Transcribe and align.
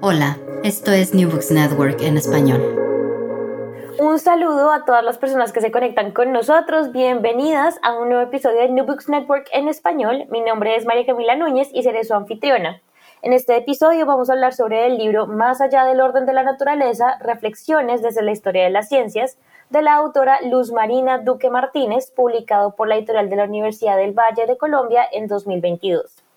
Hola, 0.00 0.38
esto 0.62 0.92
es 0.92 1.12
New 1.12 1.28
Books 1.28 1.50
Network 1.50 2.00
en 2.02 2.16
español. 2.16 2.62
Un 3.98 4.20
saludo 4.20 4.70
a 4.70 4.84
todas 4.84 5.02
las 5.02 5.18
personas 5.18 5.52
que 5.52 5.60
se 5.60 5.72
conectan 5.72 6.12
con 6.12 6.30
nosotros. 6.30 6.92
Bienvenidas 6.92 7.80
a 7.82 7.98
un 7.98 8.10
nuevo 8.10 8.22
episodio 8.22 8.60
de 8.60 8.68
New 8.68 8.86
Books 8.86 9.08
Network 9.08 9.48
en 9.52 9.66
español. 9.66 10.26
Mi 10.30 10.40
nombre 10.40 10.76
es 10.76 10.86
María 10.86 11.04
Camila 11.04 11.34
Núñez 11.34 11.70
y 11.72 11.82
seré 11.82 12.04
su 12.04 12.14
anfitriona. 12.14 12.80
En 13.22 13.32
este 13.32 13.56
episodio 13.56 14.06
vamos 14.06 14.30
a 14.30 14.34
hablar 14.34 14.54
sobre 14.54 14.86
el 14.86 14.98
libro 14.98 15.26
Más 15.26 15.60
allá 15.60 15.84
del 15.84 16.00
orden 16.00 16.26
de 16.26 16.32
la 16.32 16.44
naturaleza, 16.44 17.18
reflexiones 17.18 18.00
desde 18.00 18.22
la 18.22 18.30
historia 18.30 18.62
de 18.62 18.70
las 18.70 18.88
ciencias, 18.88 19.36
de 19.70 19.82
la 19.82 19.96
autora 19.96 20.38
Luz 20.42 20.70
Marina 20.70 21.18
Duque 21.18 21.50
Martínez, 21.50 22.12
publicado 22.12 22.76
por 22.76 22.86
la 22.86 22.94
editorial 22.94 23.28
de 23.28 23.34
la 23.34 23.44
Universidad 23.46 23.96
del 23.96 24.12
Valle 24.12 24.46
de 24.46 24.56
Colombia 24.56 25.02
en 25.10 25.26
2022. 25.26 26.27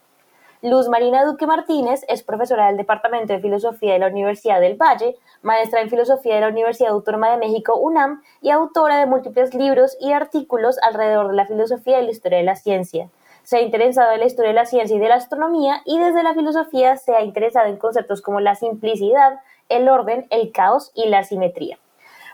Luz 0.63 0.87
Marina 0.89 1.25
Duque 1.25 1.47
Martínez 1.47 2.05
es 2.07 2.21
profesora 2.21 2.67
del 2.67 2.77
Departamento 2.77 3.33
de 3.33 3.39
Filosofía 3.39 3.93
de 3.93 3.99
la 3.99 4.09
Universidad 4.09 4.61
del 4.61 4.75
Valle, 4.75 5.15
maestra 5.41 5.81
en 5.81 5.89
Filosofía 5.89 6.35
de 6.35 6.41
la 6.41 6.49
Universidad 6.49 6.91
Autónoma 6.91 7.31
de 7.31 7.37
México 7.37 7.77
UNAM 7.77 8.21
y 8.43 8.51
autora 8.51 8.99
de 8.99 9.07
múltiples 9.07 9.55
libros 9.55 9.97
y 9.99 10.11
artículos 10.11 10.77
alrededor 10.83 11.29
de 11.29 11.35
la 11.35 11.47
filosofía 11.47 11.99
y 11.99 12.05
la 12.05 12.11
historia 12.11 12.37
de 12.37 12.43
la 12.43 12.55
ciencia. 12.55 13.09
Se 13.41 13.57
ha 13.57 13.61
interesado 13.61 14.11
en 14.11 14.19
la 14.19 14.27
historia 14.27 14.49
de 14.49 14.55
la 14.55 14.67
ciencia 14.67 14.95
y 14.95 14.99
de 14.99 15.09
la 15.09 15.15
astronomía 15.15 15.81
y 15.83 15.97
desde 15.97 16.21
la 16.21 16.35
filosofía 16.35 16.95
se 16.95 17.15
ha 17.15 17.23
interesado 17.23 17.65
en 17.65 17.77
conceptos 17.77 18.21
como 18.21 18.39
la 18.39 18.53
simplicidad, 18.53 19.39
el 19.67 19.89
orden, 19.89 20.27
el 20.29 20.51
caos 20.51 20.91
y 20.93 21.09
la 21.09 21.23
simetría. 21.23 21.79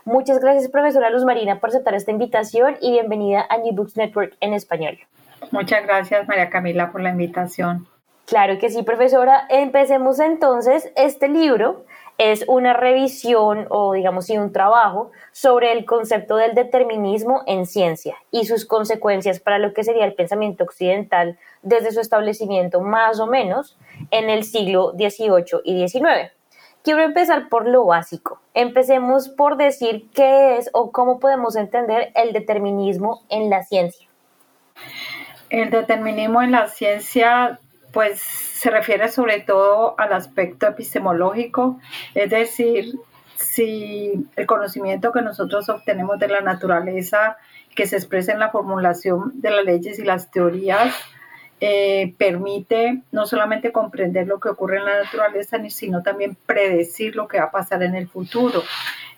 Muchas 0.04 0.38
gracias, 0.38 0.70
profesora 0.70 1.08
Luz 1.08 1.24
Marina, 1.24 1.60
por 1.60 1.70
aceptar 1.70 1.94
esta 1.94 2.10
invitación 2.10 2.76
y 2.82 2.90
bienvenida 2.90 3.46
a 3.48 3.56
New 3.56 3.74
Books 3.74 3.96
Network 3.96 4.36
en 4.40 4.52
español. 4.52 4.98
Muchas 5.50 5.82
gracias, 5.86 6.28
María 6.28 6.50
Camila, 6.50 6.92
por 6.92 7.00
la 7.00 7.08
invitación. 7.08 7.86
Claro 8.28 8.58
que 8.58 8.68
sí, 8.68 8.82
profesora. 8.82 9.46
Empecemos 9.48 10.20
entonces. 10.20 10.92
Este 10.96 11.28
libro 11.28 11.86
es 12.18 12.44
una 12.46 12.74
revisión 12.74 13.66
o 13.70 13.94
digamos 13.94 14.26
sí 14.26 14.36
un 14.36 14.52
trabajo 14.52 15.12
sobre 15.32 15.72
el 15.72 15.86
concepto 15.86 16.36
del 16.36 16.54
determinismo 16.54 17.42
en 17.46 17.64
ciencia 17.64 18.16
y 18.30 18.44
sus 18.44 18.66
consecuencias 18.66 19.40
para 19.40 19.58
lo 19.58 19.72
que 19.72 19.82
sería 19.82 20.04
el 20.04 20.12
pensamiento 20.12 20.64
occidental 20.64 21.38
desde 21.62 21.90
su 21.90 22.00
establecimiento 22.00 22.82
más 22.82 23.18
o 23.18 23.26
menos 23.26 23.78
en 24.10 24.28
el 24.28 24.44
siglo 24.44 24.92
XVIII 24.92 25.62
y 25.64 25.88
XIX. 25.88 26.30
Quiero 26.82 27.00
empezar 27.00 27.48
por 27.48 27.66
lo 27.66 27.86
básico. 27.86 28.42
Empecemos 28.52 29.30
por 29.30 29.56
decir 29.56 30.10
qué 30.12 30.58
es 30.58 30.68
o 30.74 30.92
cómo 30.92 31.18
podemos 31.18 31.56
entender 31.56 32.12
el 32.14 32.34
determinismo 32.34 33.22
en 33.30 33.48
la 33.48 33.62
ciencia. 33.62 34.06
El 35.48 35.70
determinismo 35.70 36.42
en 36.42 36.52
la 36.52 36.68
ciencia 36.68 37.58
pues 37.92 38.20
se 38.20 38.70
refiere 38.70 39.08
sobre 39.08 39.40
todo 39.40 39.94
al 39.98 40.12
aspecto 40.12 40.66
epistemológico, 40.66 41.80
es 42.14 42.30
decir, 42.30 42.98
si 43.36 44.26
el 44.36 44.46
conocimiento 44.46 45.12
que 45.12 45.22
nosotros 45.22 45.68
obtenemos 45.68 46.18
de 46.18 46.28
la 46.28 46.40
naturaleza, 46.40 47.36
que 47.74 47.86
se 47.86 47.96
expresa 47.96 48.32
en 48.32 48.40
la 48.40 48.50
formulación 48.50 49.32
de 49.40 49.50
las 49.50 49.64
leyes 49.64 49.98
y 49.98 50.04
las 50.04 50.30
teorías, 50.30 50.94
eh, 51.60 52.14
permite 52.18 53.02
no 53.10 53.26
solamente 53.26 53.72
comprender 53.72 54.28
lo 54.28 54.38
que 54.38 54.48
ocurre 54.48 54.78
en 54.78 54.84
la 54.84 55.02
naturaleza, 55.02 55.58
sino 55.70 56.02
también 56.02 56.36
predecir 56.46 57.16
lo 57.16 57.26
que 57.26 57.38
va 57.38 57.46
a 57.46 57.50
pasar 57.50 57.82
en 57.82 57.94
el 57.96 58.08
futuro. 58.08 58.62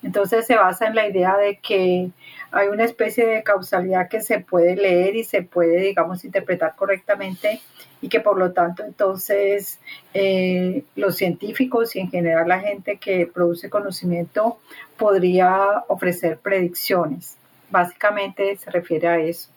Entonces 0.03 0.47
se 0.47 0.57
basa 0.57 0.87
en 0.87 0.95
la 0.95 1.07
idea 1.07 1.37
de 1.37 1.59
que 1.59 2.11
hay 2.51 2.69
una 2.69 2.85
especie 2.85 3.27
de 3.27 3.43
causalidad 3.43 4.09
que 4.09 4.23
se 4.23 4.41
puede 4.41 4.75
leer 4.77 5.17
y 5.17 5.25
se 5.25 5.43
puede, 5.43 5.81
digamos, 5.81 6.25
interpretar 6.25 6.75
correctamente 6.77 7.61
y 8.03 8.09
que 8.09 8.21
por 8.21 8.39
lo 8.39 8.53
tanto 8.53 8.83
entonces 8.83 9.79
eh, 10.15 10.85
los 10.97 11.17
científicos 11.17 11.95
y 11.97 12.01
en 12.01 12.11
general 12.11 12.49
la 12.49 12.61
gente 12.61 12.97
que 12.97 13.27
produce 13.27 13.71
conocimiento 13.71 14.59
podría 14.97 15.85
ofrecer 15.89 16.39
predicciones. 16.39 17.37
Básicamente 17.71 18.57
se 18.57 18.71
refiere 18.71 19.09
a 19.09 19.19
eso. 19.19 19.51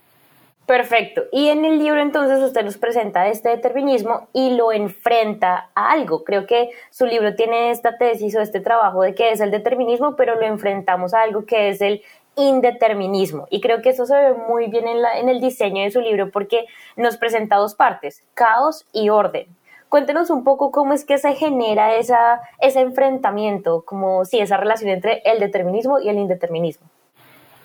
Perfecto. 0.65 1.23
Y 1.33 1.49
en 1.49 1.65
el 1.65 1.77
libro 1.77 1.99
entonces 1.99 2.39
usted 2.39 2.63
nos 2.63 2.77
presenta 2.77 3.27
este 3.27 3.49
determinismo 3.49 4.29
y 4.31 4.51
lo 4.51 4.71
enfrenta 4.71 5.69
a 5.75 5.91
algo. 5.91 6.23
Creo 6.23 6.47
que 6.47 6.69
su 6.89 7.05
libro 7.05 7.35
tiene 7.35 7.71
esta 7.71 7.97
tesis 7.97 8.33
o 8.35 8.41
este 8.41 8.61
trabajo 8.61 9.01
de 9.01 9.13
que 9.13 9.31
es 9.31 9.41
el 9.41 9.51
determinismo, 9.51 10.15
pero 10.15 10.35
lo 10.35 10.43
enfrentamos 10.43 11.13
a 11.13 11.21
algo 11.21 11.45
que 11.45 11.67
es 11.67 11.81
el 11.81 12.01
indeterminismo. 12.35 13.47
Y 13.49 13.61
creo 13.61 13.81
que 13.81 13.89
eso 13.89 14.05
se 14.05 14.15
ve 14.15 14.33
muy 14.33 14.67
bien 14.67 14.87
en, 14.87 15.01
la, 15.01 15.19
en 15.19 15.29
el 15.29 15.39
diseño 15.39 15.83
de 15.83 15.91
su 15.91 16.01
libro 16.01 16.31
porque 16.31 16.65
nos 16.95 17.17
presenta 17.17 17.57
dos 17.57 17.75
partes, 17.75 18.23
caos 18.33 18.85
y 18.91 19.09
orden. 19.09 19.47
Cuéntenos 19.89 20.31
un 20.31 20.43
poco 20.43 20.71
cómo 20.71 20.93
es 20.93 21.05
que 21.05 21.19
se 21.19 21.35
genera 21.35 21.95
esa, 21.95 22.41
ese 22.59 22.81
enfrentamiento, 22.81 23.83
como 23.85 24.25
si 24.25 24.39
esa 24.39 24.57
relación 24.57 24.89
entre 24.89 25.21
el 25.23 25.39
determinismo 25.39 25.99
y 25.99 26.09
el 26.09 26.17
indeterminismo. 26.17 26.87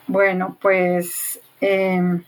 Bueno, 0.06 0.56
pues 0.60 1.40
em, 1.62 2.22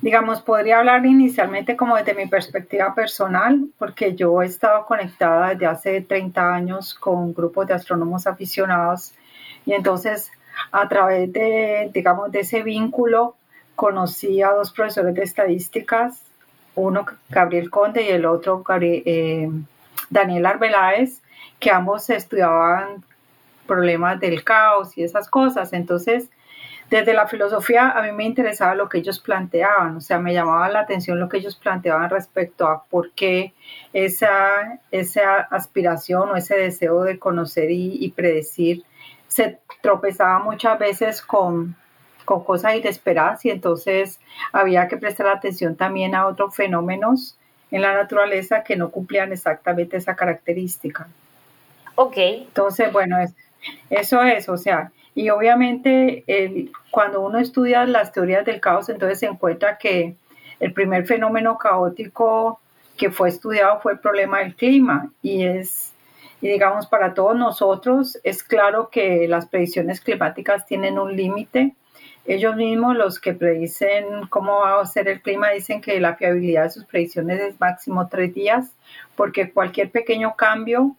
digamos, 0.00 0.40
podría 0.40 0.78
hablar 0.78 1.04
inicialmente 1.04 1.76
como 1.76 1.96
desde 1.96 2.14
mi 2.14 2.26
perspectiva 2.26 2.94
personal, 2.94 3.66
porque 3.78 4.14
yo 4.14 4.42
he 4.42 4.46
estado 4.46 4.86
conectada 4.86 5.50
desde 5.50 5.66
hace 5.66 6.00
30 6.00 6.54
años 6.54 6.94
con 6.94 7.34
grupos 7.34 7.66
de 7.66 7.74
astrónomos 7.74 8.26
aficionados 8.26 9.12
y 9.66 9.72
entonces 9.72 10.30
a 10.72 10.88
través 10.88 11.32
de, 11.32 11.90
digamos, 11.92 12.32
de 12.32 12.40
ese 12.40 12.62
vínculo 12.62 13.36
conocí 13.74 14.42
a 14.42 14.50
dos 14.50 14.72
profesores 14.72 15.14
de 15.14 15.22
estadísticas, 15.22 16.22
uno 16.74 17.06
Gabriel 17.28 17.70
Conde 17.70 18.02
y 18.02 18.08
el 18.08 18.26
otro 18.26 18.64
eh, 18.80 19.48
Daniel 20.10 20.46
Arbeláez, 20.46 21.20
que 21.60 21.70
ambos 21.70 22.10
estudiaban 22.10 23.04
problemas 23.66 24.20
del 24.20 24.44
caos 24.44 24.96
y 24.98 25.04
esas 25.04 25.28
cosas. 25.28 25.72
Entonces, 25.72 26.28
desde 26.90 27.14
la 27.14 27.26
filosofía 27.26 27.90
a 27.90 28.02
mí 28.02 28.12
me 28.12 28.24
interesaba 28.24 28.74
lo 28.74 28.88
que 28.88 28.98
ellos 28.98 29.18
planteaban, 29.18 29.96
o 29.96 30.00
sea, 30.00 30.18
me 30.18 30.34
llamaba 30.34 30.68
la 30.68 30.80
atención 30.80 31.18
lo 31.18 31.28
que 31.28 31.38
ellos 31.38 31.56
planteaban 31.56 32.10
respecto 32.10 32.66
a 32.66 32.84
por 32.84 33.12
qué 33.12 33.54
esa, 33.92 34.80
esa 34.90 35.40
aspiración 35.40 36.30
o 36.30 36.36
ese 36.36 36.56
deseo 36.56 37.02
de 37.02 37.18
conocer 37.18 37.70
y 37.70 38.12
predecir 38.14 38.84
se 39.34 39.58
tropezaba 39.82 40.38
muchas 40.38 40.78
veces 40.78 41.20
con, 41.20 41.74
con 42.24 42.44
cosas 42.44 42.76
inesperadas 42.76 43.44
y 43.44 43.50
entonces 43.50 44.20
había 44.52 44.86
que 44.86 44.96
prestar 44.96 45.26
atención 45.26 45.74
también 45.74 46.14
a 46.14 46.28
otros 46.28 46.54
fenómenos 46.54 47.36
en 47.72 47.82
la 47.82 47.94
naturaleza 47.94 48.62
que 48.62 48.76
no 48.76 48.90
cumplían 48.90 49.32
exactamente 49.32 49.96
esa 49.96 50.14
característica. 50.14 51.08
Ok. 51.96 52.16
Entonces, 52.16 52.92
bueno, 52.92 53.16
eso 53.90 54.22
es, 54.22 54.48
o 54.48 54.56
sea, 54.56 54.92
y 55.16 55.30
obviamente 55.30 56.22
el, 56.28 56.70
cuando 56.92 57.20
uno 57.20 57.40
estudia 57.40 57.84
las 57.86 58.12
teorías 58.12 58.44
del 58.44 58.60
caos, 58.60 58.88
entonces 58.88 59.18
se 59.18 59.26
encuentra 59.26 59.78
que 59.78 60.14
el 60.60 60.72
primer 60.72 61.06
fenómeno 61.06 61.58
caótico 61.58 62.60
que 62.96 63.10
fue 63.10 63.30
estudiado 63.30 63.80
fue 63.80 63.94
el 63.94 63.98
problema 63.98 64.38
del 64.38 64.54
clima 64.54 65.10
y 65.22 65.42
es 65.42 65.93
y 66.44 66.48
digamos, 66.48 66.86
para 66.88 67.14
todos 67.14 67.34
nosotros 67.34 68.18
es 68.22 68.42
claro 68.42 68.90
que 68.90 69.26
las 69.28 69.46
predicciones 69.46 70.02
climáticas 70.02 70.66
tienen 70.66 70.98
un 70.98 71.16
límite. 71.16 71.74
Ellos 72.26 72.54
mismos, 72.54 72.94
los 72.96 73.18
que 73.18 73.32
predicen 73.32 74.26
cómo 74.28 74.58
va 74.58 74.78
a 74.78 74.84
ser 74.84 75.08
el 75.08 75.22
clima, 75.22 75.52
dicen 75.52 75.80
que 75.80 75.98
la 76.00 76.16
fiabilidad 76.16 76.64
de 76.64 76.70
sus 76.70 76.84
predicciones 76.84 77.40
es 77.40 77.58
máximo 77.58 78.08
tres 78.08 78.34
días, 78.34 78.70
porque 79.16 79.52
cualquier 79.52 79.90
pequeño 79.90 80.36
cambio 80.36 80.94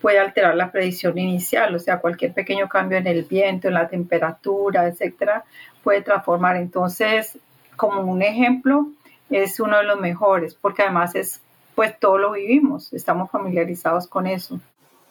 puede 0.00 0.20
alterar 0.20 0.54
la 0.54 0.70
predicción 0.70 1.18
inicial, 1.18 1.74
o 1.74 1.80
sea, 1.80 1.98
cualquier 1.98 2.32
pequeño 2.32 2.68
cambio 2.68 2.96
en 2.98 3.08
el 3.08 3.24
viento, 3.24 3.66
en 3.66 3.74
la 3.74 3.88
temperatura, 3.88 4.86
etcétera, 4.86 5.42
puede 5.82 6.02
transformar. 6.02 6.54
Entonces, 6.54 7.36
como 7.74 8.02
un 8.02 8.22
ejemplo, 8.22 8.86
es 9.28 9.58
uno 9.58 9.76
de 9.78 9.82
los 9.86 9.98
mejores, 9.98 10.54
porque 10.54 10.82
además 10.82 11.16
es, 11.16 11.40
pues 11.74 11.98
todo 11.98 12.16
lo 12.16 12.30
vivimos, 12.30 12.92
estamos 12.92 13.28
familiarizados 13.28 14.06
con 14.06 14.28
eso. 14.28 14.60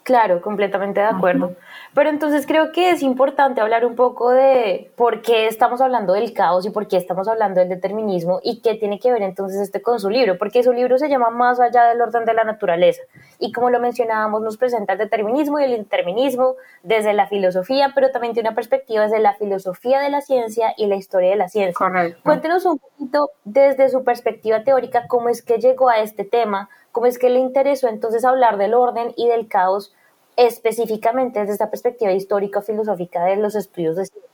Claro, 0.04 0.42
completamente 0.42 1.00
de 1.00 1.06
acuerdo. 1.06 1.56
Pero 1.94 2.10
entonces 2.10 2.46
creo 2.46 2.72
que 2.74 2.90
es 2.90 3.02
importante 3.02 3.62
hablar 3.62 3.86
un 3.86 3.96
poco 3.96 4.32
de 4.32 4.92
por 4.98 5.22
qué 5.22 5.48
estamos 5.48 5.80
hablando 5.80 6.14
del 6.14 6.34
caos 6.34 6.66
y 6.66 6.72
por 6.72 6.88
qué 6.88 6.98
estamos 6.98 7.28
hablando 7.30 7.62
del 7.62 7.70
determinismo 7.70 8.40
y 8.44 8.62
qué 8.62 8.76
tiene 8.76 9.00
que 9.00 9.12
ver 9.12 9.22
entonces 9.22 9.62
este 9.62 9.82
con 9.82 10.02
su 10.02 10.10
libro, 10.10 10.38
porque 10.38 10.62
su 10.62 10.74
libro 10.74 10.98
se 10.98 11.08
llama 11.08 11.30
Más 11.30 11.60
allá 11.62 11.86
del 11.86 12.02
orden 12.02 12.26
de 12.26 12.34
la 12.34 12.44
naturaleza 12.44 13.02
y 13.40 13.54
como 13.54 13.70
lo 13.70 13.80
mencionábamos 13.80 14.42
nos 14.42 14.58
presenta 14.58 14.94
el 14.94 15.00
determinismo 15.00 15.60
y 15.60 15.64
el 15.64 15.72
indeterminismo 15.72 16.56
desde 16.82 17.14
la 17.14 17.28
filosofía, 17.28 17.94
pero 17.96 18.12
también 18.12 18.34
tiene 18.34 18.50
una 18.50 18.56
perspectiva 18.56 19.04
desde 19.04 19.20
la 19.20 19.36
filosofía 19.36 20.02
de 20.02 20.10
la 20.10 20.22
ciencia 20.22 20.74
y 20.76 20.88
la 20.88 20.96
historia 20.96 21.30
de 21.30 21.36
la 21.38 21.48
ciencia. 21.48 21.74
Correcto. 21.74 22.20
Cuéntenos 22.24 22.66
un 22.66 22.80
poquito 22.80 23.30
desde 23.46 23.88
su 23.88 24.04
perspectiva 24.04 24.64
teórica 24.64 25.08
cómo 25.08 25.30
es 25.30 25.42
que 25.42 25.60
llegó 25.60 25.90
a 25.90 26.00
este 26.00 26.26
tema 26.26 26.70
¿Cómo 26.94 27.08
es 27.08 27.18
que 27.18 27.32
le 27.32 27.40
interesó 27.40 27.90
entonces 27.90 28.24
hablar 28.24 28.58
del 28.58 28.76
orden 28.76 29.14
y 29.18 29.28
del 29.28 29.48
caos 29.48 29.94
específicamente 30.38 31.40
desde 31.40 31.54
esta 31.54 31.72
perspectiva 31.72 32.12
histórico-filosófica 32.12 33.26
de 33.26 33.38
los 33.38 33.56
estudios 33.56 33.96
de 33.96 34.06
ciencia? 34.06 34.32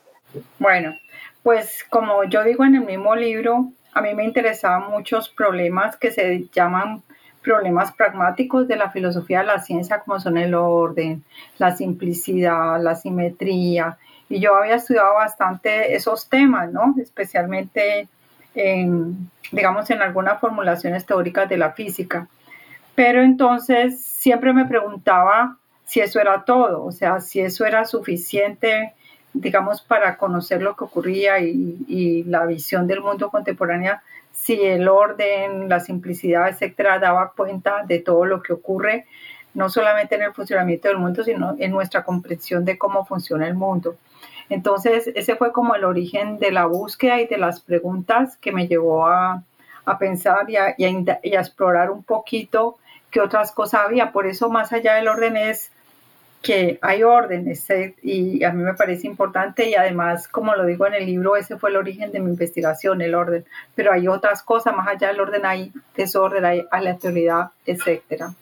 Bueno, 0.60 0.94
pues 1.42 1.86
como 1.90 2.26
yo 2.26 2.44
digo 2.44 2.66
en 2.66 2.76
el 2.76 2.86
mismo 2.86 3.16
libro, 3.16 3.70
a 3.94 4.02
mí 4.02 4.14
me 4.14 4.26
interesaban 4.26 4.92
muchos 4.92 5.30
problemas 5.30 5.96
que 5.96 6.12
se 6.12 6.50
llaman 6.54 7.02
problemas 7.42 7.94
pragmáticos 7.94 8.68
de 8.68 8.76
la 8.76 8.92
filosofía 8.92 9.40
de 9.40 9.46
la 9.46 9.60
ciencia, 9.60 10.02
como 10.02 10.20
son 10.20 10.38
el 10.38 10.54
orden, 10.54 11.24
la 11.60 11.74
simplicidad, 11.74 12.82
la 12.82 12.96
simetría. 12.96 13.98
Y 14.28 14.42
yo 14.42 14.54
había 14.56 14.76
estudiado 14.76 15.14
bastante 15.14 15.96
esos 15.96 16.28
temas, 16.28 16.74
¿no? 16.74 16.94
Especialmente 17.02 18.10
en, 18.54 19.32
digamos, 19.54 19.90
en 19.90 20.02
algunas 20.02 20.42
formulaciones 20.42 21.06
teóricas 21.06 21.48
de 21.48 21.58
la 21.58 21.72
física. 21.72 22.28
Pero 23.00 23.24
entonces 23.24 24.04
siempre 24.04 24.52
me 24.52 24.66
preguntaba 24.66 25.56
si 25.86 26.02
eso 26.02 26.20
era 26.20 26.44
todo, 26.44 26.84
o 26.84 26.92
sea, 26.92 27.22
si 27.22 27.40
eso 27.40 27.64
era 27.64 27.86
suficiente, 27.86 28.94
digamos, 29.32 29.82
para 29.82 30.18
conocer 30.18 30.62
lo 30.62 30.76
que 30.76 30.84
ocurría 30.84 31.40
y, 31.40 32.26
la 32.26 32.46
visión 32.46 32.88
del 32.88 33.00
mundo 33.00 33.30
contemporánea, 33.30 34.04
si 34.34 34.62
el 34.62 34.90
orden, 34.90 35.70
la 35.70 35.80
simplicidad, 35.80 36.50
etcétera, 36.50 37.00
daba 37.00 37.32
cuenta 37.32 37.86
de 37.86 38.00
todo 38.00 38.26
lo 38.26 38.42
que 38.42 38.52
ocurre, 38.52 39.06
no 39.54 39.70
solamente 39.70 40.16
en 40.16 40.24
el 40.24 40.34
funcionamiento 40.34 40.90
del 40.90 40.98
mundo, 40.98 41.24
sino 41.24 41.56
en 41.58 41.72
nuestra 41.72 42.04
comprensión 42.04 42.66
de 42.66 42.78
cómo 42.78 43.06
funciona 43.06 43.48
el 43.48 43.56
mundo. 43.56 43.96
Entonces, 44.50 45.10
ese 45.16 45.38
fue 45.38 45.54
como 45.54 45.74
el 45.74 45.86
origen 45.86 46.38
de 46.38 46.52
la 46.52 46.66
búsqueda 46.66 47.22
y 47.22 47.28
de 47.28 47.38
las 47.38 47.62
preguntas 47.62 48.36
que 48.36 48.52
me 48.52 48.68
llevó 48.68 49.08
a, 49.08 49.46
pensar 49.98 50.50
y 50.50 50.58
a, 50.58 50.76
y 50.78 51.36
a 51.36 51.40
explorar 51.40 51.92
un 51.92 52.04
poquito 52.04 52.76
que 53.12 53.22
otras 53.22 53.52
cosas 53.52 53.82
había. 53.86 54.12
Por 54.12 54.28
eso 54.28 54.50
más 54.50 54.72
allá 54.74 54.96
del 54.96 55.08
orden 55.08 55.38
es 55.38 55.72
que 56.42 56.80
hay 56.82 57.04
orden 57.04 57.54
y 58.02 58.44
a 58.44 58.52
mí 58.52 58.64
me 58.64 58.74
parece 58.74 59.08
importante 59.08 59.70
y 59.70 59.76
además, 59.76 60.28
como 60.28 60.56
lo 60.56 60.66
digo 60.66 60.88
en 60.88 60.94
el 60.94 61.06
libro, 61.06 61.36
ese 61.36 61.58
fue 61.58 61.70
el 61.70 61.76
origen 61.76 62.12
de 62.12 62.20
mi 62.20 62.30
investigación, 62.30 63.02
el 63.02 63.16
orden. 63.16 63.46
Pero 63.76 63.92
hay 63.92 64.08
otras 64.08 64.42
cosas, 64.42 64.76
más 64.76 64.88
allá 64.88 65.10
del 65.10 65.20
orden 65.20 65.46
hay 65.46 65.74
desorden, 65.96 66.46
hay 66.46 66.66
aleatoriedad, 66.72 67.50
etcétera. 67.66 68.34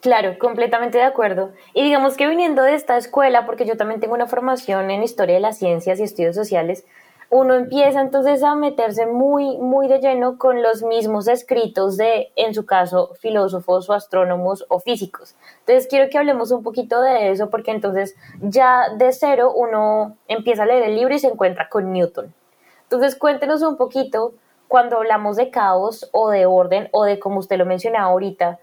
Claro, 0.00 0.38
completamente 0.38 0.98
de 0.98 1.04
acuerdo. 1.04 1.52
Y 1.74 1.82
digamos 1.82 2.16
que 2.16 2.28
viniendo 2.28 2.62
de 2.62 2.74
esta 2.74 2.96
escuela, 2.96 3.46
porque 3.46 3.66
yo 3.66 3.76
también 3.76 4.00
tengo 4.00 4.14
una 4.14 4.28
formación 4.28 4.90
en 4.90 5.02
historia 5.02 5.34
de 5.36 5.40
las 5.40 5.58
ciencias 5.58 5.98
y 5.98 6.04
estudios 6.04 6.36
sociales, 6.36 6.84
uno 7.30 7.54
empieza 7.54 8.00
entonces 8.00 8.42
a 8.42 8.54
meterse 8.54 9.06
muy, 9.06 9.58
muy 9.58 9.86
de 9.86 9.98
lleno 9.98 10.38
con 10.38 10.62
los 10.62 10.82
mismos 10.82 11.28
escritos 11.28 11.98
de, 11.98 12.32
en 12.36 12.54
su 12.54 12.64
caso, 12.64 13.14
filósofos 13.20 13.90
o 13.90 13.92
astrónomos 13.92 14.64
o 14.68 14.80
físicos. 14.80 15.36
Entonces 15.60 15.86
quiero 15.88 16.08
que 16.08 16.16
hablemos 16.16 16.50
un 16.50 16.62
poquito 16.62 17.02
de 17.02 17.30
eso 17.30 17.50
porque 17.50 17.70
entonces 17.70 18.16
ya 18.40 18.94
de 18.96 19.12
cero 19.12 19.52
uno 19.54 20.16
empieza 20.26 20.62
a 20.62 20.66
leer 20.66 20.84
el 20.84 20.96
libro 20.96 21.14
y 21.14 21.18
se 21.18 21.28
encuentra 21.28 21.68
con 21.68 21.92
Newton. 21.92 22.32
Entonces 22.84 23.14
cuéntenos 23.14 23.60
un 23.62 23.76
poquito 23.76 24.32
cuando 24.66 24.96
hablamos 24.96 25.36
de 25.36 25.50
caos 25.50 26.08
o 26.12 26.30
de 26.30 26.46
orden 26.46 26.88
o 26.92 27.04
de 27.04 27.18
como 27.18 27.40
usted 27.40 27.58
lo 27.58 27.66
mencionaba 27.66 28.06
ahorita, 28.06 28.58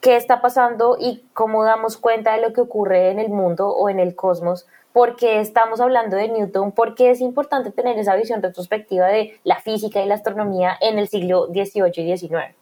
qué 0.00 0.14
está 0.14 0.40
pasando 0.40 0.96
y 1.00 1.24
cómo 1.32 1.64
damos 1.64 1.96
cuenta 1.96 2.34
de 2.34 2.42
lo 2.42 2.52
que 2.52 2.60
ocurre 2.60 3.10
en 3.10 3.18
el 3.18 3.30
mundo 3.30 3.68
o 3.68 3.88
en 3.88 3.98
el 3.98 4.14
cosmos 4.14 4.68
por 4.92 5.16
qué 5.16 5.40
estamos 5.40 5.80
hablando 5.80 6.16
de 6.16 6.28
Newton, 6.28 6.72
por 6.72 6.94
qué 6.94 7.10
es 7.10 7.20
importante 7.20 7.70
tener 7.70 7.98
esa 7.98 8.16
visión 8.16 8.42
retrospectiva 8.42 9.06
de 9.06 9.38
la 9.44 9.60
física 9.60 10.02
y 10.02 10.06
la 10.06 10.14
astronomía 10.14 10.76
en 10.80 10.98
el 10.98 11.08
siglo 11.08 11.46
XVIII 11.46 11.92
y 11.96 12.16
XIX. 12.16 12.54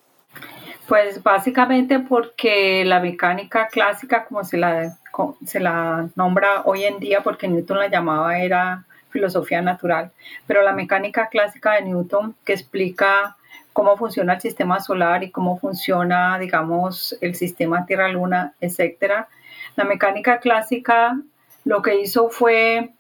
Pues 0.89 1.23
básicamente 1.23 1.99
porque 1.99 2.85
la 2.85 3.01
mecánica 3.01 3.69
clásica, 3.69 4.25
como 4.25 4.45
se 4.45 4.57
la, 4.57 4.97
se 5.45 5.59
la 5.59 6.09
nombra 6.15 6.63
hoy 6.65 6.85
en 6.85 7.01
día, 7.01 7.23
porque 7.23 7.49
Newton 7.49 7.79
la 7.79 7.89
llamaba 7.89 8.39
era 8.39 8.85
filosofía 9.11 9.63
natural, 9.63 10.13
pero 10.47 10.63
la 10.63 10.73
mecánica 10.73 11.29
clásica 11.29 11.73
de 11.73 11.83
Newton 11.83 12.37
que 12.45 12.53
explica 12.53 13.37
cómo 13.73 13.97
funciona 13.97 14.35
el 14.35 14.41
sistema 14.41 14.81
solar 14.81 15.25
y 15.25 15.31
cómo 15.31 15.59
funciona, 15.59 16.39
digamos, 16.39 17.17
el 17.21 17.35
sistema 17.35 17.85
Tierra-Luna, 17.85 18.55
etcétera. 18.61 19.29
La 19.75 19.85
mecánica 19.85 20.39
clásica 20.39 21.19
lo 21.67 21.83
que 21.83 22.01
hizo 22.01 22.31
fue 22.31 22.91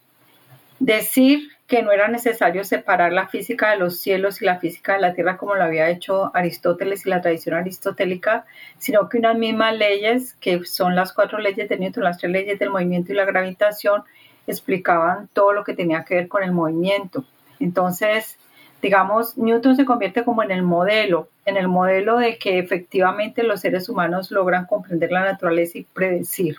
decir 0.81 1.49
que 1.69 1.83
no 1.83 1.93
era 1.93 2.09
necesario 2.09 2.65
separar 2.65 3.13
la 3.13 3.29
física 3.29 3.71
de 3.71 3.79
los 3.79 4.01
cielos 4.01 4.43
y 4.43 4.45
la 4.45 4.59
física 4.59 4.95
de 4.95 5.01
la 5.01 5.15
tierra 5.15 5.37
como 5.37 5.55
lo 5.55 5.63
había 5.63 5.89
hecho 5.89 6.33
Aristóteles 6.35 7.07
y 7.07 7.11
la 7.11 7.23
tradición 7.23 7.55
aristotélica, 7.55 8.45
sino 8.79 9.09
que 9.09 9.19
unas 9.19 9.39
mismas 9.39 9.77
leyes, 9.77 10.35
que 10.35 10.65
son 10.65 10.97
las 10.97 11.13
cuatro 11.13 11.39
leyes 11.39 11.69
de 11.69 11.79
Newton, 11.79 12.03
las 12.03 12.19
tres 12.19 12.33
leyes 12.33 12.59
del 12.59 12.71
movimiento 12.71 13.13
y 13.13 13.17
la 13.17 13.25
gravitación, 13.25 14.03
explicaban 14.49 15.29
todo 15.33 15.53
lo 15.53 15.62
que 15.62 15.75
tenía 15.75 16.05
que 16.05 16.17
ver 16.17 16.29
con 16.29 16.43
el 16.43 16.51
movimiento. 16.51 17.25
Entonces, 17.61 18.37
digamos, 18.83 19.39
Newton 19.39 19.77
se 19.77 19.85
convierte 19.85 20.25
como 20.25 20.43
en 20.43 20.51
el 20.51 20.62
modelo, 20.62 21.29
en 21.45 21.57
el 21.57 21.69
modelo 21.69 22.19
de 22.19 22.37
que 22.37 22.59
efectivamente 22.59 23.45
los 23.45 23.61
seres 23.61 23.89
humanos 23.89 24.33
logran 24.33 24.67
comprender 24.67 25.12
la 25.12 25.25
naturaleza 25.25 25.79
y 25.79 25.85
predecir. 25.85 26.59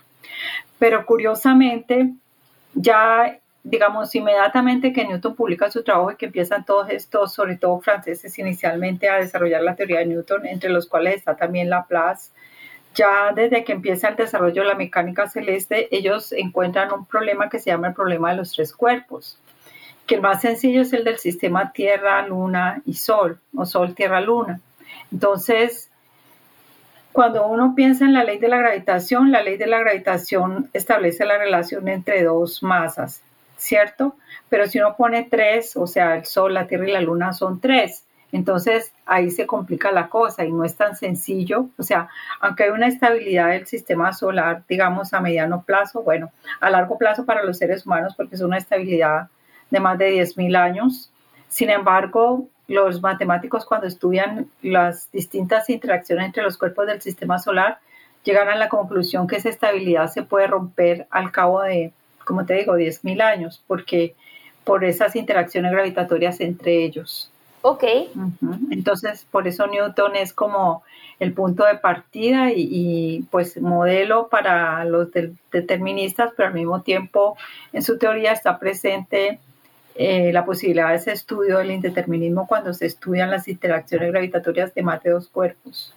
Pero 0.79 1.05
curiosamente, 1.05 2.13
ya 2.73 3.39
digamos, 3.69 4.15
inmediatamente 4.15 4.93
que 4.93 5.05
Newton 5.05 5.35
publica 5.35 5.69
su 5.69 5.83
trabajo 5.83 6.11
y 6.11 6.15
que 6.15 6.27
empiezan 6.27 6.63
todos 6.63 6.89
estos, 6.89 7.33
sobre 7.33 7.57
todo 7.57 7.79
franceses, 7.81 8.39
inicialmente 8.39 9.09
a 9.09 9.17
desarrollar 9.17 9.61
la 9.61 9.75
teoría 9.75 9.99
de 9.99 10.05
Newton, 10.05 10.45
entre 10.45 10.69
los 10.69 10.87
cuales 10.87 11.15
está 11.15 11.35
también 11.35 11.69
Laplace, 11.69 12.31
ya 12.95 13.33
desde 13.35 13.65
que 13.65 13.73
empieza 13.73 14.07
el 14.07 14.15
desarrollo 14.15 14.61
de 14.61 14.69
la 14.69 14.75
mecánica 14.75 15.27
celeste, 15.27 15.93
ellos 15.95 16.31
encuentran 16.31 16.93
un 16.93 17.05
problema 17.05 17.49
que 17.49 17.59
se 17.59 17.69
llama 17.69 17.89
el 17.89 17.93
problema 17.93 18.31
de 18.31 18.37
los 18.37 18.53
tres 18.53 18.73
cuerpos, 18.73 19.37
que 20.05 20.15
el 20.15 20.21
más 20.21 20.41
sencillo 20.41 20.81
es 20.81 20.93
el 20.93 21.03
del 21.03 21.17
sistema 21.17 21.73
Tierra, 21.73 22.25
Luna 22.25 22.81
y 22.85 22.93
Sol, 22.93 23.37
o 23.53 23.65
Sol, 23.65 23.93
Tierra, 23.93 24.21
Luna. 24.21 24.61
Entonces, 25.11 25.86
cuando 27.17 27.47
uno 27.47 27.73
piensa 27.73 28.05
en 28.05 28.13
la 28.13 28.23
ley 28.23 28.37
de 28.37 28.47
la 28.47 28.57
gravitación, 28.57 29.31
la 29.31 29.41
ley 29.41 29.57
de 29.57 29.65
la 29.65 29.79
gravitación 29.79 30.69
establece 30.71 31.25
la 31.25 31.39
relación 31.39 31.87
entre 31.87 32.23
dos 32.23 32.61
masas, 32.61 33.23
¿cierto? 33.55 34.15
Pero 34.49 34.67
si 34.67 34.77
uno 34.77 34.95
pone 34.95 35.23
tres, 35.23 35.75
o 35.77 35.87
sea, 35.87 36.15
el 36.17 36.25
Sol, 36.25 36.53
la 36.53 36.67
Tierra 36.67 36.87
y 36.87 36.91
la 36.91 37.01
Luna 37.01 37.33
son 37.33 37.59
tres, 37.59 38.05
entonces 38.31 38.93
ahí 39.07 39.31
se 39.31 39.47
complica 39.47 39.91
la 39.91 40.09
cosa 40.09 40.45
y 40.45 40.51
no 40.51 40.63
es 40.63 40.75
tan 40.75 40.95
sencillo. 40.95 41.69
O 41.79 41.81
sea, 41.81 42.07
aunque 42.39 42.65
hay 42.65 42.69
una 42.69 42.85
estabilidad 42.85 43.49
del 43.49 43.65
sistema 43.65 44.13
solar, 44.13 44.61
digamos, 44.69 45.11
a 45.15 45.19
mediano 45.19 45.63
plazo, 45.63 46.03
bueno, 46.03 46.29
a 46.59 46.69
largo 46.69 46.99
plazo 46.99 47.25
para 47.25 47.41
los 47.41 47.57
seres 47.57 47.87
humanos, 47.87 48.13
porque 48.15 48.35
es 48.35 48.41
una 48.41 48.59
estabilidad 48.59 49.29
de 49.71 49.79
más 49.79 49.97
de 49.97 50.11
10.000 50.11 50.55
años. 50.55 51.11
Sin 51.49 51.71
embargo, 51.71 52.47
los 52.67 53.01
matemáticos 53.01 53.65
cuando 53.65 53.87
estudian 53.87 54.49
las 54.61 55.11
distintas 55.11 55.69
interacciones 55.69 56.25
entre 56.25 56.43
los 56.43 56.57
cuerpos 56.57 56.87
del 56.87 57.01
sistema 57.01 57.39
solar 57.39 57.79
llegan 58.23 58.49
a 58.49 58.55
la 58.55 58.67
conclusión 58.67 59.25
que 59.25 59.37
esa 59.37 59.49
estabilidad 59.49 60.07
se 60.07 60.23
puede 60.23 60.47
romper 60.47 61.07
al 61.09 61.31
cabo 61.31 61.61
de, 61.61 61.93
como 62.25 62.45
te 62.45 62.55
digo, 62.55 62.75
10.000 62.75 63.21
años, 63.21 63.63
porque 63.67 64.15
por 64.65 64.83
esas 64.83 65.15
interacciones 65.15 65.71
gravitatorias 65.71 66.41
entre 66.41 66.83
ellos. 66.83 67.31
Ok. 67.61 67.83
Entonces, 68.69 69.25
por 69.31 69.47
eso 69.47 69.65
Newton 69.67 70.17
es 70.17 70.33
como 70.33 70.83
el 71.19 71.33
punto 71.33 71.65
de 71.65 71.75
partida 71.75 72.51
y, 72.51 72.67
y, 72.69 73.21
pues 73.31 73.59
modelo 73.61 74.27
para 74.27 74.83
los 74.85 75.09
deterministas, 75.51 76.31
pero 76.35 76.49
al 76.49 76.53
mismo 76.53 76.81
tiempo 76.81 77.37
en 77.73 77.81
su 77.81 77.97
teoría 77.97 78.33
está 78.33 78.59
presente 78.59 79.39
eh, 79.97 80.31
la 80.31 80.45
posibilidad 80.45 80.89
de 80.89 80.95
ese 80.95 81.11
estudio 81.11 81.57
del 81.57 81.71
indeterminismo 81.71 82.47
cuando 82.47 82.73
se 82.73 82.85
estudian 82.85 83.31
las 83.31 83.47
interacciones 83.47 84.11
gravitatorias 84.11 84.73
de 84.73 84.83
más 84.83 85.01
de 85.03 85.11
dos 85.11 85.27
cuerpos. 85.27 85.93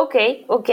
Ok, 0.00 0.14
ok. 0.46 0.70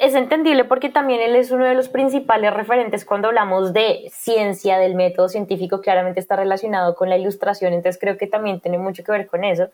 Es, 0.00 0.14
entendible 0.14 0.64
porque 0.64 0.88
también 0.88 1.20
él 1.20 1.34
es 1.34 1.50
uno 1.50 1.64
de 1.64 1.74
los 1.74 1.88
principales 1.88 2.54
referentes 2.54 3.04
cuando 3.04 3.26
hablamos 3.26 3.72
de 3.72 4.08
ciencia, 4.12 4.78
del 4.78 4.94
método 4.94 5.28
científico, 5.28 5.80
claramente 5.80 6.20
está 6.20 6.36
relacionado 6.36 6.94
con 6.94 7.10
la 7.10 7.18
ilustración, 7.18 7.72
entonces 7.72 8.00
creo 8.00 8.16
que 8.16 8.28
también 8.28 8.60
tiene 8.60 8.78
mucho 8.78 9.02
que 9.02 9.10
ver 9.10 9.26
con 9.26 9.42
eso. 9.42 9.70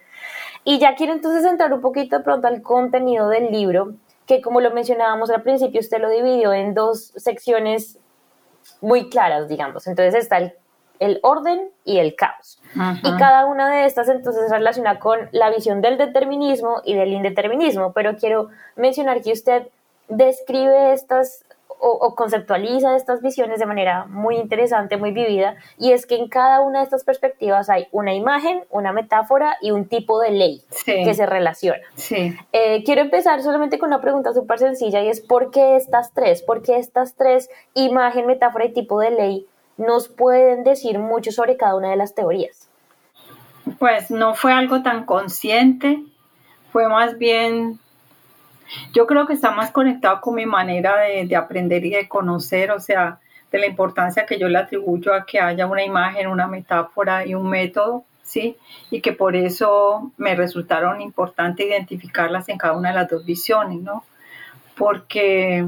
Y 0.65 0.79
ya 0.79 0.95
quiero 0.95 1.13
entonces 1.13 1.45
entrar 1.45 1.73
un 1.75 1.83
poquito 1.83 2.17
de 2.17 2.25
pronto 2.25 2.49
al 2.49 2.63
contenido 2.63 3.29
del 3.29 3.51
libro, 3.53 3.93
que 4.27 4.41
como 4.41 4.63
lo 4.63 4.71
mencionábamos 4.71 5.29
al 5.31 5.43
principio, 5.43 5.81
usted 5.81 6.01
lo 6.01 6.09
dividió 6.09 6.55
en 6.55 6.73
dos 6.73 7.13
secciones 7.17 7.99
muy 8.81 9.11
claras, 9.11 9.47
digamos. 9.47 9.87
Entonces 9.89 10.15
está 10.15 10.39
el, 10.39 10.55
el 11.01 11.19
orden 11.23 11.71
y 11.85 11.99
el 11.99 12.15
caos. 12.15 12.61
Y 13.03 13.17
cada 13.17 13.47
una 13.47 13.69
de 13.69 13.87
estas 13.87 14.09
entonces 14.09 14.49
se 14.49 14.55
relaciona 14.57 15.01
con 15.01 15.29
la 15.33 15.51
visión 15.51 15.81
del 15.81 15.99
determinismo 15.99 16.83
y 16.85 16.95
del 16.95 17.13
indeterminismo, 17.13 17.93
pero 17.93 18.17
quiero 18.17 18.49
mencionar 18.77 19.23
que 19.23 19.33
usted 19.33 19.67
describe 20.09 20.93
estas 20.93 21.45
o, 21.81 22.15
conceptualiza 22.15 22.95
estas 22.95 23.23
visiones 23.23 23.59
de 23.59 23.67
manera 23.67 24.05
muy 24.07 24.37
interesante, 24.37 24.97
muy 24.97 25.13
vivida, 25.13 25.57
y 25.79 25.93
es 25.93 26.07
que 26.07 26.17
en 26.17 26.29
cada 26.29 26.61
una 26.61 26.81
de 26.81 26.85
estas 26.85 27.05
perspectivas 27.05 27.71
hay 27.71 27.89
una 27.91 28.13
imagen, 28.13 28.63
una 28.71 28.93
metáfora 28.93 29.57
y 29.63 29.71
un 29.71 29.87
tipo 29.87 30.21
de 30.21 30.31
ley 30.31 30.63
que 30.85 31.15
se 31.15 31.27
relaciona. 31.27 31.81
Sí. 31.95 32.37
Eh, 32.53 32.85
quiero 32.85 33.01
empezar 33.01 33.43
solamente 33.43 33.79
con 33.79 33.89
una 33.89 34.01
pregunta 34.01 34.33
súper 34.35 34.59
sencilla 34.59 35.01
y 35.01 35.09
es 35.09 35.21
¿por 35.21 35.51
qué 35.51 35.77
estas 35.77 36.13
tres? 36.13 36.43
¿Por 36.43 36.63
qué 36.63 36.77
estas 36.77 37.15
tres, 37.15 37.49
imagen, 37.75 38.27
metáfora 38.27 38.67
y 38.67 38.73
tipo 38.73 39.01
de 39.01 39.11
ley, 39.11 39.47
nos 39.81 40.09
pueden 40.09 40.63
decir 40.63 40.99
mucho 40.99 41.33
sobre 41.33 41.57
cada 41.57 41.75
una 41.75 41.91
de 41.91 41.97
las 41.97 42.15
teorías? 42.15 42.69
Pues 43.79 44.11
no 44.11 44.35
fue 44.35 44.53
algo 44.53 44.83
tan 44.83 45.05
consciente, 45.05 46.03
fue 46.71 46.89
más 46.89 47.19
bien 47.19 47.81
yo 48.93 49.07
creo 49.07 49.27
que 49.27 49.33
está 49.33 49.51
más 49.51 49.71
conectado 49.71 50.21
con 50.21 50.35
mi 50.35 50.47
manera 50.47 50.97
de, 50.97 51.37
aprender 51.37 51.85
y 51.85 51.91
de 51.91 52.09
conocer, 52.09 52.71
o 52.71 52.81
sea, 52.81 53.19
de 53.51 53.59
la 53.59 53.67
importancia 53.67 54.27
que 54.27 54.39
yo 54.39 54.49
le 54.49 54.59
atribuyo 54.59 55.13
a 55.13 55.25
que 55.27 55.41
haya 55.41 55.67
una 55.67 55.83
imagen, 55.83 56.29
una 56.29 56.47
metáfora 56.47 57.27
y 57.27 57.35
un 57.35 57.49
método, 57.49 58.05
¿sí? 58.23 58.57
Y 58.91 59.01
que 59.01 59.13
por 59.13 59.35
eso 59.35 60.13
me 60.17 60.35
resultaron 60.37 61.01
importante 61.01 61.67
identificarlas 61.67 62.49
en 62.49 62.59
cada 62.59 62.75
una 62.75 62.91
de 62.91 62.95
las 62.95 63.09
dos 63.09 63.25
visiones, 63.25 63.81
¿no? 63.81 64.05
Porque, 64.77 65.67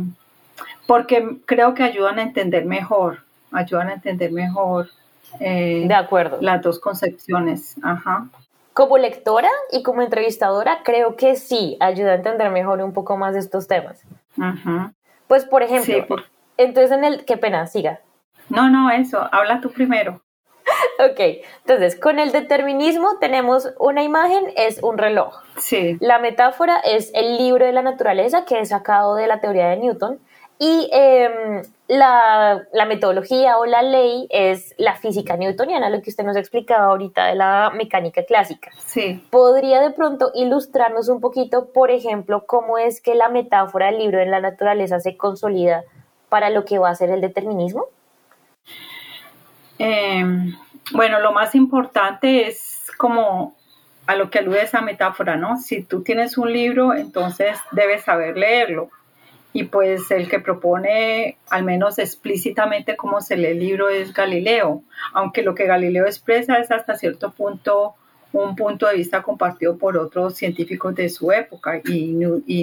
porque 0.86 1.38
creo 1.44 1.74
que 1.74 1.82
ayudan 1.82 2.18
a 2.20 2.22
entender 2.22 2.64
mejor, 2.64 3.24
ayudan 3.52 3.88
a 3.88 3.94
entender 3.94 4.32
mejor. 4.32 4.88
Eh, 5.40 5.84
de 5.86 5.94
acuerdo. 5.94 6.38
Las 6.40 6.62
dos 6.62 6.78
concepciones, 6.78 7.76
ajá. 7.82 8.28
Como 8.72 8.98
lectora 8.98 9.50
y 9.70 9.82
como 9.82 10.02
entrevistadora, 10.02 10.80
creo 10.82 11.16
que 11.16 11.36
sí 11.36 11.76
ayuda 11.80 12.12
a 12.12 12.14
entender 12.14 12.50
mejor 12.50 12.80
un 12.80 12.92
poco 12.92 13.16
más 13.16 13.36
estos 13.36 13.68
temas. 13.68 14.02
Pues, 15.26 15.44
por 15.44 15.62
ejemplo, 15.62 16.16
entonces 16.56 16.92
en 16.92 17.04
el... 17.04 17.24
Qué 17.24 17.36
pena, 17.36 17.66
siga. 17.66 18.00
No, 18.48 18.70
no, 18.70 18.90
eso, 18.90 19.28
habla 19.30 19.60
tú 19.60 19.70
primero. 19.70 20.20
ok, 20.98 21.44
entonces 21.64 21.98
con 21.98 22.18
el 22.18 22.32
determinismo 22.32 23.18
tenemos 23.20 23.68
una 23.78 24.02
imagen, 24.02 24.44
es 24.56 24.82
un 24.82 24.98
reloj. 24.98 25.42
Sí. 25.58 25.96
La 26.00 26.18
metáfora 26.18 26.78
es 26.78 27.10
el 27.14 27.36
libro 27.36 27.66
de 27.66 27.72
la 27.72 27.82
naturaleza 27.82 28.44
que 28.44 28.60
es 28.60 28.70
sacado 28.70 29.14
de 29.14 29.26
la 29.26 29.40
teoría 29.40 29.68
de 29.68 29.76
Newton. 29.78 30.18
Y 30.64 30.88
em, 30.92 31.64
la, 31.88 32.68
metodología 32.86 33.58
o 33.58 33.66
la 33.66 33.82
ley 33.82 34.28
es 34.30 34.76
la 34.78 34.94
física 34.94 35.36
newtoniana, 35.36 35.90
lo 35.90 36.00
que 36.02 36.10
usted 36.10 36.22
nos 36.22 36.36
explicaba 36.36 36.84
ahorita 36.84 37.26
de 37.26 37.34
la 37.34 37.72
mecánica 37.74 38.24
clásica. 38.24 38.70
Sí. 38.78 39.26
¿Podría 39.30 39.80
de 39.80 39.90
pronto 39.90 40.30
ilustrarnos 40.36 41.08
un 41.08 41.20
poquito, 41.20 41.72
por 41.72 41.90
ejemplo, 41.90 42.46
cómo 42.46 42.78
es 42.78 43.00
que 43.00 43.16
la 43.16 43.28
metáfora 43.28 43.86
del 43.86 43.98
libro 43.98 44.20
de 44.20 44.26
la 44.26 44.38
naturaleza 44.38 45.00
se 45.00 45.16
consolida 45.16 45.82
para 46.28 46.48
lo 46.48 46.64
que 46.64 46.78
va 46.78 46.90
a 46.90 46.94
ser 46.94 47.10
el 47.10 47.20
determinismo? 47.20 47.86
Em, 49.80 50.54
bueno, 50.92 51.18
lo 51.18 51.32
más 51.32 51.56
importante 51.56 52.46
es 52.46 52.88
como 52.98 53.56
a 54.06 54.14
lo 54.14 54.30
que 54.30 54.38
alude 54.38 54.62
esa 54.62 54.80
metáfora, 54.80 55.34
¿no? 55.34 55.58
Si 55.58 55.82
tú 55.82 56.04
tienes 56.04 56.38
un 56.38 56.52
libro, 56.52 56.94
entonces 56.94 57.58
debes 57.72 58.04
saber 58.04 58.36
leerlo 58.36 58.90
y 59.52 59.64
pues 59.64 60.10
el 60.10 60.28
que 60.28 60.40
propone 60.40 61.36
al 61.50 61.64
menos 61.64 61.98
explícitamente 61.98 62.96
cómo 62.96 63.20
se 63.20 63.36
lee 63.36 63.48
el 63.48 63.58
libro 63.60 63.88
es 63.88 64.12
Galileo, 64.12 64.82
aunque 65.12 65.42
lo 65.42 65.54
que 65.54 65.66
Galileo 65.66 66.06
expresa 66.06 66.56
es 66.56 66.70
hasta 66.70 66.94
cierto 66.94 67.30
punto 67.32 67.94
un 68.32 68.56
punto 68.56 68.86
de 68.86 68.96
vista 68.96 69.22
compartido 69.22 69.76
por 69.76 69.96
otros 69.98 70.34
científicos 70.34 70.94
de 70.94 71.08
su 71.08 71.30
época 71.32 71.80
y, 71.84 72.14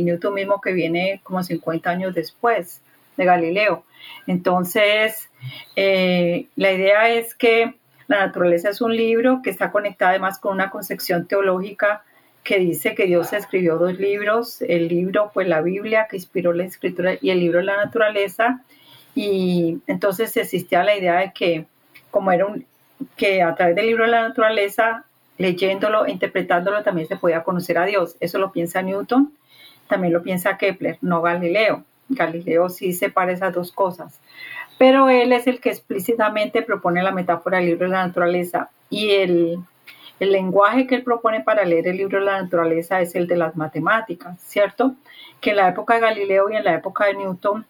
Newton 0.02 0.34
mismo 0.34 0.60
que 0.60 0.74
viene 0.74 1.22
como 1.24 1.44
50 1.44 1.90
años 1.90 2.16
después 2.16 2.82
de 3.16 3.26
Galileo. 3.26 3.84
Entonces, 4.26 5.30
eh, 5.76 6.48
la 6.56 6.72
idea 6.72 7.10
es 7.10 7.36
que 7.36 7.76
la 8.08 8.26
naturaleza 8.26 8.70
es 8.70 8.82
un 8.82 8.96
libro 8.96 9.42
que 9.44 9.52
está 9.52 9.72
conectado 9.72 10.10
además 10.10 10.40
con 10.40 10.54
una 10.54 10.72
concepción 10.72 11.28
teológica 11.28 12.04
que 12.44 12.60
dice 12.60 12.96
que 12.96 13.06
Dios 13.06 13.34
escribió 13.34 13.78
dos 13.78 13.98
libros. 14.00 14.62
El 14.62 14.88
libro 14.88 15.30
fue 15.34 15.46
la 15.46 15.62
Biblia 15.62 16.08
que 16.10 16.18
inspiró 16.18 16.54
la 16.54 16.66
escritura 16.66 17.14
y 17.22 17.30
el 17.30 17.40
libro 17.40 17.62
la 17.62 17.78
naturaleza. 17.78 18.64
Y 19.16 19.80
entonces 19.88 20.36
existía 20.38 20.84
la 20.84 20.98
idea 20.98 21.20
de 21.20 21.34
que 21.34 21.66
como 22.12 22.32
era 22.32 22.46
un 22.46 22.66
que 23.16 23.42
a 23.42 23.56
través 23.56 23.76
del 23.76 23.88
libro 23.88 24.04
de 24.04 24.12
la 24.12 24.28
naturaleza, 24.28 25.06
leyéndolo, 25.38 26.08
interpretándolo, 26.08 26.84
también 26.84 27.08
se 27.08 27.16
podía 27.16 27.44
conocer 27.44 27.78
a 27.78 27.86
Dios. 27.86 28.16
Eso 28.20 28.40
lo 28.40 28.52
piensa 28.52 28.82
Newton, 28.82 29.34
también 29.88 30.14
lo 30.14 30.22
piensa 30.22 30.58
Kepler, 30.58 30.98
no 31.02 31.22
Galileo. 31.22 31.84
Galileo 32.10 32.70
sí 32.70 32.94
separa 32.94 33.32
esas 33.32 33.54
dos 33.54 33.72
cosas. 33.72 34.20
Pero 34.78 35.10
él 35.10 35.32
es 35.34 35.48
el 35.48 35.60
que 35.60 35.70
explícitamente 35.70 36.62
propone 36.62 37.04
la 37.04 37.12
metáfora 37.12 37.58
del 37.58 37.68
libro 37.68 37.86
de 37.86 37.94
la 37.94 38.08
naturaleza 38.08 38.70
y 38.90 39.12
el 39.12 39.60
el 40.20 40.32
lenguaje 40.32 40.86
que 40.86 40.96
él 40.96 41.04
propone 41.04 41.42
para 41.42 41.64
leer 41.64 41.88
el 41.88 41.98
libro 41.98 42.20
de 42.20 42.26
la 42.26 42.42
naturaleza 42.42 43.02
es 43.02 43.16
el 43.16 43.28
de 43.28 43.38
las 43.38 43.56
matemáticas, 43.56 44.40
¿cierto? 44.42 44.96
Que 45.40 45.52
en 45.52 45.58
la 45.58 45.70
época 45.70 45.96
de 45.96 46.02
Galileo 46.02 46.50
y 46.50 46.56
en 46.56 46.64
la 46.64 46.76
época 46.76 47.06
de 47.06 47.16
Newton, 47.16 47.66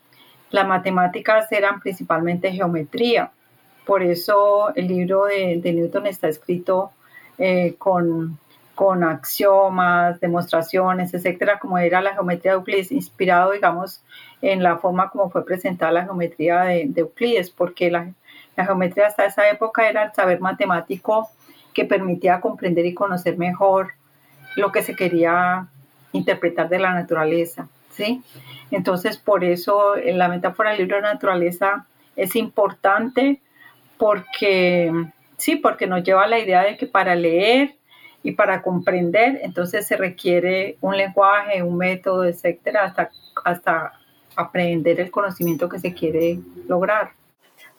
las 0.49 0.67
matemáticas 0.67 1.51
eran 1.51 1.79
principalmente 1.79 2.51
geometría. 2.51 3.31
Por 3.85 4.01
eso 4.01 4.73
el 4.75 4.87
libro 4.87 5.25
de, 5.25 5.61
Newton 5.63 6.07
está 6.07 6.27
escrito 6.27 6.91
eh, 7.37 7.75
con, 7.77 8.39
con 8.73 9.03
axiomas, 9.03 10.19
demostraciones, 10.19 11.13
etcétera, 11.13 11.59
como 11.59 11.77
era 11.77 12.01
la 12.01 12.13
geometría 12.13 12.53
de 12.53 12.57
Euclides, 12.57 12.91
inspirado, 12.91 13.51
digamos, 13.51 14.01
en 14.41 14.63
la 14.63 14.77
forma 14.77 15.09
como 15.09 15.29
fue 15.29 15.45
presentada 15.45 15.91
la 15.91 16.05
geometría 16.05 16.61
de, 16.61 16.91
Euclides, 16.95 17.51
porque 17.51 17.91
la, 17.91 18.11
la, 18.55 18.65
geometría 18.65 19.07
hasta 19.07 19.25
esa 19.25 19.49
época 19.49 19.87
era 19.87 20.03
el 20.03 20.13
saber 20.13 20.39
matemático 20.39 21.29
que 21.73 21.85
permitía 21.85 22.41
comprender 22.41 22.85
y 22.85 22.93
conocer 22.93 23.37
mejor 23.37 23.93
lo 24.55 24.71
que 24.71 24.83
se 24.83 24.95
quería 24.95 25.67
interpretar 26.11 26.69
de 26.69 26.79
la 26.79 26.93
naturaleza, 26.93 27.67
¿sí? 27.91 28.21
Entonces, 28.71 29.17
por 29.17 29.43
eso 29.43 29.95
la 29.95 30.27
metáfora 30.27 30.71
del 30.71 30.79
libro 30.79 30.97
de 30.97 31.03
naturaleza 31.03 31.85
es 32.15 32.35
importante 32.35 33.41
porque, 33.97 34.91
sí, 35.37 35.55
porque 35.55 35.87
nos 35.87 36.03
lleva 36.03 36.23
a 36.23 36.27
la 36.27 36.39
idea 36.39 36.63
de 36.63 36.77
que 36.77 36.87
para 36.87 37.15
leer 37.15 37.75
y 38.23 38.31
para 38.31 38.61
comprender, 38.61 39.39
entonces 39.43 39.87
se 39.87 39.95
requiere 39.95 40.77
un 40.81 40.97
lenguaje, 40.97 41.63
un 41.63 41.77
método, 41.77 42.25
etcétera, 42.25 42.83
hasta, 42.85 43.11
hasta 43.45 43.93
aprender 44.35 44.99
el 44.99 45.11
conocimiento 45.11 45.69
que 45.69 45.79
se 45.79 45.93
quiere 45.93 46.39
lograr. 46.67 47.11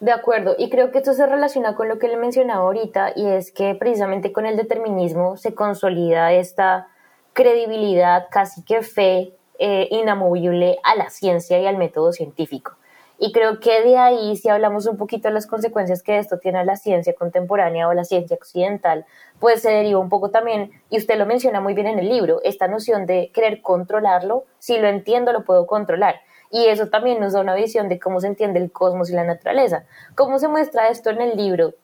De 0.01 0.13
acuerdo, 0.13 0.55
y 0.57 0.71
creo 0.71 0.91
que 0.91 0.99
esto 0.99 1.13
se 1.13 1.27
relaciona 1.27 1.75
con 1.75 1.89
lo 1.89 1.99
que 1.99 2.09
le 2.09 2.17
mencionaba 2.17 2.63
ahorita, 2.63 3.13
y 3.15 3.27
es 3.27 3.53
que 3.53 3.75
precisamente 3.75 4.33
con 4.33 4.47
el 4.47 4.57
determinismo 4.57 5.37
se 5.37 5.55
consolida 5.55 6.33
esta 6.33 6.89
credibilidad, 7.35 8.29
casi 8.31 8.65
que 8.65 8.81
fe 8.81 9.35
eh, 9.59 9.89
inamovible 9.91 10.79
a 10.85 10.97
la 10.97 11.11
ciencia 11.11 11.59
y 11.59 11.67
al 11.67 11.77
método 11.77 12.13
científico. 12.13 12.79
Y 13.19 13.33
creo 13.33 13.61
que 13.61 13.83
de 13.83 13.99
ahí, 13.99 14.35
si 14.37 14.49
hablamos 14.49 14.87
un 14.87 14.97
poquito 14.97 15.29
de 15.29 15.35
las 15.35 15.47
consecuencias 15.47 16.03
que 16.03 16.17
esto 16.17 16.39
tiene 16.39 16.61
a 16.61 16.65
la 16.65 16.77
ciencia 16.77 17.13
contemporánea 17.13 17.87
o 17.87 17.93
la 17.93 18.05
ciencia 18.05 18.35
occidental, 18.35 19.05
pues 19.39 19.61
se 19.61 19.71
deriva 19.71 20.01
un 20.01 20.09
poco 20.09 20.31
también, 20.31 20.71
y 20.89 20.97
usted 20.97 21.19
lo 21.19 21.27
menciona 21.27 21.61
muy 21.61 21.75
bien 21.75 21.87
en 21.87 21.99
el 21.99 22.09
libro, 22.09 22.41
esta 22.43 22.69
noción 22.69 23.05
de 23.05 23.31
querer 23.35 23.61
controlarlo, 23.61 24.45
si 24.59 24.79
lo 24.79 24.89
entiendo 24.89 25.35
lo 25.35 25.45
puedo 25.45 25.67
controlar. 25.67 26.23
Y 26.51 26.67
eso 26.67 26.89
también 26.89 27.21
nos 27.21 27.33
da 27.33 27.41
una 27.41 27.55
visión 27.55 27.89
de 27.89 27.99
cómo 27.99 28.21
se 28.21 28.27
entiende 28.27 28.59
el 28.59 28.73
cosmos 28.73 29.11
y 29.11 29.15
la 29.15 29.25
naturaleza. 29.25 29.85
¿Cómo 30.15 30.39
se 30.39 30.49
muestra 30.49 30.89
esto 30.89 31.11
en 31.11 31.21
el 31.21 31.37
libro? 31.37 31.75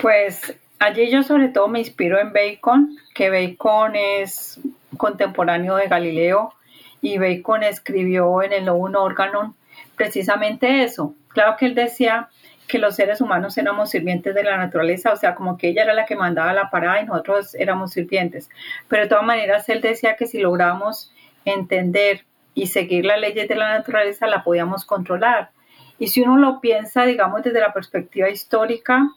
Pues 0.00 0.56
allí 0.78 1.10
yo 1.10 1.22
sobre 1.22 1.48
todo 1.48 1.68
me 1.68 1.80
inspiro 1.80 2.18
en 2.18 2.32
Bacon, 2.32 2.96
que 3.14 3.30
Bacon 3.30 3.96
es 3.96 4.60
contemporáneo 4.96 5.76
de 5.76 5.88
Galileo 5.88 6.54
y 7.02 7.18
Bacon 7.18 7.62
escribió 7.62 8.42
en 8.42 8.52
el 8.52 8.64
Novum 8.64 8.94
Organon 8.94 9.54
precisamente 9.96 10.82
eso. 10.82 11.14
Claro 11.28 11.56
que 11.58 11.66
él 11.66 11.74
decía 11.74 12.28
que 12.66 12.78
los 12.78 12.96
seres 12.96 13.20
humanos 13.20 13.56
éramos 13.58 13.90
sirvientes 13.90 14.34
de 14.34 14.42
la 14.42 14.56
naturaleza, 14.56 15.12
o 15.12 15.16
sea, 15.16 15.34
como 15.34 15.56
que 15.56 15.68
ella 15.68 15.84
era 15.84 15.94
la 15.94 16.04
que 16.04 16.16
mandaba 16.16 16.52
la 16.52 16.70
parada 16.70 17.00
y 17.00 17.06
nosotros 17.06 17.54
éramos 17.54 17.92
sirvientes. 17.92 18.50
Pero 18.88 19.04
de 19.04 19.08
todas 19.08 19.24
maneras, 19.24 19.68
él 19.68 19.80
decía 19.80 20.16
que 20.16 20.26
si 20.26 20.38
logramos 20.38 21.12
entender 21.44 22.24
y 22.56 22.66
seguir 22.66 23.04
las 23.04 23.20
leyes 23.20 23.46
de 23.48 23.54
la 23.54 23.78
naturaleza 23.78 24.26
la 24.26 24.42
podíamos 24.42 24.84
controlar. 24.86 25.50
Y 25.98 26.08
si 26.08 26.22
uno 26.22 26.38
lo 26.38 26.60
piensa, 26.60 27.04
digamos, 27.04 27.42
desde 27.42 27.60
la 27.60 27.72
perspectiva 27.72 28.30
histórica 28.30 29.08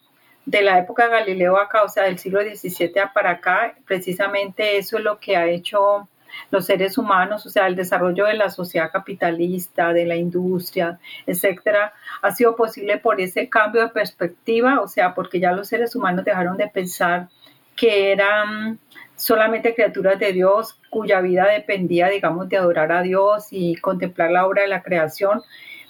de 0.45 0.61
la 0.61 0.77
época 0.77 1.05
de 1.05 1.11
Galileo 1.11 1.57
acá, 1.57 1.83
o 1.83 1.89
sea, 1.89 2.03
del 2.03 2.19
siglo 2.19 2.41
XVII 2.41 2.91
para 3.13 3.31
acá, 3.31 3.75
precisamente 3.87 4.77
eso 4.77 4.97
es 4.97 5.03
lo 5.03 5.19
que 5.19 5.37
ha 5.37 5.47
hecho 5.47 6.09
los 6.51 6.65
seres 6.65 6.97
humanos, 6.97 7.45
o 7.45 7.49
sea, 7.49 7.67
el 7.67 7.77
desarrollo 7.77 8.25
de 8.25 8.33
la 8.33 8.49
sociedad 8.49 8.91
capitalista, 8.91 9.93
de 9.93 10.05
la 10.05 10.17
industria, 10.17 10.99
etcétera, 11.25 11.93
ha 12.21 12.31
sido 12.31 12.57
posible 12.57 12.97
por 12.97 13.21
ese 13.21 13.47
cambio 13.47 13.81
de 13.83 13.89
perspectiva, 13.89 14.81
o 14.81 14.87
sea, 14.87 15.15
porque 15.15 15.39
ya 15.39 15.53
los 15.53 15.69
seres 15.69 15.95
humanos 15.95 16.25
dejaron 16.25 16.57
de 16.57 16.67
pensar 16.67 17.29
que 17.75 18.11
eran 18.11 18.79
solamente 19.19 19.75
criaturas 19.75 20.17
de 20.17 20.31
Dios 20.31 20.79
cuya 20.89 21.19
vida 21.19 21.45
dependía, 21.45 22.07
digamos, 22.07 22.47
de 22.47 22.57
adorar 22.57 22.91
a 22.93 23.01
Dios 23.01 23.47
y 23.51 23.75
contemplar 23.75 24.31
la 24.31 24.47
obra 24.47 24.61
de 24.61 24.69
la 24.69 24.81
creación, 24.81 25.41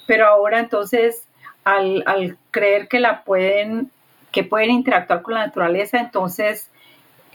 pero 0.08 0.26
ahora 0.26 0.60
entonces 0.60 1.28
al, 1.64 2.38
creer 2.50 2.88
que 2.88 3.00
la 3.00 3.24
pueden, 3.24 3.92
que 4.32 4.44
pueden 4.44 4.72
interactuar 4.72 5.22
con 5.22 5.36
la 5.36 5.46
naturaleza, 5.46 6.00
entonces 6.00 6.72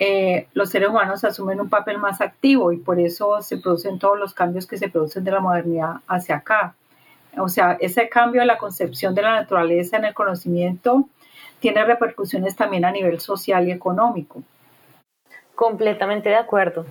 eh, 0.01 0.49
los 0.53 0.71
seres 0.71 0.89
humanos 0.89 1.23
asumen 1.23 1.61
un 1.61 1.69
papel 1.69 1.99
más 1.99 2.21
activo 2.21 2.73
y 2.73 2.79
por 2.79 2.99
eso 2.99 3.41
se 3.41 3.59
producen 3.59 4.01
todos 4.01 4.19
los 4.19 4.35
cambios 4.35 4.67
que 4.67 4.77
se 4.77 4.89
producen 4.89 5.23
de 5.23 5.31
la 5.31 5.41
modernidad 5.41 6.01
hacia 6.09 6.37
acá. 6.37 6.75
O 7.39 7.49
sea, 7.49 7.77
ese 7.81 8.09
cambio 8.09 8.41
de 8.41 8.49
la 8.49 8.59
concepción 8.59 9.15
de 9.15 9.23
la 9.23 9.37
naturaleza 9.37 9.97
en 9.97 10.07
el 10.07 10.15
conocimiento 10.15 11.09
tiene 11.61 11.85
repercusiones 11.85 12.57
también 12.57 12.85
a 12.85 12.91
nivel 12.91 13.21
social 13.21 13.69
y 13.69 13.71
económico. 13.71 14.43
Completamente 15.55 16.29
de 16.29 16.37
acuerdo. 16.37 16.85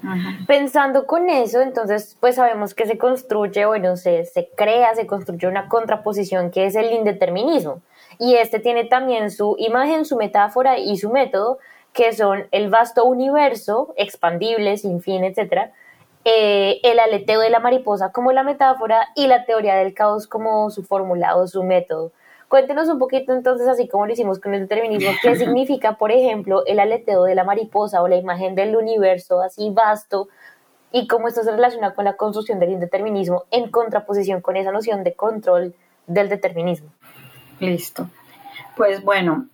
Pensando 0.47 1.05
con 1.05 1.29
eso, 1.29 1.61
entonces, 1.61 2.15
pues 2.19 2.35
sabemos 2.35 2.73
que 2.73 2.85
se 2.85 2.97
construye, 2.97 3.65
bueno, 3.65 3.97
se, 3.97 4.25
se 4.25 4.49
crea, 4.55 4.95
se 4.95 5.05
construye 5.05 5.47
una 5.47 5.67
contraposición 5.67 6.49
que 6.49 6.65
es 6.65 6.75
el 6.75 6.91
indeterminismo. 6.93 7.81
Y 8.19 8.35
este 8.35 8.59
tiene 8.59 8.85
también 8.85 9.31
su 9.31 9.55
imagen, 9.57 10.05
su 10.05 10.15
metáfora 10.15 10.77
y 10.77 10.97
su 10.97 11.09
método, 11.09 11.59
que 11.91 12.13
son 12.13 12.47
el 12.51 12.69
vasto 12.69 13.03
universo, 13.05 13.93
expandible, 13.97 14.77
sin 14.77 15.01
fin, 15.01 15.23
etc., 15.23 15.71
eh, 16.25 16.79
el 16.83 16.99
aleteo 16.99 17.41
de 17.41 17.49
la 17.49 17.59
mariposa 17.59 18.13
como 18.13 18.31
la 18.31 18.43
metáfora 18.43 19.09
y 19.13 19.27
la 19.27 19.43
teoría 19.43 19.75
del 19.75 19.93
caos 19.93 20.25
como 20.25 20.69
su 20.69 20.83
fórmula 20.83 21.35
o 21.35 21.47
su 21.47 21.63
método. 21.63 22.13
Cuéntenos 22.53 22.87
un 22.87 22.99
poquito 22.99 23.33
entonces, 23.33 23.67
así 23.67 23.87
como 23.87 24.05
lo 24.05 24.13
hicimos 24.13 24.39
con 24.39 24.53
el 24.53 24.67
determinismo, 24.67 25.09
qué 25.23 25.35
significa, 25.37 25.93
por 25.93 26.11
ejemplo, 26.11 26.63
el 26.67 26.79
aleteo 26.79 27.23
de 27.23 27.33
la 27.33 27.43
mariposa 27.43 28.03
o 28.03 28.07
la 28.07 28.15
imagen 28.15 28.53
del 28.53 28.75
universo 28.75 29.41
así 29.41 29.71
vasto 29.71 30.27
y 30.91 31.07
cómo 31.07 31.27
esto 31.27 31.41
se 31.41 31.49
relaciona 31.49 31.95
con 31.95 32.05
la 32.05 32.15
construcción 32.15 32.59
del 32.59 32.69
indeterminismo 32.69 33.45
en 33.49 33.71
contraposición 33.71 34.41
con 34.41 34.55
esa 34.55 34.71
noción 34.71 35.03
de 35.03 35.15
control 35.15 35.73
del 36.05 36.29
determinismo. 36.29 36.89
Listo. 37.59 38.07
Pues 38.77 39.03
bueno, 39.03 39.47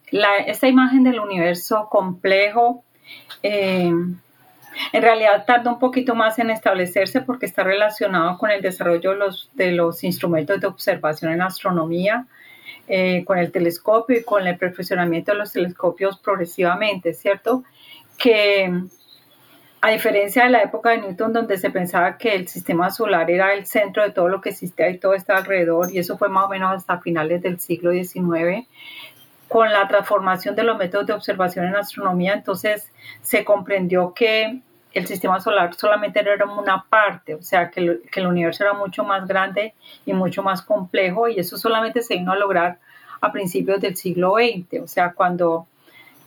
esta 0.46 0.68
imagen 0.68 1.06
del 1.06 1.22
universo 1.22 1.88
complejo 1.90 2.84
eh, 3.44 3.94
en 4.92 5.02
realidad 5.02 5.46
tarda 5.46 5.72
un 5.72 5.80
poquito 5.80 6.16
más 6.16 6.40
en 6.40 6.50
establecerse 6.50 7.22
porque 7.22 7.46
está 7.46 7.64
relacionado 7.64 8.38
con 8.38 8.52
el 8.52 8.62
desarrollo 8.62 9.12
de 9.54 9.72
los, 9.72 10.04
instrumentos 10.04 10.60
de 10.60 10.68
observación 10.68 11.32
en 11.32 11.42
astronomía, 11.42 12.26
eh, 12.90 13.24
con 13.24 13.38
el 13.38 13.52
telescopio 13.52 14.18
y 14.18 14.24
con 14.24 14.48
el 14.48 14.58
perfeccionamiento 14.58 15.32
de 15.32 15.38
los 15.38 15.54
telescopios 15.54 16.18
progresivamente, 16.18 17.14
¿cierto? 17.14 17.64
Que 18.18 18.74
a 19.82 19.92
diferencia 19.92 20.44
de 20.44 20.50
la 20.50 20.64
época 20.64 20.90
de 20.90 20.98
Newton, 20.98 21.32
donde 21.32 21.58
se 21.58 21.70
pensaba 21.70 22.18
que 22.18 22.34
el 22.34 22.48
sistema 22.48 22.90
solar 22.90 23.30
era 23.30 23.54
el 23.54 23.68
centro 23.68 24.04
de 24.04 24.10
todo 24.10 24.28
lo 24.28 24.42
que 24.42 24.50
existía 24.50 24.90
y 24.90 24.98
todo 24.98 25.14
está 25.14 25.38
alrededor, 25.38 25.92
y 25.94 26.00
eso 26.00 26.18
fue 26.18 26.30
más 26.30 26.46
o 26.46 26.50
menos 26.50 26.76
hasta 26.76 27.00
finales 27.00 27.44
del 27.44 27.60
siglo 27.60 27.92
XIX, 27.92 28.68
con 29.48 29.72
la 29.72 29.88
transformación 29.88 30.56
de 30.56 30.64
los 30.64 30.78
métodos 30.78 31.06
de 31.06 31.14
observación 31.14 31.66
en 31.66 31.76
astronomía, 31.76 32.34
entonces 32.34 32.92
se 33.22 33.46
comprendió 33.46 34.14
que 34.16 34.62
el 35.00 35.08
sistema 35.08 35.40
solar 35.40 35.74
solamente 35.76 36.20
era 36.20 36.46
una 36.46 36.84
parte, 36.90 37.36
o 37.36 37.42
sea, 37.42 37.70
que 37.70 37.80
el, 37.80 38.02
que 38.12 38.20
el 38.20 38.28
universo 38.28 38.64
era 38.64 38.74
mucho 38.74 39.04
más 39.04 39.28
grande 39.28 39.74
y 40.06 40.14
mucho 40.14 40.44
más 40.44 40.62
complejo, 40.62 41.28
y 41.28 41.40
eso 41.40 41.58
solamente 41.58 42.02
se 42.02 42.16
vino 42.16 42.32
a 42.32 42.36
lograr 42.36 42.80
a 43.22 43.32
principios 43.32 43.82
del 43.82 43.96
siglo 43.96 44.36
XX, 44.36 44.82
o 44.84 44.88
sea, 44.88 45.14
cuando, 45.14 45.68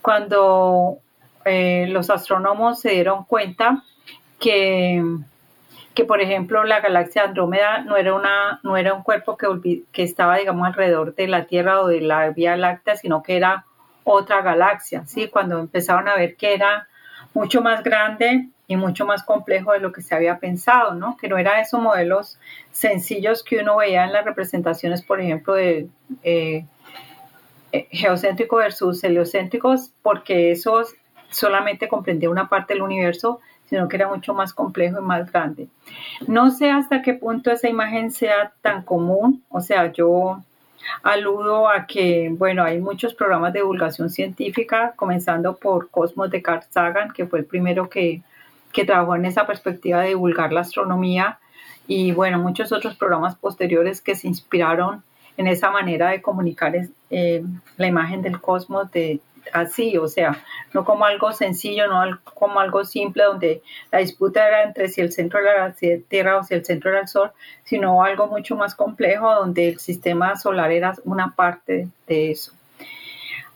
cuando 0.00 0.99
eh, 1.45 1.87
los 1.88 2.11
astrónomos 2.11 2.81
se 2.81 2.91
dieron 2.91 3.25
cuenta 3.25 3.83
que 4.38 5.02
que 5.95 6.05
por 6.05 6.21
ejemplo 6.21 6.64
la 6.64 6.81
galaxia 6.81 7.25
Andrómeda 7.25 7.83
no 7.83 7.97
era, 7.97 8.14
una, 8.14 8.61
no 8.62 8.76
era 8.76 8.95
un 8.95 9.02
cuerpo 9.02 9.37
que, 9.37 9.83
que 9.93 10.02
estaba, 10.02 10.37
digamos, 10.38 10.67
alrededor 10.67 11.14
de 11.14 11.29
la 11.29 11.45
Tierra 11.45 11.81
o 11.81 11.87
de 11.87 12.00
la 12.00 12.31
Vía 12.31 12.57
Láctea, 12.57 12.97
sino 12.97 13.23
que 13.23 13.37
era 13.37 13.67
otra 14.05 14.42
galaxia, 14.42 15.05
¿sí? 15.07 15.29
Cuando 15.29 15.59
empezaron 15.59 16.09
a 16.09 16.16
ver 16.16 16.37
que 16.37 16.55
era 16.55 16.88
mucho 17.35 17.61
más 17.62 17.83
grande 17.83 18.49
y 18.73 18.77
mucho 18.77 19.07
más 19.07 19.23
complejo 19.23 19.73
de 19.73 19.81
lo 19.81 19.93
que 19.93 20.03
se 20.03 20.15
había 20.15 20.39
pensado, 20.39 20.95
¿no? 20.95 21.17
Que 21.17 21.29
no 21.29 21.39
era 21.39 21.61
esos 21.61 21.81
modelos 21.81 22.39
sencillos 22.71 23.43
que 23.43 23.59
uno 23.59 23.77
veía 23.77 24.05
en 24.05 24.13
las 24.13 24.25
representaciones, 24.25 25.03
por 25.03 25.21
ejemplo, 25.21 25.55
de 25.55 25.89
eh, 26.23 26.65
eh 27.73 27.89
geocéntrico 27.91 28.57
versus 28.57 29.03
heliocéntricos, 29.05 29.93
porque 30.03 30.53
esos 30.53 30.95
solamente 31.31 31.89
comprendía 31.89 32.31
una 32.31 32.49
parte 32.49 32.75
del 32.75 32.83
universo, 32.83 33.41
sino 33.67 33.89
que 33.89 33.97
era 33.97 34.09
mucho 34.09 34.35
más 34.35 34.53
complejo 34.53 34.99
y 34.99 35.03
más 35.03 35.31
grande. 35.31 35.69
No 36.27 36.51
sé 36.51 36.71
hasta 36.71 37.03
qué 37.03 37.15
punto 37.15 37.51
esa 37.51 37.69
imagen 37.69 38.11
sea 38.11 38.53
tan 38.61 38.83
común, 38.83 39.43
o 39.49 39.61
sea, 39.61 39.93
yo 39.93 40.43
aludo 41.03 41.69
a 41.69 41.87
que, 41.87 42.29
bueno, 42.33 42.65
hay 42.65 42.81
muchos 42.81 43.15
programas 43.15 43.53
de 43.53 43.61
divulgación 43.61 44.11
científica, 44.11 44.93
comenzando 44.97 45.57
por 45.57 45.91
Cosmos 45.91 46.31
de 46.31 46.43
Carl 46.43 46.63
Sagan, 46.71 47.13
que 47.13 47.27
fue 47.27 47.41
el 47.41 47.45
primero 47.47 47.89
que, 47.89 48.23
que 48.73 48.85
trabajó 48.85 49.17
en 49.17 49.27
esa 49.27 49.47
perspectiva 49.47 50.01
de 50.01 50.09
divulgar 50.09 50.53
la 50.53 50.61
astronomía, 50.61 51.39
y 51.87 52.13
bueno, 52.13 52.39
muchos 52.39 52.73
otros 52.73 52.97
programas 52.97 53.35
posteriores 53.37 54.01
que 54.01 54.15
se 54.15 54.29
inspiraron 54.29 55.03
en 55.37 55.47
esa 55.47 55.71
manera 55.71 56.11
de 56.11 56.23
comunicar 56.23 56.75
eh, 57.11 57.45
la 57.77 57.87
imagen 57.87 58.23
del 58.23 58.41
cosmos 58.41 58.91
de, 58.93 59.21
así, 59.53 59.97
o 59.99 60.09
sea, 60.09 60.43
no 60.73 60.85
como 60.85 61.05
algo 61.05 61.33
sencillo, 61.33 61.89
no 61.89 62.19
como 62.35 62.61
algo 62.61 62.85
simple 62.85 63.25
donde 63.25 63.63
la 63.91 63.99
disputa 63.99 64.47
era 64.47 64.63
entre 64.63 64.89
si 64.89 65.01
el 65.01 65.13
centro 65.13 65.41
era 65.41 65.69
la 65.69 65.75
Tierra 66.09 66.39
o 66.39 66.45
si 66.45 66.55
el 66.55 66.65
centro 66.65 66.91
era 66.91 67.01
el 67.01 67.09
Sol, 67.09 67.33
sino 67.65 68.03
algo 68.03 68.27
mucho 68.27 68.57
más 68.57 68.75
complejo 68.75 69.35
donde 69.35 69.69
el 69.69 69.79
sistema 69.79 70.37
solar 70.37 70.71
era 70.71 70.95
una 71.05 71.35
parte 71.35 71.89
de 72.07 72.31
eso. 72.31 72.53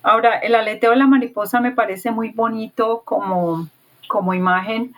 Ahora, 0.02 0.38
el 0.38 0.54
aleteo 0.54 0.90
de 0.90 0.96
la 0.96 1.06
mariposa 1.06 1.60
me 1.60 1.72
parece 1.72 2.10
muy 2.12 2.30
bonito 2.30 3.02
como, 3.04 3.68
como 4.08 4.34
imagen 4.34 4.94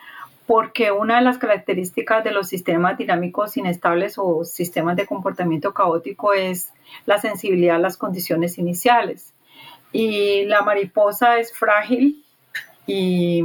porque 0.49 0.93
una 0.93 1.17
de 1.17 1.23
las 1.23 1.37
características 1.37 2.25
de 2.25 2.33
los 2.33 2.49
sistemas 2.49 2.97
dinámicos 2.97 3.59
inestables 3.59 4.15
o 4.17 4.47
sistemas 4.47 4.97
de 4.97 5.05
comportamiento 5.05 5.75
caótico 5.75 6.33
es 6.33 6.73
la 7.05 7.19
sensibilidad 7.19 7.77
a 7.77 7.81
las 7.81 7.99
condiciones 7.99 8.57
iniciales. 8.57 9.35
Y 9.93 10.47
la 10.47 10.63
mariposa 10.63 11.39
es 11.39 11.53
frágil 11.53 12.25
y, 12.87 13.45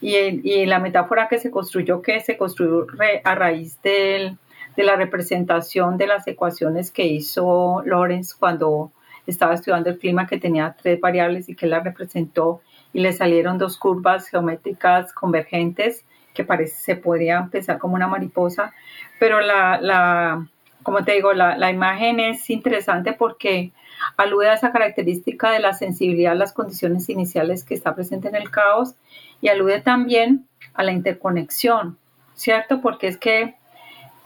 la 0.00 0.78
metáfora 0.78 1.26
que 1.28 1.38
se 1.38 1.50
construyó, 1.50 2.00
que 2.00 2.20
se 2.20 2.36
construyó 2.36 2.86
a 3.24 3.34
raíz 3.34 3.82
de 3.82 4.36
la 4.76 4.94
representación 4.94 5.98
de 5.98 6.06
las 6.06 6.24
ecuaciones 6.28 6.92
que 6.92 7.04
hizo 7.04 7.82
Lorenz 7.84 8.32
cuando 8.32 8.92
estaba 9.26 9.54
estudiando 9.54 9.90
el 9.90 9.98
clima, 9.98 10.28
que 10.28 10.38
tenía 10.38 10.76
tres 10.80 11.00
variables 11.00 11.48
y 11.48 11.56
que 11.56 11.66
la 11.66 11.80
representó 11.80 12.60
y 12.94 13.00
le 13.00 13.12
salieron 13.12 13.58
dos 13.58 13.76
curvas 13.76 14.28
geométricas 14.28 15.12
convergentes 15.12 16.06
que 16.32 16.44
parece 16.44 16.76
se 16.76 16.96
podría 16.96 17.48
pensar 17.52 17.78
como 17.78 17.94
una 17.94 18.08
mariposa, 18.08 18.72
pero 19.20 19.40
la, 19.40 19.78
la 19.80 20.46
como 20.82 21.04
te 21.04 21.12
digo, 21.12 21.32
la, 21.32 21.56
la 21.58 21.70
imagen 21.70 22.20
es 22.20 22.48
interesante 22.50 23.12
porque 23.12 23.72
alude 24.16 24.48
a 24.48 24.54
esa 24.54 24.72
característica 24.72 25.50
de 25.50 25.60
la 25.60 25.74
sensibilidad 25.74 26.32
a 26.32 26.36
las 26.36 26.52
condiciones 26.52 27.08
iniciales 27.08 27.64
que 27.64 27.74
está 27.74 27.94
presente 27.94 28.28
en 28.28 28.36
el 28.36 28.50
caos 28.50 28.94
y 29.40 29.48
alude 29.48 29.80
también 29.80 30.46
a 30.74 30.82
la 30.82 30.92
interconexión, 30.92 31.98
¿cierto? 32.34 32.80
Porque 32.80 33.08
es 33.08 33.16
que, 33.16 33.54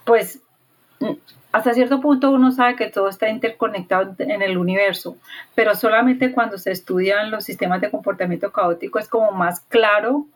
pues, 0.04 0.40
hasta 1.52 1.74
cierto 1.74 2.00
punto 2.00 2.30
uno 2.30 2.52
sabe 2.52 2.76
que 2.76 2.88
todo 2.88 3.08
está 3.08 3.28
interconectado 3.28 4.14
en 4.18 4.42
el 4.42 4.58
universo, 4.58 5.16
pero 5.54 5.74
solamente 5.74 6.32
cuando 6.32 6.58
se 6.58 6.72
estudian 6.72 7.30
los 7.30 7.44
sistemas 7.44 7.80
de 7.80 7.90
comportamiento 7.90 8.52
caótico 8.52 8.98
es 8.98 9.08
como 9.08 9.32
más 9.32 9.60
claro 9.60 10.26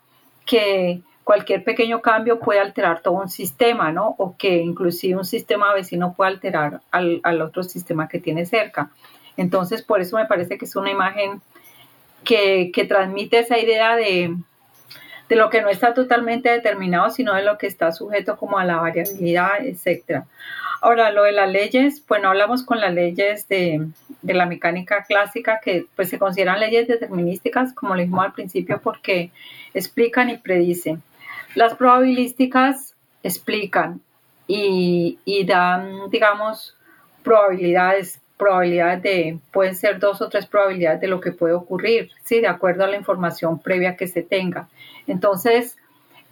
que 0.47 1.03
cualquier 1.25 1.63
pequeño 1.63 2.03
cambio 2.03 2.41
puede 2.41 2.61
alterar 2.61 3.01
todo 3.01 3.15
un 3.15 3.29
sistema, 3.29 3.93
¿no? 3.93 4.15
O 4.19 4.37
que 4.37 4.57
inclusive 4.57 5.17
un 5.17 5.25
sistema 5.25 5.73
vecino 5.73 6.15
puede 6.15 6.33
alterar 6.33 6.81
al, 6.91 7.21
al 7.23 7.43
otro 7.43 7.63
sistema 7.63 8.09
que 8.09 8.19
tiene 8.19 8.45
cerca. 8.45 8.91
Entonces, 9.37 9.83
por 9.83 10.01
eso 10.01 10.17
me 10.17 10.27
parece 10.27 10.59
que 10.59 10.65
es 10.65 10.77
una 10.77 10.91
imagen 10.91 11.41
que, 12.25 12.87
transmite 12.89 13.39
esa 13.39 13.59
idea 13.59 13.97
de, 13.97 14.37
lo 15.37 15.51
que 15.51 15.63
no 15.63 15.69
está 15.69 15.95
totalmente 15.95 16.51
determinado, 16.51 17.11
sino 17.11 17.35
de 17.35 17.43
lo 17.43 17.59
que 17.59 17.67
está 17.67 17.93
sujeto 17.93 18.37
como 18.37 18.59
a 18.59 18.65
la 18.65 18.77
variabilidad, 18.77 19.65
etc. 19.65 20.25
Ahora, 20.81 21.11
lo 21.13 21.25
de 21.25 21.33
las 21.33 21.51
leyes, 21.51 22.05
bueno, 22.07 22.29
hablamos 22.29 22.65
con 22.65 22.81
las 22.81 22.93
leyes 22.93 23.47
de, 23.49 23.87
la 24.23 24.47
mecánica 24.47 25.05
clásica, 25.05 25.61
que 25.63 25.87
pues 25.95 26.09
se 26.09 26.19
consideran 26.19 26.61
leyes 26.61 26.89
determinísticas, 26.89 27.73
como 27.73 27.95
lo 27.95 28.01
dijimos 28.01 28.25
al 28.25 28.33
principio, 28.33 28.81
porque 28.83 29.31
explican 29.75 30.31
y 30.31 30.39
predicen. 30.39 31.03
Las 31.55 31.75
probabilísticas 31.75 32.95
explican 33.23 34.01
y 34.47 35.45
dan, 35.47 36.11
digamos, 36.11 36.77
probabilidades, 37.23 38.22
probabilidades 38.43 39.03
de, 39.05 39.39
pueden 39.53 39.77
ser 39.77 40.01
dos 40.01 40.21
o 40.21 40.29
tres 40.29 40.47
probabilidades 40.47 41.01
de 41.01 41.07
lo 41.07 41.21
que 41.21 41.31
puede 41.31 41.55
ocurrir, 41.55 42.11
¿sí? 42.25 42.41
De 42.41 42.49
acuerdo 42.49 42.83
a 42.83 42.89
la 42.89 42.97
información 42.97 43.61
previa 43.61 43.97
que 43.97 44.09
se 44.09 44.23
tenga. 44.23 44.69
Entonces, 45.07 45.79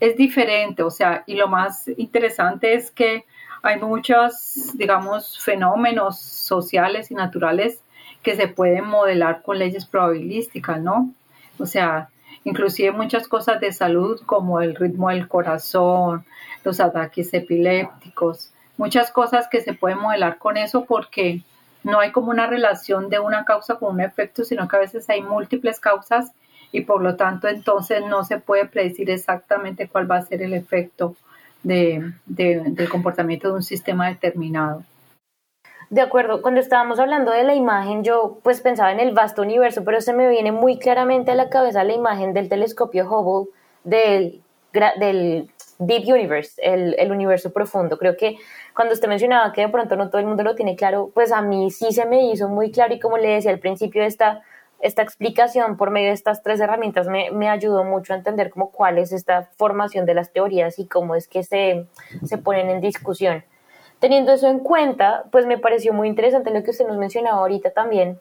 es 0.01 0.17
diferente, 0.17 0.83
o 0.83 0.91
sea, 0.91 1.23
y 1.27 1.35
lo 1.35 1.47
más 1.47 1.87
interesante 1.97 2.75
es 2.75 2.91
que 2.91 3.25
hay 3.63 3.79
muchos, 3.79 4.73
digamos, 4.75 5.39
fenómenos 5.39 6.19
sociales 6.19 7.13
y 7.13 7.15
naturales 7.15 7.79
que 8.25 8.35
se 8.35 8.49
pueden 8.49 8.87
modelar 8.87 9.43
con 9.43 9.61
leyes 9.61 9.87
probabilísticas, 9.87 10.81
¿no? 10.81 11.13
O 11.61 11.67
sea, 11.67 12.09
inclusive 12.43 12.91
muchas 12.91 13.29
cosas 13.29 13.61
de 13.61 13.71
salud 13.71 14.21
como 14.27 14.61
el 14.61 14.75
ritmo 14.75 15.11
del 15.11 15.29
corazón, 15.29 16.25
los 16.65 16.81
ataques 16.81 17.33
epilépticos, 17.35 18.51
muchas 18.77 19.13
cosas 19.13 19.47
que 19.49 19.61
se 19.61 19.75
pueden 19.75 19.99
modelar 19.99 20.39
con 20.39 20.57
eso 20.57 20.87
porque 20.87 21.43
no 21.83 22.01
hay 22.01 22.13
como 22.13 22.31
una 22.31 22.47
relación 22.47 23.09
de 23.09 23.19
una 23.19 23.45
causa 23.45 23.77
con 23.77 23.95
un 23.95 24.01
efecto, 24.01 24.45
sino 24.45 24.69
que 24.69 24.77
a 24.77 24.81
veces 24.81 25.09
hay 25.09 25.23
múltiples 25.23 25.81
causas 25.81 26.33
y 26.73 26.83
por 26.83 27.03
lo 27.03 27.17
tanto 27.17 27.49
entonces 27.49 28.05
no 28.07 28.25
se 28.25 28.39
puede 28.39 28.67
predecir 28.67 29.11
exactamente 29.11 29.89
cuál 29.89 30.11
va 30.11 30.17
a 30.17 30.23
ser 30.23 30.43
el 30.43 30.53
efecto 30.53 31.17
de, 31.63 32.13
del 32.27 32.89
comportamiento 32.89 33.49
de 33.49 33.55
un 33.55 33.63
sistema 33.63 34.09
determinado. 34.09 34.83
De 35.91 36.01
acuerdo, 36.01 36.41
cuando 36.41 36.61
estábamos 36.61 37.01
hablando 37.01 37.33
de 37.33 37.43
la 37.43 37.55
imagen, 37.55 38.05
yo 38.05 38.39
pues 38.45 38.61
pensaba 38.61 38.93
en 38.93 39.01
el 39.01 39.13
vasto 39.13 39.43
universo, 39.43 39.83
pero 39.85 40.01
se 40.01 40.13
me 40.13 40.29
viene 40.29 40.53
muy 40.53 40.79
claramente 40.79 41.33
a 41.33 41.35
la 41.35 41.51
cabeza 41.51 41.83
la 41.83 41.95
imagen 41.95 42.33
del 42.33 42.49
telescopio 42.49 43.11
Hubble 43.11 43.51
del, 43.83 44.41
del 44.73 45.51
Deep 45.79 46.05
Universe, 46.07 46.61
el, 46.63 46.95
el, 46.99 47.11
universo 47.11 47.53
profundo. 47.53 47.99
Creo 47.99 48.17
que 48.17 48.37
cuando 48.75 48.95
usted 48.95 49.09
mencionaba 49.09 49.53
que 49.53 49.63
de 49.63 49.69
pronto 49.69 49.97
no 49.97 50.11
todo 50.11 50.21
el 50.21 50.27
mundo 50.27 50.43
lo 50.43 50.55
tiene 50.55 50.77
claro, 50.77 51.11
pues 51.15 51.33
a 51.33 51.43
mí 51.43 51.71
sí 51.71 51.93
se 51.93 52.07
me 52.07 52.31
hizo 52.31 52.49
muy 52.49 52.71
claro 52.71 52.95
y 52.95 53.01
como 53.01 53.17
le 53.17 53.29
decía 53.29 53.51
al 53.51 53.59
principio, 53.59 54.03
esta, 54.03 54.43
esta 54.81 55.03
explicación 55.03 55.77
por 55.77 55.91
medio 55.91 56.09
de 56.09 56.15
estas 56.15 56.43
tres 56.43 56.61
herramientas 56.61 57.09
me, 57.09 57.31
me 57.31 57.49
ayudó 57.49 57.85
mucho 57.85 58.13
a 58.13 58.17
entender 58.17 58.51
cómo 58.51 58.71
cuál 58.71 58.99
es 58.99 59.13
esta 59.13 59.51
formación 59.57 60.07
de 60.07 60.15
las 60.15 60.33
teorías 60.33 60.79
y 60.79 60.87
cómo 60.87 61.15
es 61.15 61.29
que 61.29 61.43
se, 61.43 61.87
se 62.25 62.39
ponen 62.39 62.69
en 62.69 62.81
discusión. 62.81 63.45
Teniendo 64.01 64.33
eso 64.33 64.49
en 64.49 64.61
cuenta, 64.61 65.25
pues 65.31 65.47
me 65.47 65.59
pareció 65.59 65.93
muy 65.93 66.09
interesante 66.09 66.51
lo 66.51 66.63
que 66.63 66.71
usted 66.71 66.87
nos 66.87 66.97
mencionaba 66.97 67.39
ahorita 67.39 67.71
también, 67.71 68.19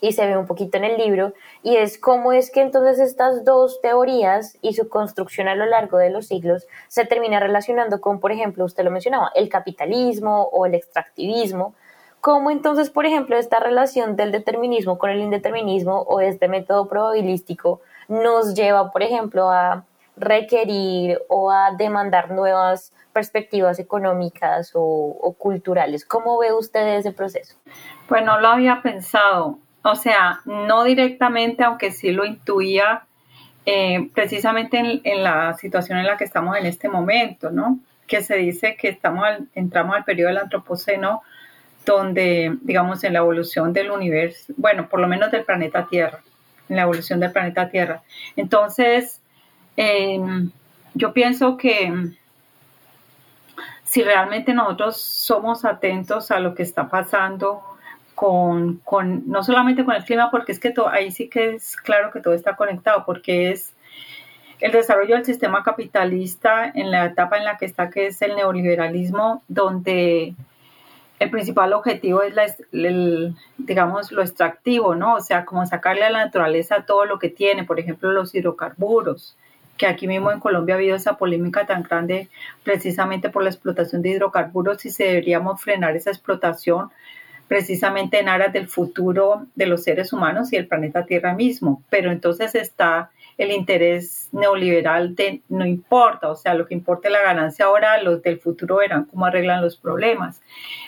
y 0.00 0.12
se 0.12 0.26
ve 0.26 0.36
un 0.36 0.46
poquito 0.46 0.76
en 0.76 0.84
el 0.84 0.96
libro, 0.96 1.32
y 1.62 1.76
es 1.76 1.98
cómo 1.98 2.32
es 2.32 2.50
que 2.50 2.60
entonces 2.60 2.98
estas 2.98 3.44
dos 3.44 3.80
teorías 3.80 4.58
y 4.62 4.74
su 4.74 4.88
construcción 4.88 5.48
a 5.48 5.54
lo 5.54 5.66
largo 5.66 5.98
de 5.98 6.10
los 6.10 6.26
siglos 6.26 6.66
se 6.88 7.04
termina 7.04 7.40
relacionando 7.40 8.00
con, 8.00 8.20
por 8.20 8.32
ejemplo, 8.32 8.64
usted 8.64 8.84
lo 8.84 8.90
mencionaba, 8.90 9.30
el 9.34 9.48
capitalismo 9.48 10.48
o 10.52 10.66
el 10.66 10.74
extractivismo, 10.74 11.74
cómo 12.20 12.50
entonces, 12.50 12.90
por 12.90 13.06
ejemplo, 13.06 13.36
esta 13.36 13.60
relación 13.60 14.16
del 14.16 14.32
determinismo 14.32 14.98
con 14.98 15.10
el 15.10 15.20
indeterminismo 15.20 16.00
o 16.02 16.20
este 16.20 16.48
método 16.48 16.88
probabilístico 16.88 17.80
nos 18.08 18.54
lleva, 18.54 18.90
por 18.90 19.02
ejemplo, 19.02 19.50
a 19.50 19.84
requerir 20.16 21.20
o 21.28 21.50
a 21.50 21.72
demandar 21.72 22.30
nuevas 22.30 22.92
perspectivas 23.12 23.78
económicas 23.78 24.72
o, 24.74 25.34
culturales. 25.38 26.04
¿Cómo 26.04 26.38
ve 26.38 26.52
usted 26.52 26.96
ese 26.96 27.12
proceso? 27.12 27.56
Pues 28.08 28.24
no 28.24 28.40
lo 28.40 28.48
había 28.48 28.82
pensado. 28.82 29.58
O 29.88 29.94
sea, 29.94 30.40
no 30.46 30.82
directamente, 30.82 31.62
aunque 31.62 31.92
sí 31.92 32.10
lo 32.10 32.24
intuía 32.24 33.04
eh, 33.64 34.10
precisamente 34.12 34.78
en, 34.80 35.22
la 35.22 35.54
situación 35.54 35.98
en 35.98 36.06
la 36.06 36.16
que 36.16 36.24
estamos 36.24 36.56
en 36.56 36.66
este 36.66 36.88
momento, 36.88 37.52
¿no? 37.52 37.78
Que 38.08 38.20
se 38.20 38.34
dice 38.34 38.76
que 38.76 38.88
estamos 38.88 39.24
entramos 39.54 39.94
al 39.94 40.02
periodo 40.02 40.30
del 40.30 40.38
antropoceno, 40.38 41.22
donde, 41.84 42.56
digamos, 42.62 43.04
en 43.04 43.12
la 43.12 43.20
evolución 43.20 43.72
del 43.72 43.92
universo, 43.92 44.52
bueno, 44.56 44.88
por 44.88 44.98
lo 44.98 45.06
menos 45.06 45.30
del 45.30 45.44
planeta 45.44 45.86
Tierra, 45.86 46.18
en 46.68 46.74
la 46.74 46.82
evolución 46.82 47.20
del 47.20 47.30
planeta 47.30 47.68
Tierra. 47.68 48.02
Entonces, 48.34 49.20
em, 49.76 50.50
yo 50.94 51.12
pienso 51.12 51.56
que 51.56 52.10
si 53.84 54.02
realmente 54.02 54.52
nosotros 54.52 55.00
somos 55.00 55.64
atentos 55.64 56.32
a 56.32 56.40
lo 56.40 56.56
que 56.56 56.64
está 56.64 56.88
pasando 56.88 57.75
con, 58.16 58.80
no 59.26 59.42
solamente 59.42 59.84
con 59.84 59.94
el 59.94 60.02
clima, 60.02 60.30
porque 60.30 60.50
es 60.50 60.58
que 60.58 60.72
ahí 60.90 61.10
sí 61.10 61.28
que 61.28 61.54
es 61.54 61.76
claro 61.76 62.10
que 62.10 62.20
todo 62.20 62.32
está 62.32 62.56
conectado, 62.56 63.04
porque 63.04 63.50
es 63.52 63.74
el 64.58 64.72
desarrollo 64.72 65.16
del 65.16 65.26
sistema 65.26 65.62
capitalista 65.62 66.72
en 66.74 66.90
la 66.90 67.04
etapa 67.04 67.36
en 67.36 67.44
la 67.44 67.58
que 67.58 67.66
está, 67.66 67.90
que 67.90 68.06
es 68.06 68.22
el 68.22 68.34
neoliberalismo, 68.34 69.42
donde 69.48 70.34
el 71.18 71.30
principal 71.30 71.74
objetivo 71.74 72.22
es, 72.22 72.34
la, 72.34 72.46
digamos, 73.58 74.10
lo 74.10 74.22
extractivo, 74.22 74.94
¿no? 74.94 75.16
O 75.16 75.20
sea, 75.20 75.44
como 75.44 75.66
sacarle 75.66 76.04
a 76.04 76.10
la 76.10 76.24
naturaleza 76.24 76.86
todo 76.86 77.04
lo 77.04 77.18
que 77.18 77.28
tiene, 77.28 77.64
por 77.64 77.78
ejemplo, 77.78 78.12
los 78.12 78.34
hidrocarburos, 78.34 79.36
que 79.76 79.86
aquí 79.86 80.08
mismo 80.08 80.32
en 80.32 80.40
Colombia 80.40 80.74
ha 80.74 80.78
habido 80.78 80.96
esa 80.96 81.18
polémica 81.18 81.66
tan 81.66 81.82
grande 81.82 82.30
precisamente 82.64 83.28
por 83.28 83.42
la 83.42 83.50
explotación 83.50 84.00
de 84.00 84.08
hidrocarburos 84.08 84.86
y 84.86 84.90
si 84.90 85.04
deberíamos 85.04 85.60
frenar 85.60 85.94
esa 85.96 86.08
explotación 86.08 86.90
precisamente 87.48 88.18
en 88.18 88.28
aras 88.28 88.52
del 88.52 88.68
futuro 88.68 89.46
de 89.54 89.66
los 89.66 89.82
seres 89.84 90.12
humanos 90.12 90.52
y 90.52 90.56
el 90.56 90.66
planeta 90.66 91.06
Tierra 91.06 91.34
mismo. 91.34 91.82
Pero 91.90 92.10
entonces 92.10 92.54
está 92.54 93.10
el 93.38 93.52
interés 93.52 94.28
neoliberal 94.32 95.14
de 95.14 95.42
no 95.48 95.66
importa, 95.66 96.30
o 96.30 96.36
sea, 96.36 96.54
lo 96.54 96.66
que 96.66 96.74
importa 96.74 97.08
es 97.08 97.12
la 97.12 97.22
ganancia 97.22 97.66
ahora, 97.66 98.02
los 98.02 98.22
del 98.22 98.38
futuro 98.40 98.76
verán 98.76 99.04
cómo 99.04 99.26
arreglan 99.26 99.62
los 99.62 99.76
problemas. 99.76 100.40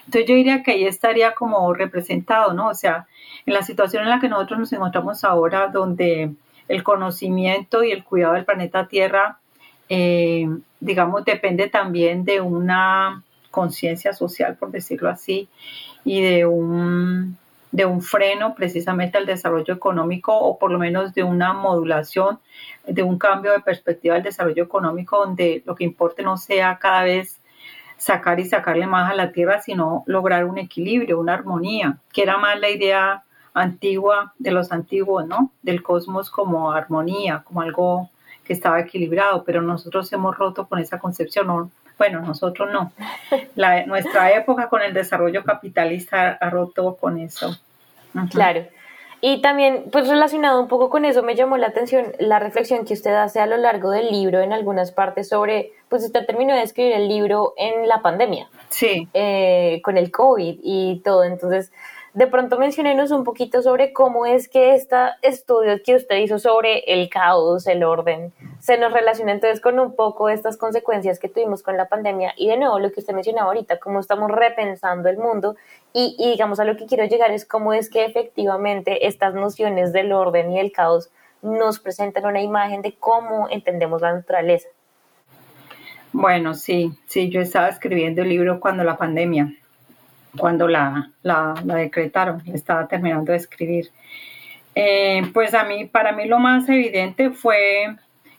Entonces 0.07 0.27
yo 0.29 0.35
diría 0.35 0.63
que 0.63 0.73
ahí 0.73 0.85
estaría 0.85 1.35
como 1.35 1.73
representado, 1.75 2.55
¿no? 2.55 2.69
O 2.69 2.75
sea, 2.75 3.07
en 3.45 3.53
la 3.53 3.63
situación 3.63 4.05
en 4.05 4.11
la 4.11 4.21
que 4.21 4.29
nosotros 4.29 4.59
nos 4.59 4.73
encontramos 4.73 5.25
ahora, 5.25 5.69
donde 5.69 6.33
el 6.69 6.83
conocimiento 6.83 7.83
y 7.83 7.93
el 7.93 8.05
cuidado 8.05 8.35
del 8.35 8.45
planeta 8.45 8.89
Tierra, 8.89 9.39
eh, 9.91 10.49
digamos, 10.81 11.25
depende 11.25 11.69
también 11.69 12.25
de 12.25 12.41
una 12.41 13.23
conciencia 13.51 14.13
social, 14.13 14.57
por 14.57 14.71
decirlo 14.71 15.09
así, 15.09 15.49
y 16.09 16.23
de 16.23 16.47
un, 16.47 17.37
de 17.71 17.85
un 17.85 18.01
freno 18.01 18.55
precisamente 18.55 19.19
al 19.19 19.27
desarrollo 19.27 19.75
económico 19.75 20.35
o 20.35 20.59
por 20.59 20.71
lo 20.71 20.79
menos 20.79 21.13
de 21.13 21.23
una 21.23 21.53
modulación, 21.53 22.39
de 22.87 23.03
un 23.03 23.19
cambio 23.19 23.53
de 23.53 23.61
perspectiva 23.61 24.15
del 24.15 24.25
desarrollo 24.25 24.65
económico 24.65 25.19
donde 25.19 25.63
lo 25.67 25.75
que 25.75 25.85
importe 25.85 26.23
no 26.23 26.39
sea 26.39 26.79
cada 26.79 27.03
vez 27.03 27.39
sacar 27.99 28.41
y 28.41 28.47
sacarle 28.47 28.87
más 28.87 29.11
a 29.11 29.15
la 29.15 29.33
tierra, 29.33 29.61
sino 29.61 30.03
lograr 30.07 30.47
un 30.47 30.57
equilibrio, 30.57 31.21
una 31.21 31.35
armonía, 31.35 31.99
que 32.11 32.23
era 32.23 32.39
más 32.39 32.59
la 32.59 32.71
idea 32.71 33.25
antigua 33.53 34.33
de 34.39 34.53
los 34.53 34.73
antiguos, 34.73 35.27
¿no? 35.27 35.53
Del 35.61 35.83
cosmos 35.83 36.31
como 36.31 36.73
armonía, 36.73 37.43
como 37.45 37.61
algo 37.61 38.09
que 38.45 38.55
estaba 38.55 38.81
equilibrado, 38.81 39.45
pero 39.45 39.61
nosotros 39.61 40.11
hemos 40.15 40.39
roto 40.39 40.67
con 40.69 40.79
esa 40.79 40.99
concepción, 40.99 41.71
bueno, 41.99 42.21
nosotros 42.21 42.71
no. 42.73 42.93
La, 43.57 43.85
nuestra 43.85 44.33
época 44.33 44.69
con 44.69 44.83
el 44.83 44.95
desarrollo 44.95 45.43
capitalista 45.45 46.39
ha 46.41 46.51
roto 46.51 46.97
con 46.97 47.19
eso. 47.19 47.57
Claro. 48.31 48.65
Y 49.21 49.43
también, 49.43 49.87
pues 49.91 50.09
relacionado 50.09 50.61
un 50.61 50.69
poco 50.69 50.91
con 50.91 51.05
eso, 51.05 51.25
me 51.25 51.35
llamó 51.35 51.57
la 51.57 51.67
atención 51.67 52.13
la 52.21 52.39
reflexión 52.39 52.85
que 52.85 52.95
usted 52.95 53.13
hace 53.15 53.41
a 53.41 53.47
lo 53.47 53.57
largo 53.57 53.91
del 53.91 54.11
libro 54.13 54.41
en 54.41 54.53
algunas 54.53 54.93
partes 54.93 55.29
sobre, 55.29 55.73
pues 55.89 56.05
usted 56.05 56.25
terminó 56.25 56.55
de 56.55 56.63
escribir 56.63 56.93
el 56.93 57.09
libro 57.09 57.53
en 57.57 57.89
la 57.89 58.01
pandemia. 58.01 58.49
Sí. 58.69 59.09
Eh, 59.13 59.81
con 59.83 59.97
el 59.97 60.13
COVID 60.13 60.61
y 60.63 61.01
todo. 61.05 61.25
Entonces, 61.25 61.73
de 62.15 62.27
pronto 62.27 62.59
mencionenos 62.59 63.11
un 63.11 63.25
poquito 63.25 63.63
sobre 63.63 63.93
cómo 63.93 64.27
es 64.27 64.49
que 64.49 64.75
este 64.75 64.97
estudio 65.23 65.81
que 65.85 65.95
usted 65.95 66.17
hizo 66.17 66.39
sobre 66.39 66.81
el 66.87 67.09
caos, 67.09 67.67
el 67.67 67.85
orden, 67.85 68.33
se 68.61 68.79
nos 68.79 68.93
relaciona 68.93 69.33
entonces 69.33 69.61
con 69.61 69.79
un 69.79 69.95
poco 69.95 70.29
estas 70.29 70.57
consecuencias 70.57 71.19
que 71.19 71.29
tuvimos 71.29 71.63
con 71.63 71.77
la 71.77 71.89
pandemia 71.89 72.35
y 72.37 72.49
de 72.49 72.57
nuevo 72.57 72.79
lo 72.79 72.91
que 72.91 73.01
usted 73.01 73.15
mencionaba 73.15 73.49
ahorita, 73.49 73.79
cómo 73.79 74.01
estamos 74.01 74.31
repensando 74.31 75.09
el 75.09 75.19
mundo 75.19 75.57
y, 75.93 76.17
digamos 76.19 76.61
a 76.61 76.65
lo 76.65 76.77
que 76.77 76.87
quiero 76.87 77.05
llegar 77.05 77.31
es 77.31 77.45
cómo 77.45 77.73
es 77.73 77.91
que 77.91 78.05
efectivamente 78.05 79.07
estas 79.07 79.35
nociones 79.35 79.93
del 79.93 80.13
orden 80.13 80.51
y 80.51 80.61
el 80.61 80.73
caos 80.73 81.11
nos 81.43 81.79
presentan 81.79 82.27
una 82.27 82.41
imagen 82.41 82.83
de 82.83 82.95
cómo 82.95 83.49
entendemos 83.49 84.03
la 84.03 84.13
naturaleza. 84.13 84.69
Bueno, 86.13 86.55
sí, 86.55 86.93
sí, 87.07 87.29
yo 87.29 87.41
estaba 87.41 87.69
escribiendo 87.69 88.23
el 88.23 88.31
libro 88.31 88.61
cuando 88.61 88.83
la 88.83 88.97
pandemia 88.97 89.55
cuando 90.39 90.69
la, 90.69 91.11
la, 91.23 91.55
decretaron, 91.65 92.43
estaba 92.53 92.87
terminando 92.89 93.33
de 93.33 93.39
escribir. 93.39 93.91
Eh, 94.75 95.23
pues 95.35 95.55
a 95.55 95.65
mí, 95.65 95.87
para 95.87 96.13
mí 96.13 96.27
lo 96.27 96.39
más 96.39 96.69
evidente 96.69 97.31
fue, 97.31 97.97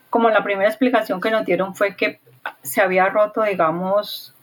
como 0.09 0.29
la 0.29 0.43
primera 0.43 0.69
explicación 0.69 1.21
que 1.21 1.31
nos 1.31 1.45
dieron 1.45 1.75
fue 1.75 1.95
que 1.95 2.19
se 2.63 2.81
había 2.81 3.09
roto, 3.09 3.43
digamos, 3.43 4.33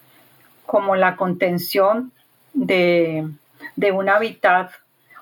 como 0.67 0.97
la 0.97 1.17
contención 1.17 2.13
de, 2.53 3.29
de 3.77 3.93
un 3.93 4.09
hábitat, 4.09 4.71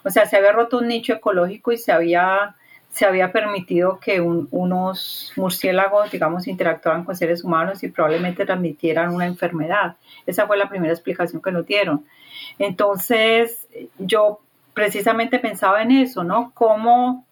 o 0.05 0.11
sea, 0.11 0.27
se 0.27 0.37
había 0.37 0.53
roto 0.53 0.79
un 0.79 0.89
nicho 0.89 1.15
ecológico 1.15 1.73
y 1.73 1.79
se 1.79 1.93
había, 1.93 2.57
se 2.95 3.07
había 3.07 3.33
permitido 3.33 3.99
que 3.99 4.21
unos 4.21 5.33
murciélagos, 5.35 6.13
digamos, 6.13 6.47
interactuaran 6.47 7.03
con 7.03 7.17
seres 7.17 7.43
humanos 7.43 7.83
y 7.83 7.89
probablemente 7.89 8.47
transmitieran 8.47 9.13
una 9.13 9.27
enfermedad. 9.27 9.97
Esa 10.27 10.47
fue 10.47 10.57
la 10.57 10.69
primera 10.69 10.93
explicación 10.93 11.43
que 11.43 11.51
nos 11.51 11.67
dieron. 11.67 12.07
Entonces, 12.57 13.67
yo 13.99 14.39
precisamente 14.75 15.41
pensaba 15.41 15.83
en 15.83 15.91
eso, 15.91 16.23
¿no? 16.23 16.53
Cómo 16.55 17.27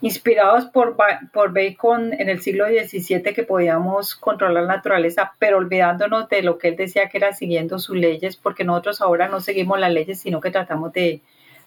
inspirados 0.00 0.64
por, 0.64 0.96
por 1.34 1.52
Bacon 1.52 2.14
en 2.14 2.30
el 2.30 2.40
siglo 2.40 2.64
XVII 2.66 3.34
que 3.34 3.42
podíamos 3.42 4.16
controlar 4.16 4.62
la 4.62 4.76
naturaleza, 4.76 5.34
pero 5.38 5.58
olvidándonos 5.58 6.30
de 6.30 6.40
lo 6.40 6.56
que 6.56 6.68
él 6.68 6.76
decía 6.76 7.10
que 7.10 7.18
era 7.18 7.34
siguiendo 7.34 7.78
sus 7.78 7.96
leyes, 7.96 8.36
porque 8.36 8.64
nosotros 8.64 9.02
ahora 9.02 9.28
no 9.28 9.40
seguimos 9.40 9.78
las 9.78 9.92
leyes, 9.92 10.18
sino 10.18 10.40
que 10.40 10.50
tratamos 10.50 10.94
de, 10.94 11.20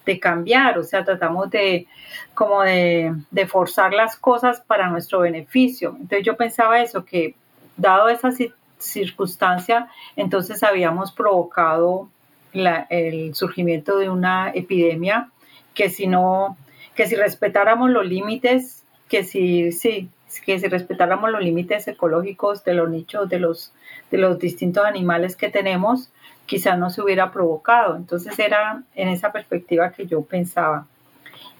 de 0.06 0.20
cambiar, 0.20 0.78
o 0.78 0.84
sea, 0.84 1.04
tratamos 1.04 1.50
de 1.50 1.88
como 2.34 2.62
de, 2.64 3.14
de, 3.32 3.48
forzar 3.48 3.94
las 3.94 4.16
cosas 4.16 4.62
para 4.62 4.90
nuestro 4.90 5.20
beneficio. 5.20 5.96
Entonces 6.00 6.26
yo 6.26 6.38
pensaba 6.38 6.82
eso, 6.82 7.06
que 7.06 7.36
dado 7.78 8.10
esa 8.10 8.30
circunstancia, 8.78 9.90
entonces 10.16 10.64
habíamos 10.64 11.12
provocado 11.12 12.10
el 12.54 13.36
surgimiento 13.36 13.98
de 13.98 14.10
una 14.10 14.52
epidemia 14.54 15.30
que 15.74 15.90
si 15.90 16.08
no 16.08 16.58
que 17.00 17.08
si 17.08 17.16
respetáramos 17.16 17.92
los 17.92 18.06
límites, 18.06 18.84
que 19.08 19.24
si, 19.24 19.72
sí, 19.72 20.10
que 20.46 20.60
si 20.60 20.68
respetáramos 20.68 21.32
los 21.32 21.42
límites 21.42 21.88
ecológicos 21.88 22.66
de 22.66 22.74
los 22.74 22.90
nichos, 22.90 23.30
de 23.30 23.40
los, 23.40 23.72
de 24.12 24.18
los 24.18 24.38
distintos 24.38 24.86
animales 24.86 25.38
que 25.38 25.48
tenemos, 25.48 26.10
quizá 26.50 26.76
no 26.76 26.90
se 26.90 27.02
hubiera 27.02 27.32
provocado. 27.32 27.96
Entonces 27.96 28.38
era 28.40 28.82
en 28.96 29.10
esa 29.10 29.32
perspectiva 29.32 29.92
que 29.92 30.08
yo 30.08 30.24
pensaba. 30.24 30.88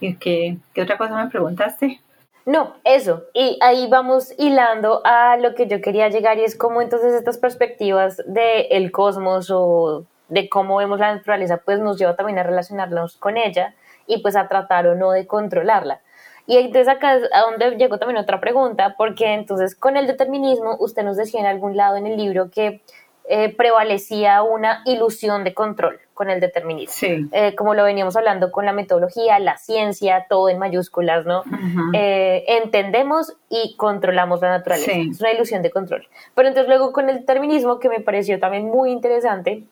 ¿Y 0.00 0.16
qué, 0.16 0.58
qué 0.74 0.82
otra 0.82 0.98
cosa 0.98 1.22
me 1.22 1.30
preguntaste? 1.30 2.00
No, 2.44 2.74
eso. 2.82 3.24
Y 3.32 3.56
ahí 3.60 3.86
vamos 3.88 4.34
hilando 4.36 5.02
a 5.04 5.36
lo 5.36 5.54
que 5.54 5.68
yo 5.68 5.80
quería 5.80 6.08
llegar 6.08 6.38
y 6.38 6.44
es 6.44 6.56
cómo 6.56 6.82
entonces 6.82 7.14
estas 7.14 7.38
perspectivas 7.38 8.16
del 8.26 8.66
el 8.70 8.90
cosmos 8.90 9.50
o 9.52 10.06
de 10.28 10.48
cómo 10.48 10.76
vemos 10.76 10.98
la 10.98 11.14
naturaleza 11.14 11.58
pues 11.58 11.78
nos 11.80 11.98
lleva 11.98 12.16
también 12.16 12.38
a 12.38 12.42
relacionarnos 12.42 13.16
con 13.18 13.36
ella 13.36 13.74
y 14.06 14.18
pues 14.22 14.36
a 14.36 14.48
tratar 14.48 14.88
o 14.88 14.96
no 14.96 15.12
de 15.12 15.26
controlarla. 15.26 16.00
Y 16.46 16.56
entonces 16.56 16.88
acá 16.88 17.14
es 17.14 17.28
a 17.32 17.42
donde 17.42 17.76
llegó 17.76 17.98
también 17.98 18.18
otra 18.18 18.40
pregunta, 18.40 18.96
porque 18.98 19.34
entonces 19.34 19.76
con 19.76 19.96
el 19.96 20.08
determinismo 20.08 20.76
usted 20.80 21.04
nos 21.04 21.16
decía 21.16 21.38
en 21.38 21.46
algún 21.46 21.76
lado 21.76 21.96
en 21.96 22.06
el 22.06 22.16
libro 22.16 22.50
que 22.50 22.80
eh, 23.32 23.54
prevalecía 23.54 24.42
una 24.42 24.82
ilusión 24.86 25.44
de 25.44 25.54
control 25.54 26.00
con 26.14 26.30
el 26.30 26.40
determinismo. 26.40 26.92
Sí. 26.92 27.28
Eh, 27.30 27.54
como 27.54 27.74
lo 27.74 27.84
veníamos 27.84 28.16
hablando 28.16 28.50
con 28.50 28.66
la 28.66 28.72
metodología, 28.72 29.38
la 29.38 29.56
ciencia, 29.56 30.26
todo 30.28 30.48
en 30.48 30.58
mayúsculas, 30.58 31.24
¿no? 31.26 31.44
Eh, 31.94 32.44
entendemos 32.48 33.36
y 33.48 33.76
controlamos 33.76 34.40
la 34.40 34.48
naturaleza. 34.48 34.90
Es 34.92 35.20
una 35.20 35.32
ilusión 35.32 35.62
de 35.62 35.70
control. 35.70 36.08
Pero 36.34 36.48
entonces 36.48 36.68
luego 36.68 36.92
con 36.92 37.08
el 37.08 37.20
determinismo, 37.20 37.78
que 37.78 37.88
me 37.88 38.00
pareció 38.00 38.40
también 38.40 38.66
muy 38.66 38.90
interesante, 38.90 39.62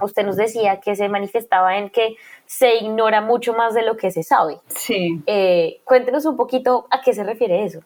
usted 0.00 0.24
nos 0.24 0.36
decía 0.36 0.80
que 0.80 0.96
se 0.96 1.10
manifestaba 1.10 1.76
en 1.76 1.90
que 1.90 2.16
se 2.46 2.76
ignora 2.76 3.20
mucho 3.20 3.52
más 3.52 3.74
de 3.74 3.82
lo 3.82 3.98
que 3.98 4.10
se 4.10 4.22
sabe. 4.22 4.56
Sí. 4.68 5.22
Eh, 5.26 5.82
cuéntenos 5.84 6.24
un 6.24 6.38
poquito 6.38 6.86
a 6.90 7.02
qué 7.02 7.12
se 7.12 7.24
refiere 7.24 7.64
eso. 7.64 7.80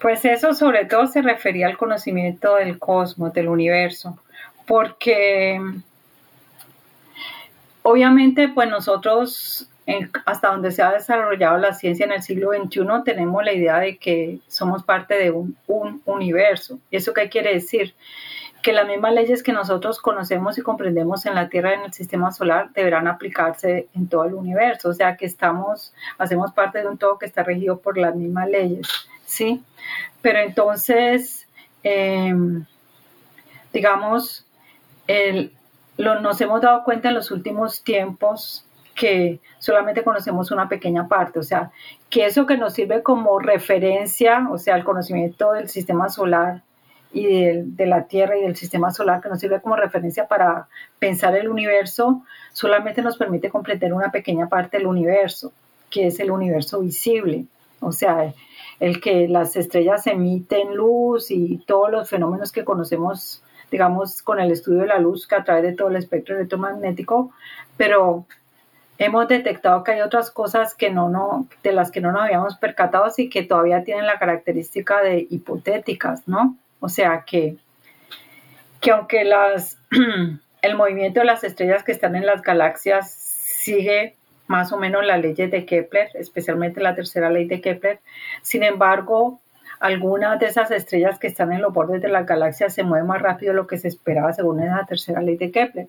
Pues 0.00 0.24
eso 0.24 0.54
sobre 0.54 0.86
todo 0.86 1.06
se 1.06 1.20
refería 1.20 1.66
al 1.66 1.76
conocimiento 1.76 2.56
del 2.56 2.78
cosmos, 2.78 3.32
del 3.32 3.48
universo, 3.48 4.18
porque 4.66 5.60
obviamente 7.82 8.48
pues 8.48 8.68
nosotros 8.68 9.68
hasta 10.24 10.48
donde 10.48 10.72
se 10.72 10.82
ha 10.82 10.90
desarrollado 10.90 11.58
la 11.58 11.72
ciencia 11.72 12.06
en 12.06 12.12
el 12.12 12.22
siglo 12.22 12.50
XXI 12.50 12.82
tenemos 13.04 13.44
la 13.44 13.52
idea 13.52 13.78
de 13.78 13.98
que 13.98 14.40
somos 14.48 14.82
parte 14.82 15.14
de 15.14 15.30
un, 15.30 15.56
un 15.68 16.02
universo. 16.04 16.80
¿Y 16.90 16.96
eso 16.96 17.14
qué 17.14 17.28
quiere 17.28 17.54
decir? 17.54 17.94
que 18.66 18.72
las 18.72 18.88
mismas 18.88 19.14
leyes 19.14 19.44
que 19.44 19.52
nosotros 19.52 20.00
conocemos 20.00 20.58
y 20.58 20.62
comprendemos 20.62 21.24
en 21.24 21.36
la 21.36 21.48
Tierra 21.48 21.70
y 21.70 21.74
en 21.74 21.84
el 21.84 21.92
sistema 21.92 22.32
solar 22.32 22.72
deberán 22.72 23.06
aplicarse 23.06 23.86
en 23.94 24.08
todo 24.08 24.24
el 24.24 24.34
universo, 24.34 24.88
o 24.88 24.92
sea 24.92 25.16
que 25.16 25.24
estamos, 25.24 25.94
hacemos 26.18 26.52
parte 26.52 26.80
de 26.80 26.88
un 26.88 26.98
todo 26.98 27.16
que 27.16 27.26
está 27.26 27.44
regido 27.44 27.78
por 27.78 27.96
las 27.96 28.16
mismas 28.16 28.48
leyes, 28.48 28.88
¿sí? 29.24 29.62
Pero 30.20 30.40
entonces, 30.40 31.46
em, 31.84 32.64
digamos, 33.72 34.45
nos 35.98 36.40
hemos 36.40 36.60
dado 36.60 36.84
cuenta 36.84 37.08
en 37.08 37.14
los 37.14 37.30
últimos 37.30 37.82
tiempos 37.82 38.64
que 38.94 39.40
solamente 39.58 40.02
conocemos 40.02 40.50
una 40.50 40.68
pequeña 40.68 41.06
parte, 41.06 41.38
o 41.38 41.42
sea, 41.42 41.70
que 42.08 42.24
eso 42.24 42.46
que 42.46 42.56
nos 42.56 42.72
sirve 42.72 43.02
como 43.02 43.38
referencia, 43.38 44.48
o 44.50 44.56
sea, 44.56 44.74
el 44.76 44.84
conocimiento 44.84 45.52
del 45.52 45.68
sistema 45.68 46.08
solar, 46.08 46.62
y 47.16 47.24
de, 47.24 47.86
la 47.86 48.04
Tierra 48.04 48.36
y 48.36 48.42
del 48.42 48.56
sistema 48.56 48.90
solar 48.90 49.22
que 49.22 49.30
nos 49.30 49.40
sirve 49.40 49.60
como 49.60 49.76
referencia 49.76 50.28
para 50.28 50.68
pensar 50.98 51.34
el 51.34 51.48
universo, 51.48 52.22
solamente 52.52 53.00
nos 53.00 53.16
permite 53.16 53.48
comprender 53.48 53.94
una 53.94 54.10
pequeña 54.10 54.48
parte 54.48 54.76
del 54.76 54.86
universo, 54.86 55.52
que 55.90 56.08
es 56.08 56.20
el 56.20 56.30
universo 56.30 56.80
visible, 56.80 57.46
o 57.80 57.92
sea, 57.92 58.34
el 58.80 59.00
que 59.00 59.28
las 59.28 59.56
estrellas 59.56 60.06
emiten 60.06 60.76
luz 60.76 61.30
y 61.30 61.58
todos 61.66 61.90
los 61.90 62.10
fenómenos 62.10 62.52
que 62.52 62.64
conocemos, 62.64 63.42
digamos, 63.70 64.22
con 64.22 64.40
el 64.40 64.50
estudio 64.50 64.80
de 64.80 64.86
la 64.86 64.98
luz 64.98 65.26
que 65.26 65.34
a 65.34 65.44
través 65.44 65.62
de 65.64 65.72
todo 65.74 65.88
el 65.88 65.96
espectro 65.96 66.36
electromagnético, 66.36 67.32
pero 67.76 68.26
hemos 68.98 69.28
detectado 69.28 69.84
que 69.84 69.92
hay 69.92 70.00
otras 70.00 70.30
cosas 70.30 70.74
que 70.74 70.90
no, 70.90 71.08
no, 71.08 71.46
de 71.62 71.72
las 71.72 71.90
que 71.90 72.00
no 72.00 72.12
nos 72.12 72.22
habíamos 72.22 72.56
percatado 72.56 73.10
y 73.16 73.28
que 73.28 73.42
todavía 73.42 73.84
tienen 73.84 74.06
la 74.06 74.18
característica 74.18 75.02
de 75.02 75.26
hipotéticas, 75.30 76.26
¿no? 76.26 76.56
O 76.80 76.88
sea 76.88 77.24
que, 77.26 77.56
que 78.80 78.90
aunque 78.90 79.24
las, 79.24 79.78
el 80.62 80.76
movimiento 80.76 81.20
de 81.20 81.26
las 81.26 81.44
estrellas 81.44 81.82
que 81.82 81.92
están 81.92 82.16
en 82.16 82.26
las 82.26 82.42
galaxias 82.42 83.12
sigue 83.12 84.14
más 84.46 84.72
o 84.72 84.78
menos 84.78 85.04
las 85.04 85.20
leyes 85.20 85.50
de 85.50 85.66
Kepler, 85.66 86.10
especialmente 86.14 86.80
la 86.80 86.94
tercera 86.94 87.30
ley 87.30 87.46
de 87.46 87.60
Kepler, 87.60 88.00
sin 88.42 88.62
embargo, 88.62 89.40
algunas 89.80 90.38
de 90.38 90.46
esas 90.46 90.70
estrellas 90.70 91.18
que 91.18 91.26
están 91.26 91.52
en 91.52 91.62
los 91.62 91.72
bordes 91.72 92.02
de 92.02 92.08
las 92.08 92.26
galaxias 92.26 92.74
se 92.74 92.82
mueven 92.82 93.06
más 93.06 93.20
rápido 93.20 93.52
de 93.52 93.56
lo 93.56 93.66
que 93.66 93.78
se 93.78 93.88
esperaba 93.88 94.32
según 94.32 94.60
esa 94.60 94.84
tercera 94.86 95.22
ley 95.22 95.36
de 95.36 95.50
Kepler. 95.50 95.88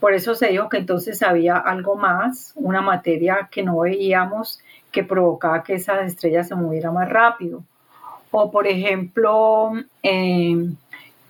Por 0.00 0.12
eso 0.12 0.34
se 0.34 0.48
dijo 0.48 0.68
que 0.68 0.78
entonces 0.78 1.22
había 1.22 1.56
algo 1.56 1.96
más, 1.96 2.52
una 2.56 2.82
materia 2.82 3.48
que 3.50 3.62
no 3.62 3.80
veíamos 3.80 4.60
que 4.90 5.02
provocaba 5.02 5.62
que 5.62 5.74
esas 5.74 6.06
estrellas 6.06 6.48
se 6.48 6.54
movieran 6.54 6.94
más 6.94 7.08
rápido 7.08 7.62
o 8.36 8.50
por 8.50 8.66
ejemplo 8.66 9.72
em, 10.02 10.74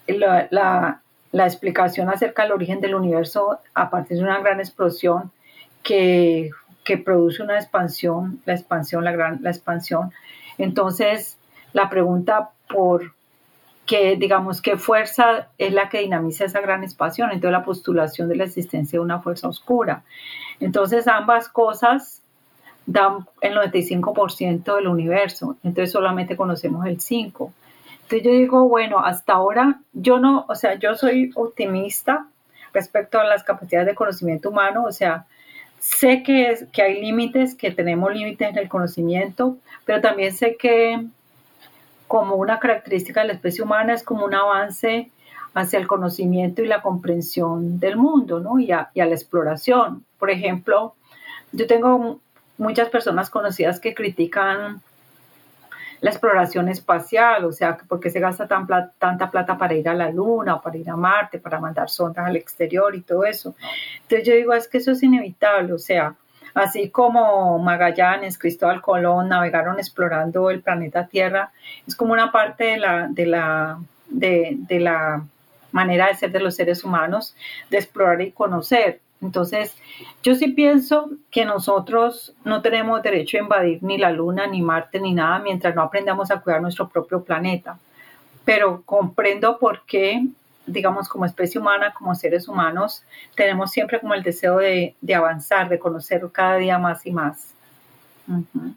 la, 0.06 1.00
explicación 1.32 2.08
acerca 2.08 2.44
del 2.44 2.52
origen 2.52 2.80
del 2.80 2.94
universo 2.94 3.58
a 3.74 3.90
partir 3.90 4.16
de 4.16 4.22
una 4.22 4.40
gran 4.40 4.58
explosión 4.58 5.30
que, 5.82 6.50
produce 7.04 7.42
una 7.42 7.56
expansión, 7.56 8.40
la 8.46 8.54
expansión, 8.54 9.04
la 9.04 9.12
gran 9.12 9.42
la 9.42 9.50
expansión. 9.50 10.12
Entonces, 10.58 11.36
la 11.74 11.90
pregunta 11.90 12.50
por 12.72 13.12
qué, 13.84 14.16
digamos, 14.16 14.62
qué 14.62 14.78
fuerza 14.78 15.48
es 15.58 15.74
la 15.74 15.90
que 15.90 15.98
dinamiza 15.98 16.46
esa 16.46 16.62
gran 16.62 16.82
expansión, 16.82 17.30
entonces 17.30 17.52
la 17.52 17.64
postulación 17.64 18.28
de 18.30 18.36
la 18.36 18.44
existencia 18.44 18.98
de 18.98 19.04
una 19.04 19.20
fuerza 19.20 19.48
oscura. 19.48 20.04
Entonces, 20.60 21.06
ambas 21.06 21.50
cosas 21.50 22.22
dan 22.86 23.26
el 23.40 23.56
95% 23.56 24.76
del 24.76 24.88
universo, 24.88 25.56
entonces 25.62 25.92
solamente 25.92 26.36
conocemos 26.36 26.86
el 26.86 26.98
5%. 26.98 27.50
Entonces 28.02 28.22
yo 28.22 28.32
digo, 28.32 28.68
bueno, 28.68 28.98
hasta 28.98 29.32
ahora 29.32 29.80
yo 29.94 30.18
no, 30.18 30.44
o 30.48 30.54
sea, 30.54 30.78
yo 30.78 30.94
soy 30.94 31.32
optimista 31.34 32.26
respecto 32.74 33.18
a 33.18 33.24
las 33.24 33.44
capacidades 33.44 33.86
de 33.88 33.94
conocimiento 33.94 34.50
humano, 34.50 34.84
o 34.86 34.92
sea, 34.92 35.24
sé 35.80 36.22
que, 36.22 36.66
que 36.70 36.82
hay 36.82 37.00
límites, 37.00 37.54
que 37.54 37.70
tenemos 37.70 38.12
límites 38.12 38.50
en 38.50 38.58
el 38.58 38.68
conocimiento, 38.68 39.56
pero 39.86 40.02
también 40.02 40.32
sé 40.32 40.56
que 40.56 41.06
como 42.08 42.36
una 42.36 42.58
característica 42.58 43.20
de 43.20 43.28
la 43.28 43.32
especie 43.34 43.64
humana 43.64 43.94
es 43.94 44.02
como 44.02 44.24
un 44.24 44.34
avance 44.34 45.10
hacia 45.54 45.78
el 45.78 45.86
conocimiento 45.86 46.62
y 46.62 46.66
la 46.66 46.82
comprensión 46.82 47.78
del 47.78 47.96
mundo, 47.96 48.40
¿no? 48.40 48.58
Y 48.58 48.72
a, 48.72 48.90
y 48.92 49.00
a 49.00 49.06
la 49.06 49.14
exploración. 49.14 50.04
Por 50.18 50.30
ejemplo, 50.30 50.94
yo 51.52 51.66
tengo 51.66 52.20
muchas 52.58 52.88
personas 52.88 53.30
conocidas 53.30 53.80
que 53.80 53.94
critican 53.94 54.82
la 56.00 56.10
exploración 56.10 56.68
espacial, 56.68 57.46
o 57.46 57.52
sea, 57.52 57.78
por 57.78 57.98
qué 57.98 58.10
se 58.10 58.20
gasta 58.20 58.46
tan 58.46 58.66
tanta 58.98 59.30
plata 59.30 59.56
para 59.56 59.72
ir 59.74 59.88
a 59.88 59.94
la 59.94 60.10
Luna 60.10 60.60
para 60.60 60.76
ir 60.76 60.90
a 60.90 60.96
Marte, 60.96 61.38
para 61.38 61.60
mandar 61.60 61.88
sondas 61.88 62.26
al 62.26 62.36
exterior 62.36 62.94
y 62.94 63.00
todo 63.00 63.24
eso. 63.24 63.54
Entonces 64.02 64.28
yo 64.28 64.34
digo, 64.34 64.52
es 64.52 64.68
que 64.68 64.78
eso 64.78 64.90
es 64.90 65.02
inevitable, 65.02 65.72
o 65.72 65.78
sea, 65.78 66.14
así 66.54 66.88
como 66.90 67.58
Magallanes, 67.58 68.38
Cristóbal 68.38 68.80
Colón 68.80 69.28
navegaron 69.28 69.78
explorando 69.78 70.50
el 70.50 70.60
planeta 70.60 71.06
Tierra, 71.06 71.50
es 71.86 71.96
como 71.96 72.12
una 72.12 72.32
parte 72.32 72.64
de 72.64 72.76
la, 72.78 73.08
de 73.08 73.26
la, 73.26 73.78
de, 74.08 74.56
de 74.56 74.80
la 74.80 75.24
manera 75.72 76.06
de 76.06 76.14
ser 76.14 76.30
de 76.30 76.40
los 76.40 76.54
seres 76.54 76.84
humanos, 76.84 77.34
de 77.70 77.78
explorar 77.78 78.22
y 78.22 78.30
conocer. 78.30 79.00
Entonces, 79.20 79.74
yo 80.22 80.34
sí 80.34 80.48
pienso 80.48 81.10
que 81.30 81.44
nosotros 81.44 82.34
no 82.44 82.62
tenemos 82.62 83.02
derecho 83.02 83.38
a 83.38 83.40
invadir 83.40 83.82
ni 83.82 83.98
la 83.98 84.10
Luna, 84.10 84.46
ni 84.46 84.60
Marte, 84.62 85.00
ni 85.00 85.14
nada 85.14 85.38
mientras 85.38 85.74
no 85.74 85.82
aprendamos 85.82 86.30
a 86.30 86.40
cuidar 86.40 86.60
nuestro 86.60 86.88
propio 86.88 87.24
planeta. 87.24 87.78
Pero 88.44 88.82
comprendo 88.84 89.58
por 89.58 89.82
qué, 89.86 90.26
digamos, 90.66 91.08
como 91.08 91.24
especie 91.24 91.60
humana, 91.60 91.92
como 91.96 92.14
seres 92.14 92.48
humanos, 92.48 93.04
tenemos 93.36 93.70
siempre 93.70 94.00
como 94.00 94.14
el 94.14 94.22
deseo 94.22 94.58
de, 94.58 94.94
de 95.00 95.14
avanzar, 95.14 95.68
de 95.68 95.78
conocer 95.78 96.26
cada 96.32 96.56
día 96.56 96.78
más 96.78 97.06
y 97.06 97.12
más. 97.12 97.54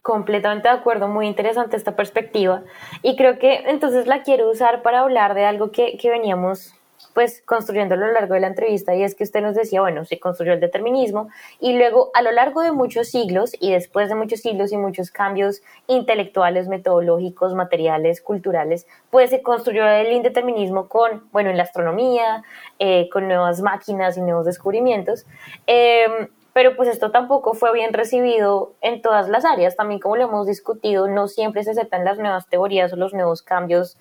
Completamente 0.02 0.68
de 0.68 0.74
acuerdo, 0.74 1.08
muy 1.08 1.26
interesante 1.26 1.78
esta 1.78 1.96
perspectiva 1.96 2.64
y 3.02 3.16
creo 3.16 3.40
que 3.40 3.64
entonces 3.68 4.06
la 4.06 4.22
quiero 4.24 4.50
usar 4.52 4.82
para 4.82 5.00
hablar 5.00 5.36
de 5.36 5.46
algo 5.46 5.72
que, 5.72 5.98
que 5.98 6.10
veníamos 6.10 6.74
pues 7.18 7.42
construyendo 7.48 7.96
a 7.96 7.98
lo 7.98 8.12
largo 8.12 8.36
de 8.36 8.42
la 8.42 8.46
entrevista 8.46 8.94
y 8.94 9.02
es 9.02 9.16
que 9.16 9.24
usted 9.24 9.42
nos 9.42 9.56
decía, 9.56 9.82
bueno, 9.82 10.06
se 10.06 10.20
construyó 10.20 10.54
el 10.54 10.60
determinismo 10.60 11.30
y 11.60 11.76
luego 11.76 12.12
a 12.14 12.22
lo 12.22 12.32
largo 12.32 12.62
de 12.62 12.72
muchos 12.72 13.08
siglos 13.08 13.54
y 13.60 13.72
después 13.72 14.10
de 14.10 14.14
muchos 14.14 14.42
siglos 14.42 14.72
y 14.72 14.78
muchos 14.78 15.10
cambios 15.10 15.64
intelectuales, 15.88 16.68
metodológicos, 16.68 17.56
materiales, 17.56 18.22
culturales, 18.22 18.86
pues 19.10 19.32
se 19.32 19.42
construyó 19.42 19.84
el 19.88 20.12
indeterminismo 20.12 20.90
con, 20.90 21.28
bueno, 21.32 21.50
en 21.50 21.58
la 21.58 21.64
astronomía, 21.64 22.44
eh, 22.78 23.10
con 23.12 23.28
nuevas 23.28 23.62
máquinas 23.62 24.16
y 24.16 24.22
nuevos 24.22 24.46
descubrimientos. 24.46 25.26
Eh, 25.66 26.30
pero 26.54 26.76
pues 26.76 26.88
esto 26.88 27.10
tampoco 27.10 27.56
fue 27.56 27.74
bien 27.74 27.94
recibido 27.94 28.76
en 28.82 29.02
todas 29.02 29.28
las 29.28 29.44
áreas, 29.44 29.76
también 29.76 30.00
como 30.00 30.18
lo 30.18 30.26
hemos 30.26 30.46
discutido, 30.46 31.08
no 31.08 31.28
siempre 31.28 31.64
se 31.64 31.72
aceptan 31.72 32.06
las 32.06 32.20
nuevas 32.20 32.48
teorías 32.48 32.94
o 32.94 32.96
los 32.96 33.16
nuevos 33.16 33.42
cambios 33.42 33.98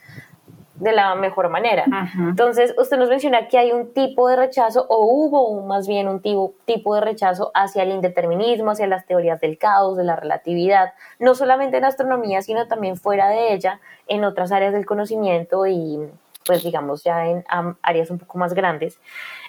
de 0.78 0.92
la 0.92 1.14
mejor 1.14 1.48
manera. 1.48 1.84
Entonces, 2.18 2.74
usted 2.78 2.98
nos 2.98 3.08
menciona 3.08 3.48
que 3.48 3.58
hay 3.58 3.72
un 3.72 3.92
tipo 3.92 4.28
de 4.28 4.36
rechazo, 4.36 4.86
o 4.88 5.06
hubo 5.06 5.62
más 5.62 5.88
bien 5.88 6.08
un 6.08 6.20
tipo, 6.20 6.54
tipo 6.64 6.94
de 6.94 7.00
rechazo 7.00 7.50
hacia 7.54 7.82
el 7.82 7.90
indeterminismo, 7.90 8.70
hacia 8.70 8.86
las 8.86 9.06
teorías 9.06 9.40
del 9.40 9.58
caos, 9.58 9.96
de 9.96 10.04
la 10.04 10.16
relatividad, 10.16 10.92
no 11.18 11.34
solamente 11.34 11.78
en 11.78 11.84
astronomía, 11.84 12.42
sino 12.42 12.66
también 12.66 12.96
fuera 12.96 13.28
de 13.28 13.54
ella, 13.54 13.80
en 14.06 14.24
otras 14.24 14.52
áreas 14.52 14.72
del 14.72 14.86
conocimiento 14.86 15.66
y, 15.66 15.98
pues, 16.44 16.62
digamos, 16.62 17.04
ya 17.04 17.26
en 17.26 17.44
áreas 17.82 18.10
un 18.10 18.18
poco 18.18 18.38
más 18.38 18.54
grandes. 18.54 19.00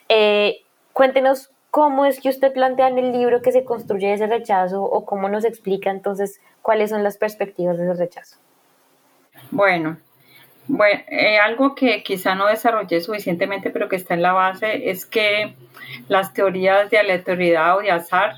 Eh, 0.09 0.63
cuéntenos 0.93 1.51
¿Cómo 1.69 2.05
es 2.05 2.19
que 2.19 2.29
usted 2.29 2.53
plantea 2.53 2.87
en 2.87 2.97
el 2.97 3.11
libro 3.11 3.41
que 3.41 3.51
se 3.51 3.63
construye 3.63 4.11
ese 4.11 4.25
rechazo 4.25 4.83
o 4.83 5.05
cómo 5.05 5.29
nos 5.29 5.45
explica 5.45 5.91
entonces 5.91 6.41
cuáles 6.61 6.89
son 6.89 7.03
las 7.03 7.17
perspectivas 7.17 7.77
de 7.77 7.83
ese 7.83 7.93
rechazo? 7.93 8.37
Bueno, 9.51 9.97
bueno 10.67 11.01
eh, 11.08 11.38
algo 11.38 11.75
que 11.75 12.03
quizá 12.03 12.36
no 12.36 12.47
desarrollé 12.47 13.01
suficientemente 13.01 13.69
pero 13.69 13.88
que 13.88 13.95
está 13.95 14.13
en 14.13 14.21
la 14.21 14.34
base 14.34 14.89
es 14.89 15.06
que 15.06 15.56
las 16.08 16.34
teorías 16.34 16.89
de 16.89 16.97
aleatoriedad 16.97 17.77
o 17.77 17.82
de 17.82 17.91
azar, 17.91 18.36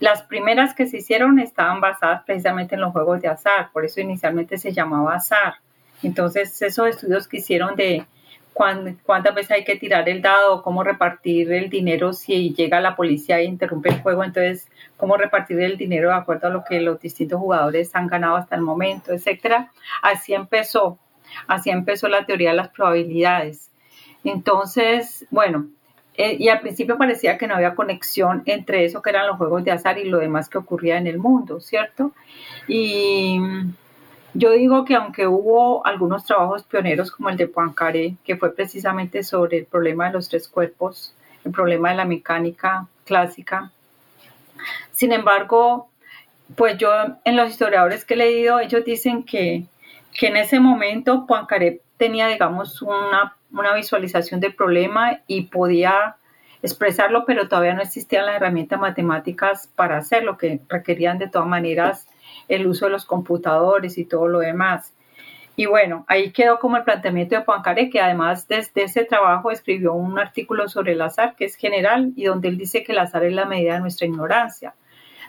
las 0.00 0.22
primeras 0.22 0.74
que 0.74 0.86
se 0.86 0.98
hicieron 0.98 1.38
estaban 1.38 1.80
basadas 1.80 2.22
precisamente 2.24 2.74
en 2.74 2.80
los 2.80 2.92
juegos 2.92 3.20
de 3.20 3.28
azar, 3.28 3.70
por 3.72 3.84
eso 3.84 4.00
inicialmente 4.00 4.58
se 4.58 4.72
llamaba 4.72 5.14
azar. 5.14 5.54
Entonces 6.02 6.60
esos 6.62 6.88
estudios 6.88 7.26
que 7.26 7.38
hicieron 7.38 7.74
de 7.74 8.06
cuántas 9.04 9.34
veces 9.34 9.52
hay 9.52 9.64
que 9.64 9.76
tirar 9.76 10.08
el 10.08 10.20
dado, 10.20 10.62
cómo 10.62 10.82
repartir 10.82 11.52
el 11.52 11.70
dinero 11.70 12.12
si 12.12 12.52
llega 12.54 12.80
la 12.80 12.96
policía 12.96 13.38
e 13.38 13.44
interrumpe 13.44 13.90
el 13.90 14.02
juego, 14.02 14.24
entonces 14.24 14.68
cómo 14.96 15.16
repartir 15.16 15.60
el 15.60 15.76
dinero 15.76 16.08
de 16.08 16.16
acuerdo 16.16 16.48
a 16.48 16.50
lo 16.50 16.64
que 16.64 16.80
los 16.80 17.00
distintos 17.00 17.38
jugadores 17.38 17.94
han 17.94 18.08
ganado 18.08 18.36
hasta 18.36 18.56
el 18.56 18.62
momento, 18.62 19.12
etcétera. 19.12 19.70
Así 20.02 20.34
empezó, 20.34 20.98
así 21.46 21.70
empezó 21.70 22.08
la 22.08 22.26
teoría 22.26 22.50
de 22.50 22.56
las 22.56 22.68
probabilidades. 22.68 23.70
Entonces, 24.24 25.26
bueno, 25.30 25.68
eh, 26.14 26.36
y 26.38 26.48
al 26.48 26.60
principio 26.60 26.98
parecía 26.98 27.38
que 27.38 27.46
no 27.46 27.54
había 27.54 27.74
conexión 27.74 28.42
entre 28.46 28.84
eso 28.84 29.02
que 29.02 29.10
eran 29.10 29.26
los 29.26 29.36
juegos 29.36 29.64
de 29.64 29.70
azar 29.70 29.98
y 29.98 30.04
lo 30.04 30.18
demás 30.18 30.48
que 30.48 30.58
ocurría 30.58 30.98
en 30.98 31.06
el 31.06 31.18
mundo, 31.18 31.60
¿cierto? 31.60 32.12
Y 32.66 33.40
yo 34.34 34.50
digo 34.52 34.84
que 34.84 34.96
aunque 34.96 35.26
hubo 35.26 35.86
algunos 35.86 36.24
trabajos 36.24 36.64
pioneros 36.64 37.10
como 37.10 37.30
el 37.30 37.36
de 37.36 37.46
Poincaré, 37.46 38.16
que 38.24 38.36
fue 38.36 38.54
precisamente 38.54 39.22
sobre 39.22 39.58
el 39.58 39.66
problema 39.66 40.06
de 40.06 40.14
los 40.14 40.28
tres 40.28 40.48
cuerpos, 40.48 41.14
el 41.44 41.52
problema 41.52 41.90
de 41.90 41.96
la 41.96 42.04
mecánica 42.04 42.88
clásica, 43.04 43.70
sin 44.90 45.12
embargo, 45.12 45.88
pues 46.56 46.76
yo 46.78 46.90
en 47.24 47.36
los 47.36 47.50
historiadores 47.50 48.04
que 48.04 48.14
he 48.14 48.16
leído, 48.16 48.58
ellos 48.60 48.84
dicen 48.84 49.22
que, 49.22 49.64
que 50.12 50.28
en 50.28 50.36
ese 50.36 50.60
momento 50.60 51.26
Poincaré 51.26 51.80
tenía, 51.96 52.28
digamos, 52.28 52.82
una, 52.82 53.36
una 53.52 53.74
visualización 53.74 54.40
del 54.40 54.54
problema 54.54 55.20
y 55.26 55.42
podía 55.42 56.16
expresarlo, 56.62 57.24
pero 57.24 57.48
todavía 57.48 57.74
no 57.74 57.82
existían 57.82 58.26
las 58.26 58.36
herramientas 58.36 58.80
matemáticas 58.80 59.68
para 59.74 59.98
hacerlo, 59.98 60.38
que 60.38 60.60
requerían 60.68 61.18
de 61.18 61.28
todas 61.28 61.46
maneras 61.46 62.08
el 62.48 62.66
uso 62.66 62.86
de 62.86 62.92
los 62.92 63.04
computadores 63.04 63.98
y 63.98 64.04
todo 64.04 64.28
lo 64.28 64.40
demás. 64.40 64.92
Y 65.56 65.66
bueno, 65.66 66.04
ahí 66.06 66.30
quedó 66.30 66.60
como 66.60 66.76
el 66.76 66.84
planteamiento 66.84 67.34
de 67.34 67.42
Poincaré, 67.42 67.90
que 67.90 68.00
además 68.00 68.46
desde 68.46 68.84
ese 68.84 69.04
trabajo 69.04 69.50
escribió 69.50 69.92
un 69.92 70.18
artículo 70.18 70.68
sobre 70.68 70.92
el 70.92 71.00
azar, 71.00 71.34
que 71.34 71.46
es 71.46 71.56
general, 71.56 72.12
y 72.14 72.24
donde 72.24 72.46
él 72.46 72.56
dice 72.56 72.84
que 72.84 72.92
el 72.92 72.98
azar 72.98 73.24
es 73.24 73.32
la 73.32 73.44
medida 73.44 73.74
de 73.74 73.80
nuestra 73.80 74.06
ignorancia. 74.06 74.74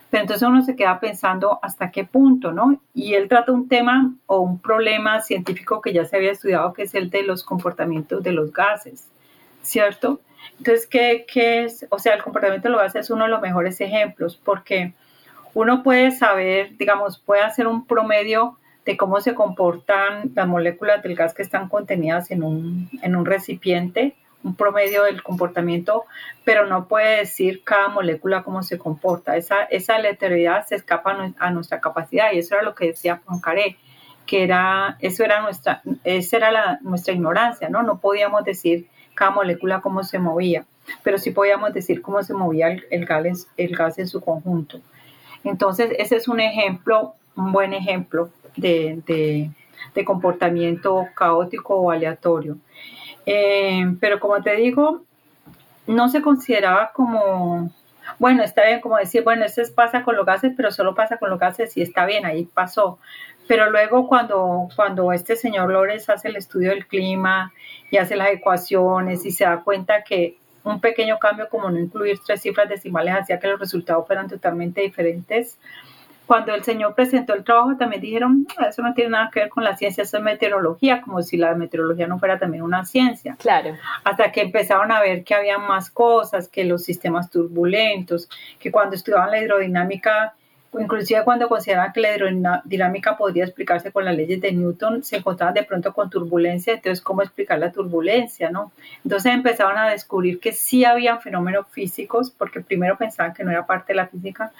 Pero 0.10 0.22
entonces 0.22 0.48
uno 0.48 0.62
se 0.64 0.76
queda 0.76 1.00
pensando 1.00 1.60
hasta 1.62 1.92
qué 1.92 2.04
punto, 2.04 2.52
¿no? 2.52 2.82
Y 2.94 3.14
él 3.14 3.28
trata 3.28 3.52
un 3.52 3.68
tema 3.68 4.14
o 4.26 4.40
un 4.40 4.60
problema 4.60 5.22
científico 5.22 5.82
que 5.82 5.94
ya 5.94 6.06
se 6.06 6.18
había 6.18 6.32
estudiado, 6.32 6.74
que 6.74 6.84
es 6.84 6.96
el 6.96 7.10
de 7.10 7.24
los 7.24 7.44
comportamientos 7.44 8.24
de 8.24 8.32
los 8.32 8.52
gases, 8.52 9.08
¿cierto? 9.62 10.20
Entonces, 10.58 10.88
¿qué, 10.88 11.26
qué 11.32 11.64
es? 11.64 11.86
O 11.90 12.00
sea, 12.00 12.16
el 12.16 12.24
comportamiento 12.24 12.68
de 12.68 12.72
los 12.72 12.82
gases 12.82 13.06
es 13.06 13.10
uno 13.12 13.26
de 13.26 13.30
los 13.30 13.42
mejores 13.42 13.80
ejemplos, 13.82 14.40
porque 14.44 14.94
uno 15.54 15.84
puede 15.84 16.12
saber, 16.12 16.76
digamos, 16.78 17.20
puede 17.20 17.42
hacer 17.42 17.68
un 17.68 17.86
promedio 17.86 18.58
de 18.86 18.98
cómo 18.98 19.22
se 19.22 19.36
comportan 19.36 20.32
las 20.34 20.48
moléculas 20.48 21.04
del 21.04 21.16
gas 21.16 21.34
que 21.34 21.44
están 21.44 21.70
contenidas 21.70 22.32
en 22.32 22.44
un, 22.44 22.90
en 23.04 23.16
un 23.16 23.26
recipiente, 23.26 24.16
un 24.44 24.56
promedio 24.56 25.04
del 25.04 25.22
comportamiento, 25.22 26.06
pero 26.44 26.66
no 26.66 26.88
puede 26.88 27.18
decir 27.18 27.64
cada 27.64 27.90
molécula 27.90 28.44
cómo 28.44 28.64
se 28.64 28.78
comporta. 28.78 29.36
Esa, 29.36 29.64
esa 29.64 29.96
aleatoriedad 29.96 30.66
se 30.66 30.76
escapa 30.76 31.34
a 31.38 31.52
nuestra 31.52 31.80
capacidad 31.80 32.32
y 32.32 32.40
eso 32.40 32.56
era 32.56 32.64
lo 32.64 32.76
que 32.76 32.88
decía 32.88 33.22
Poincaré, 33.26 33.78
que 34.26 34.44
era, 34.44 34.98
eso 35.00 35.24
era 35.24 35.42
nuestra, 35.42 35.82
esa 36.04 36.38
era 36.38 36.80
nuestra 36.82 37.14
ignorancia, 37.14 37.70
¿no? 37.70 37.84
No 37.84 38.00
podíamos 38.00 38.44
decir 38.44 38.88
cada 39.16 39.32
molécula 39.32 39.82
cómo 39.82 40.04
se 40.04 40.20
movía, 40.20 40.66
pero 41.04 41.18
sí 41.18 41.32
podíamos 41.32 41.74
decir 41.74 42.02
cómo 42.02 42.24
se 42.24 42.34
movía 42.34 42.70
el, 42.90 43.06
gas, 43.06 43.48
el 43.58 43.76
gas 43.76 44.00
en 44.00 44.08
su 44.08 44.22
conjunto. 44.22 44.80
Entonces, 45.44 45.92
ese 45.98 46.16
es 46.16 46.28
un 46.28 46.40
ejemplo, 46.40 47.16
un 47.36 47.52
buen 47.52 47.74
ejemplo 47.74 48.30
de, 48.56 49.52
comportamiento 50.06 51.08
caótico 51.16 51.76
o 51.76 51.92
aleatorio. 51.92 52.58
Eh, 53.32 53.86
pero 54.00 54.20
como 54.20 54.42
te 54.42 54.56
digo, 54.56 55.04
no 55.86 56.10
se 56.10 56.24
consideraba 56.24 56.92
como, 56.94 57.70
bueno, 58.18 58.42
está 58.42 58.66
bien 58.66 58.82
como 58.82 58.98
decir, 58.98 59.24
bueno, 59.24 59.46
eso 59.46 59.62
pasa 59.76 60.04
con 60.04 60.16
los 60.16 60.26
gases, 60.26 60.54
pero 60.58 60.72
solo 60.72 60.96
pasa 60.96 61.18
con 61.18 61.30
los 61.30 61.38
gases 61.38 61.78
y 61.78 61.84
está 61.84 62.08
bien, 62.08 62.26
ahí 62.26 62.46
pasó. 62.46 62.98
Pero 63.48 63.70
luego 63.70 64.08
cuando, 64.08 64.68
cuando 64.76 65.14
este 65.14 65.36
señor 65.36 65.70
Lores 65.70 66.10
hace 66.10 66.30
el 66.30 66.38
estudio 66.38 66.72
del 66.72 66.88
clima 66.88 67.54
y 67.92 67.98
hace 67.98 68.16
las 68.16 68.30
ecuaciones 68.30 69.24
y 69.28 69.30
se 69.30 69.44
da 69.44 69.62
cuenta 69.64 70.04
que 70.04 70.38
un 70.64 70.82
pequeño 70.82 71.20
cambio 71.20 71.50
como 71.50 71.70
no 71.70 71.78
incluir 71.78 72.18
tres 72.26 72.42
cifras 72.42 72.68
decimales 72.68 73.14
hacía 73.14 73.40
que 73.40 73.48
los 73.48 73.60
resultados 73.60 74.08
fueran 74.08 74.28
totalmente 74.28 74.82
diferentes. 74.82 75.60
Cuando 76.30 76.54
el 76.54 76.64
señor 76.64 76.94
presentó 76.94 77.34
el 77.34 77.44
trabajo 77.44 77.76
también 77.76 78.04
dijeron, 78.04 78.46
eso 78.70 78.84
no 78.84 78.94
tiene 78.94 79.10
nada 79.10 79.32
que 79.34 79.40
ver 79.40 79.50
con 79.50 79.64
la 79.64 79.76
ciencia, 79.76 80.04
eso 80.04 80.18
es 80.18 80.24
meteorología, 80.24 81.02
como 81.02 81.24
si 81.24 81.38
la 81.38 81.56
meteorología 81.56 82.06
no 82.06 82.20
fuera 82.20 82.38
también 82.38 82.62
una 82.62 82.86
ciencia. 82.86 83.36
Claro. 83.40 83.76
Hasta 84.04 84.32
que 84.32 84.42
empezaron 84.42 84.92
a 84.92 85.02
ver 85.02 85.24
que 85.24 85.34
había 85.34 85.58
más 85.58 85.90
cosas, 85.90 86.48
que 86.48 86.66
los 86.66 86.84
sistemas 86.84 87.32
turbulentos, 87.32 88.30
que 88.60 88.72
cuando 88.72 88.96
estudiaban 88.96 89.32
la 89.32 89.42
hidrodinámica 89.42 90.36
inclusive 90.78 91.24
cuando 91.24 91.50
consideraban 91.50 91.92
que 91.94 92.02
la 92.02 92.16
hidrodinámica 92.16 93.18
podría 93.18 93.46
explicarse 93.46 93.92
con 93.92 94.06
las 94.06 94.16
leyes 94.16 94.40
de 94.40 94.52
Newton, 94.52 95.04
se 95.04 95.18
encontraban 95.18 95.56
de 95.56 95.64
pronto 95.64 95.94
con 95.94 96.10
turbulencia, 96.10 96.74
entonces 96.74 97.02
cómo 97.02 97.24
explicar 97.24 97.58
la 97.58 97.72
turbulencia, 97.72 98.52
¿no? 98.52 98.72
Entonces 99.04 99.34
empezaron 99.34 99.78
a 99.78 99.90
descubrir 99.90 100.40
que 100.40 100.52
sí 100.52 100.86
había 100.86 101.18
fenómenos 101.18 101.66
físicos, 101.72 102.30
porque 102.30 102.62
primero 102.62 102.98
pensaban 102.98 103.34
que 103.34 103.44
no 103.44 103.52
era 103.52 103.66
parte 103.66 103.94
de 103.94 103.98
la 103.98 104.08
física, 104.08 104.52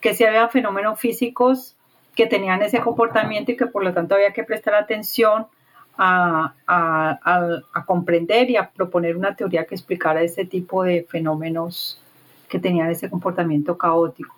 que 0.00 0.14
sí 0.14 0.24
había 0.24 0.48
fenómenos 0.48 1.00
físicos 1.00 1.74
que 2.14 2.26
tenían 2.26 2.62
ese 2.62 2.80
comportamiento 2.80 3.52
y 3.52 3.56
que 3.56 3.66
por 3.66 3.82
lo 3.82 3.92
tanto 3.92 4.14
había 4.14 4.32
que 4.32 4.44
prestar 4.44 4.74
atención 4.74 5.46
a, 5.98 6.54
a 6.66 7.84
comprender 7.86 8.50
y 8.50 8.56
a 8.56 8.70
proponer 8.70 9.16
una 9.16 9.34
teoría 9.34 9.64
que 9.64 9.74
explicara 9.74 10.22
ese 10.22 10.44
tipo 10.44 10.84
de 10.84 11.06
fenómenos 11.08 12.00
que 12.48 12.58
tenían 12.58 12.90
ese 12.90 13.10
comportamiento 13.10 13.76
caótico 13.76 14.34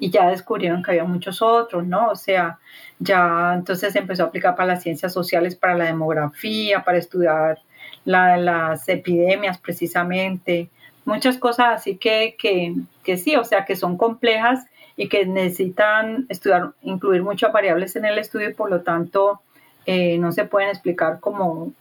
y 0.00 0.10
ya 0.10 0.28
descubrieron 0.28 0.82
que 0.82 0.92
había 0.92 1.04
muchos 1.04 1.42
otros, 1.42 1.86
¿no? 1.86 2.08
O 2.08 2.16
sea, 2.16 2.58
ya 2.98 3.52
entonces 3.54 3.94
empezó 3.94 4.24
a 4.24 4.26
aplicar 4.26 4.56
para 4.56 4.74
las 4.74 4.82
ciencias 4.82 5.12
sociales, 5.12 5.54
para 5.54 5.76
la 5.76 5.84
demografía, 5.84 6.82
para 6.82 6.98
estudiar 6.98 7.58
las 8.04 8.88
epidemias 8.88 9.58
precisamente, 9.58 10.70
muchas 11.04 11.36
cosas 11.38 11.66
así 11.74 11.96
que, 11.96 12.34
que, 12.38 12.74
que 13.04 13.16
sí, 13.18 13.36
o 13.36 13.44
sea, 13.44 13.64
que 13.66 13.76
son 13.76 13.96
complejas 13.98 14.66
y 14.96 15.08
que 15.08 15.26
necesitan 15.26 16.26
estudiar, 16.28 16.72
incluir 16.82 17.22
muchas 17.22 17.52
variables 17.52 17.94
en 17.96 18.06
el 18.06 18.18
estudio 18.18 18.50
y 18.50 18.54
por 18.54 18.70
lo 18.70 18.80
tanto 18.80 19.40
eh, 19.86 20.18
no 20.18 20.32
se 20.32 20.44
pueden 20.44 20.70
explicar 20.70 21.20
como 21.20 21.72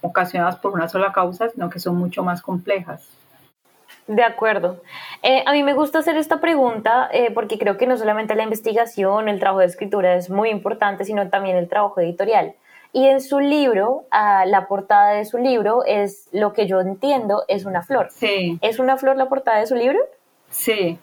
ocasionadas 0.00 0.56
por 0.56 0.72
una 0.72 0.88
sola 0.88 1.12
causa, 1.12 1.48
sino 1.48 1.70
que 1.70 1.78
son 1.78 1.96
mucho 1.96 2.22
más 2.24 2.42
complejas. 2.42 3.08
De 4.06 4.22
acuerdo. 4.22 4.82
Eh, 5.22 5.42
a 5.46 5.52
mí 5.52 5.62
me 5.62 5.72
gusta 5.72 6.00
hacer 6.00 6.16
esta 6.16 6.40
pregunta 6.40 7.08
eh, 7.12 7.30
porque 7.32 7.58
creo 7.58 7.78
que 7.78 7.86
no 7.86 7.96
solamente 7.96 8.34
la 8.34 8.42
investigación, 8.42 9.28
el 9.28 9.40
trabajo 9.40 9.60
de 9.60 9.66
escritura 9.66 10.14
es 10.14 10.28
muy 10.28 10.50
importante, 10.50 11.04
sino 11.04 11.30
también 11.30 11.56
el 11.56 11.68
trabajo 11.68 12.00
editorial. 12.00 12.54
Y 12.92 13.08
en 13.08 13.20
su 13.20 13.40
libro, 13.40 14.04
la 14.12 14.66
portada 14.68 15.14
de 15.14 15.24
su 15.24 15.38
libro 15.38 15.84
es 15.84 16.28
lo 16.30 16.52
que 16.52 16.68
yo 16.68 16.80
entiendo 16.80 17.42
es 17.48 17.64
una 17.64 17.82
flor. 17.82 18.08
Sí. 18.12 18.56
¿Es 18.62 18.78
una 18.78 18.96
flor 18.96 19.16
la 19.16 19.28
portada 19.28 19.58
de 19.58 19.66
su 19.66 19.74
libro? 19.74 19.98
Sí. 20.48 20.96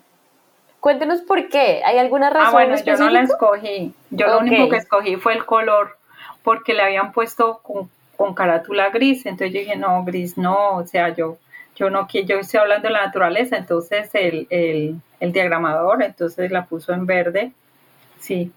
Cuéntenos 0.79 1.21
por 1.21 1.49
qué. 1.49 1.81
¿Hay 1.83 1.97
alguna 1.97 2.29
razón 2.29 2.47
ah, 2.47 2.51
bueno, 2.51 2.75
yo 2.81 2.95
no 2.95 3.09
la 3.09 3.21
escogí. 3.23 3.93
Yo 4.09 4.27
lo 4.27 4.39
único 4.39 4.69
que 4.69 4.77
escogí 4.77 5.17
fue 5.17 5.33
el 5.33 5.45
color 5.45 5.97
porque 6.43 6.73
le 6.73 6.81
habían 6.81 7.11
puesto 7.11 7.59
con, 7.61 7.89
con 8.15 8.35
carátula 8.35 8.89
gris. 8.89 9.25
Entonces 9.25 9.53
yo 9.53 9.59
dije, 9.59 9.75
no, 9.75 10.05
gris 10.05 10.37
no. 10.37 10.77
O 10.77 10.87
sea, 10.87 11.09
yo 11.09 11.39
yo 11.75 11.89
no 11.89 12.07
yo 12.09 12.37
estoy 12.39 12.59
hablando 12.59 12.87
de 12.87 12.93
la 12.93 13.05
naturaleza, 13.05 13.57
entonces 13.57 14.09
el, 14.13 14.47
el, 14.49 14.95
el 15.19 15.31
diagramador, 15.31 16.03
entonces 16.03 16.51
la 16.51 16.65
puso 16.65 16.93
en 16.93 17.05
verde, 17.05 17.53
sí, 18.19 18.51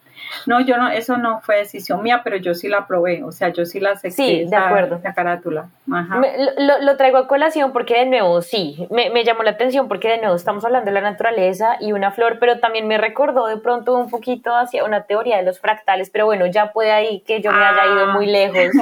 no, 0.46 0.60
yo 0.60 0.76
no, 0.76 0.88
eso 0.88 1.16
no 1.16 1.40
fue 1.40 1.56
decisión 1.56 2.02
mía, 2.02 2.22
pero 2.22 2.36
yo 2.36 2.54
sí 2.54 2.68
la 2.68 2.86
probé, 2.86 3.22
o 3.24 3.32
sea, 3.32 3.48
yo 3.48 3.64
sí 3.64 3.80
la 3.80 3.92
acepté. 3.92 4.10
Sí, 4.10 4.44
de 4.44 4.56
acuerdo. 4.56 5.00
La 5.02 5.14
carátula. 5.14 5.68
lo, 5.86 6.80
lo, 6.80 6.96
traigo 6.96 7.18
a 7.18 7.28
colación 7.28 7.72
porque 7.72 7.98
de 7.98 8.06
nuevo, 8.06 8.42
sí, 8.42 8.86
me, 8.90 9.10
me, 9.10 9.24
llamó 9.24 9.42
la 9.42 9.52
atención 9.52 9.88
porque 9.88 10.08
de 10.08 10.18
nuevo 10.18 10.34
estamos 10.34 10.64
hablando 10.64 10.86
de 10.86 10.94
la 10.94 11.00
naturaleza 11.00 11.76
y 11.80 11.92
una 11.92 12.10
flor, 12.10 12.38
pero 12.38 12.58
también 12.58 12.86
me 12.86 12.98
recordó 12.98 13.46
de 13.46 13.56
pronto 13.56 13.96
un 13.96 14.10
poquito 14.10 14.54
hacia 14.54 14.84
una 14.84 15.04
teoría 15.04 15.36
de 15.36 15.42
los 15.42 15.60
fractales, 15.60 16.10
pero 16.10 16.26
bueno, 16.26 16.46
ya 16.46 16.72
puede 16.72 16.92
ahí 16.92 17.20
que 17.20 17.40
yo 17.40 17.52
me 17.52 17.64
haya 17.64 17.86
ido 17.86 18.06
muy 18.08 18.26
lejos, 18.26 18.74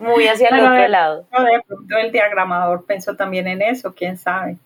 muy 0.00 0.26
hacia 0.26 0.48
el 0.48 0.60
otro 0.60 0.88
lado. 0.88 1.26
de 1.30 1.62
pronto 1.66 1.96
el 1.96 2.12
diagramador 2.12 2.84
pensó 2.84 3.14
también 3.16 3.46
en 3.46 3.62
eso, 3.62 3.94
quién 3.94 4.16
sabe. 4.16 4.56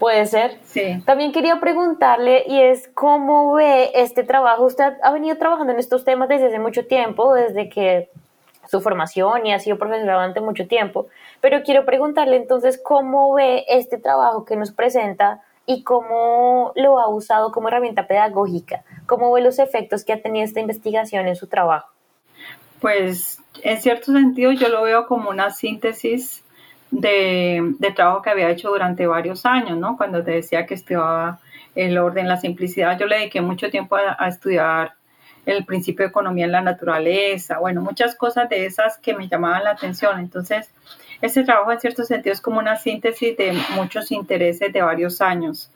Puede 0.00 0.26
ser. 0.26 0.58
Sí. 0.64 1.02
También 1.04 1.32
quería 1.32 1.60
preguntarle, 1.60 2.44
y 2.46 2.60
es 2.60 2.88
cómo 2.94 3.52
ve 3.54 3.90
este 3.94 4.24
trabajo. 4.24 4.64
Usted 4.64 4.94
ha 5.02 5.12
venido 5.12 5.36
trabajando 5.36 5.72
en 5.72 5.78
estos 5.78 6.04
temas 6.04 6.28
desde 6.28 6.46
hace 6.46 6.58
mucho 6.58 6.86
tiempo, 6.86 7.34
desde 7.34 7.68
que 7.68 8.10
su 8.68 8.80
formación 8.80 9.46
y 9.46 9.52
ha 9.52 9.58
sido 9.58 9.78
profesor 9.78 10.04
durante 10.04 10.40
mucho 10.40 10.66
tiempo, 10.66 11.06
pero 11.40 11.62
quiero 11.62 11.84
preguntarle 11.84 12.36
entonces 12.36 12.80
cómo 12.82 13.34
ve 13.34 13.64
este 13.68 13.98
trabajo 13.98 14.44
que 14.44 14.56
nos 14.56 14.72
presenta 14.72 15.42
y 15.66 15.82
cómo 15.82 16.72
lo 16.74 16.98
ha 16.98 17.08
usado 17.08 17.52
como 17.52 17.68
herramienta 17.68 18.06
pedagógica, 18.06 18.82
cómo 19.06 19.32
ve 19.32 19.42
los 19.42 19.58
efectos 19.58 20.04
que 20.04 20.12
ha 20.12 20.22
tenido 20.22 20.44
esta 20.44 20.60
investigación 20.60 21.28
en 21.28 21.36
su 21.36 21.46
trabajo. 21.48 21.88
Pues 22.80 23.40
en 23.62 23.80
cierto 23.80 24.12
sentido 24.12 24.52
yo 24.52 24.68
lo 24.68 24.82
veo 24.82 25.06
como 25.06 25.30
una 25.30 25.50
síntesis 25.50 26.41
de, 26.92 27.74
trabajo 27.96 28.22
que 28.22 28.30
había 28.30 28.50
hecho 28.50 28.68
durante 28.68 29.06
varios 29.06 29.44
años, 29.46 29.78
¿no? 29.78 29.96
Cuando 29.96 30.22
te 30.22 30.30
decía 30.32 30.66
que 30.66 30.74
estudiaba 30.74 31.40
el 31.74 31.98
orden, 31.98 32.28
la 32.28 32.36
simplicidad, 32.36 32.98
yo 32.98 33.06
le 33.06 33.16
dediqué 33.16 33.40
mucho 33.40 33.70
tiempo 33.70 33.96
a, 33.96 34.28
estudiar 34.28 34.94
el 35.46 35.64
principio 35.64 36.04
de 36.04 36.10
economía 36.10 36.44
en 36.44 36.52
la 36.52 36.60
naturaleza, 36.60 37.58
bueno, 37.58 37.80
muchas 37.80 38.14
cosas 38.14 38.48
de 38.48 38.66
esas 38.66 38.98
que 38.98 39.14
me 39.14 39.26
llamaban 39.26 39.64
la 39.64 39.70
atención. 39.70 40.20
Entonces, 40.20 40.70
este 41.20 41.42
trabajo 41.42 41.72
en 41.72 41.80
cierto 41.80 42.04
sentido 42.04 42.32
es 42.32 42.40
como 42.40 42.60
una 42.60 42.76
síntesis 42.76 43.36
de 43.36 43.58
muchos 43.74 44.12
intereses 44.12 44.72
de 44.72 44.82
varios 44.82 45.20
años. 45.20 45.70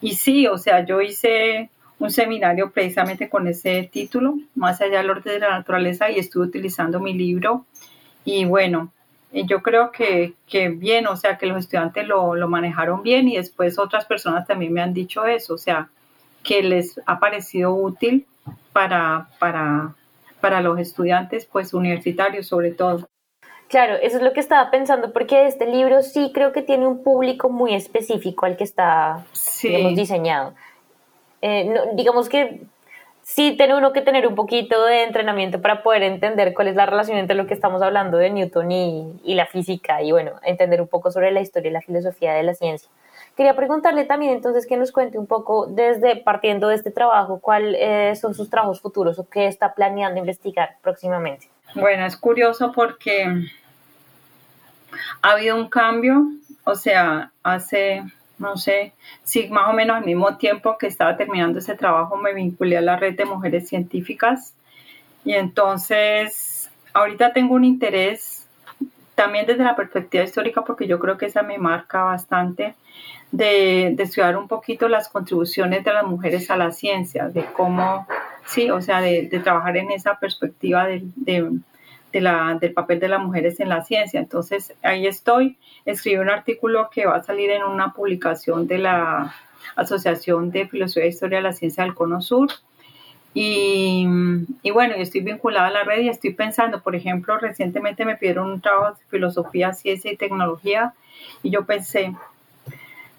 Y 0.00 0.14
sí, 0.14 0.46
o 0.46 0.58
sea, 0.58 0.84
yo 0.84 1.00
hice 1.00 1.70
un 1.98 2.10
seminario 2.10 2.70
precisamente 2.70 3.28
con 3.28 3.48
ese 3.48 3.88
título, 3.90 4.34
Más 4.54 4.80
allá 4.80 4.98
del 4.98 5.10
orden 5.10 5.32
de 5.32 5.40
la 5.40 5.50
naturaleza, 5.50 6.10
y 6.10 6.18
estuve 6.18 6.46
utilizando 6.46 7.00
mi 7.00 7.14
libro. 7.14 7.64
Y 8.24 8.44
bueno, 8.44 8.92
yo 9.32 9.62
creo 9.62 9.92
que, 9.92 10.34
que, 10.46 10.68
bien, 10.68 11.06
o 11.06 11.16
sea, 11.16 11.36
que 11.36 11.46
los 11.46 11.58
estudiantes 11.58 12.06
lo, 12.06 12.34
lo, 12.34 12.48
manejaron 12.48 13.02
bien 13.02 13.28
y 13.28 13.36
después 13.36 13.78
otras 13.78 14.06
personas 14.06 14.46
también 14.46 14.72
me 14.72 14.80
han 14.80 14.94
dicho 14.94 15.26
eso, 15.26 15.54
o 15.54 15.58
sea, 15.58 15.90
que 16.42 16.62
les 16.62 17.00
ha 17.06 17.20
parecido 17.20 17.74
útil 17.74 18.26
para, 18.72 19.28
para, 19.38 19.94
para 20.40 20.62
los 20.62 20.78
estudiantes, 20.78 21.44
pues 21.44 21.74
universitarios 21.74 22.46
sobre 22.46 22.72
todo. 22.72 23.06
Claro, 23.68 23.96
eso 24.00 24.16
es 24.16 24.22
lo 24.22 24.32
que 24.32 24.40
estaba 24.40 24.70
pensando, 24.70 25.12
porque 25.12 25.46
este 25.46 25.66
libro 25.66 26.02
sí 26.02 26.30
creo 26.32 26.52
que 26.52 26.62
tiene 26.62 26.86
un 26.86 27.02
público 27.02 27.50
muy 27.50 27.74
específico 27.74 28.46
al 28.46 28.56
que 28.56 28.64
está 28.64 29.26
diseñado. 29.94 30.54
Eh, 31.42 31.74
digamos 31.94 32.30
que 32.30 32.62
sí 33.28 33.54
tiene 33.58 33.76
uno 33.76 33.92
que 33.92 34.00
tener 34.00 34.26
un 34.26 34.34
poquito 34.34 34.86
de 34.86 35.02
entrenamiento 35.02 35.60
para 35.60 35.82
poder 35.82 36.02
entender 36.02 36.54
cuál 36.54 36.68
es 36.68 36.76
la 36.76 36.86
relación 36.86 37.18
entre 37.18 37.36
lo 37.36 37.46
que 37.46 37.52
estamos 37.52 37.82
hablando 37.82 38.16
de 38.16 38.30
Newton 38.30 38.72
y, 38.72 39.34
la 39.34 39.44
física 39.44 40.02
y 40.02 40.12
bueno, 40.12 40.32
entender 40.42 40.80
un 40.80 40.88
poco 40.88 41.10
sobre 41.10 41.30
la 41.30 41.42
historia 41.42 41.68
y 41.68 41.72
la 41.72 41.82
filosofía 41.82 42.32
de 42.32 42.42
la 42.42 42.54
ciencia. 42.54 42.88
Quería 43.36 43.54
preguntarle 43.54 44.06
también 44.06 44.32
entonces 44.32 44.66
que 44.66 44.78
nos 44.78 44.92
cuente 44.92 45.18
un 45.18 45.26
poco 45.26 45.66
desde 45.66 46.16
partiendo 46.16 46.68
de 46.68 46.76
este 46.76 46.90
trabajo, 46.90 47.38
cuáles 47.38 47.76
eh, 47.78 48.16
son 48.18 48.34
sus 48.34 48.48
trabajos 48.48 48.80
futuros 48.80 49.18
o 49.18 49.28
qué 49.28 49.46
está 49.46 49.74
planeando 49.74 50.18
investigar 50.18 50.76
próximamente. 50.80 51.50
Bueno, 51.74 52.06
es 52.06 52.16
curioso 52.16 52.72
porque 52.72 53.26
ha 55.20 55.30
habido 55.32 55.54
un 55.54 55.68
cambio, 55.68 56.24
o 56.64 56.74
sea, 56.74 57.30
hace 57.42 58.02
no 58.38 58.56
sé, 58.56 58.92
si 59.24 59.48
más 59.48 59.68
o 59.68 59.72
menos 59.72 59.96
al 59.96 60.04
mismo 60.04 60.36
tiempo 60.36 60.78
que 60.78 60.86
estaba 60.86 61.16
terminando 61.16 61.58
ese 61.58 61.74
trabajo 61.74 62.16
me 62.16 62.34
vinculé 62.34 62.76
a 62.76 62.80
la 62.80 62.96
red 62.96 63.16
de 63.16 63.24
mujeres 63.24 63.68
científicas. 63.68 64.54
Y 65.24 65.34
entonces 65.34 66.70
ahorita 66.94 67.32
tengo 67.32 67.54
un 67.54 67.64
interés 67.64 68.46
también 69.14 69.46
desde 69.46 69.64
la 69.64 69.76
perspectiva 69.76 70.24
histórica 70.24 70.62
porque 70.64 70.86
yo 70.86 70.98
creo 70.98 71.18
que 71.18 71.26
esa 71.26 71.42
me 71.42 71.58
marca 71.58 72.04
bastante 72.04 72.74
de, 73.32 73.88
estudiar 73.98 74.36
un 74.36 74.48
poquito 74.48 74.88
las 74.88 75.08
contribuciones 75.08 75.84
de 75.84 75.92
las 75.92 76.04
mujeres 76.04 76.50
a 76.50 76.56
la 76.56 76.70
ciencia, 76.70 77.28
de 77.28 77.44
cómo, 77.44 78.06
sí, 78.46 78.70
o 78.70 78.80
sea, 78.80 79.00
de, 79.00 79.26
trabajar 79.42 79.76
en 79.76 79.90
esa 79.90 80.18
perspectiva 80.18 80.86
de, 80.86 81.52
la, 82.12 82.58
del 82.60 82.72
papel 82.72 83.00
de 83.00 83.08
las 83.08 83.20
mujeres 83.20 83.60
en 83.60 83.68
la 83.68 83.84
ciencia. 83.84 84.20
Entonces 84.20 84.74
ahí 84.82 85.06
estoy 85.06 85.56
escribí 85.84 86.18
un 86.18 86.30
artículo 86.30 86.90
que 86.90 87.06
va 87.06 87.16
a 87.16 87.22
salir 87.22 87.50
en 87.50 87.62
una 87.62 87.92
publicación 87.92 88.66
de 88.66 88.78
la 88.78 89.34
Asociación 89.76 90.50
de 90.50 90.66
Filosofía 90.66 91.04
e 91.04 91.08
Historia 91.08 91.38
de 91.38 91.42
la 91.42 91.52
Ciencia 91.52 91.84
del 91.84 91.94
Cono 91.94 92.20
Sur. 92.20 92.48
Y, 93.34 94.06
y, 94.62 94.70
bueno, 94.70 94.96
yo 94.96 95.02
estoy 95.02 95.20
vinculada 95.20 95.68
a 95.68 95.70
la 95.70 95.84
red 95.84 96.00
y 96.00 96.08
estoy 96.08 96.32
pensando, 96.32 96.82
por 96.82 96.96
ejemplo, 96.96 97.38
recientemente 97.38 98.04
me 98.04 98.16
pidieron 98.16 98.50
un 98.50 98.60
trabajo 98.60 98.96
de 98.98 99.04
filosofía, 99.10 99.74
ciencia 99.74 100.10
y 100.10 100.16
tecnología 100.16 100.94
y 101.42 101.50
yo 101.50 101.64
pensé, 101.64 102.14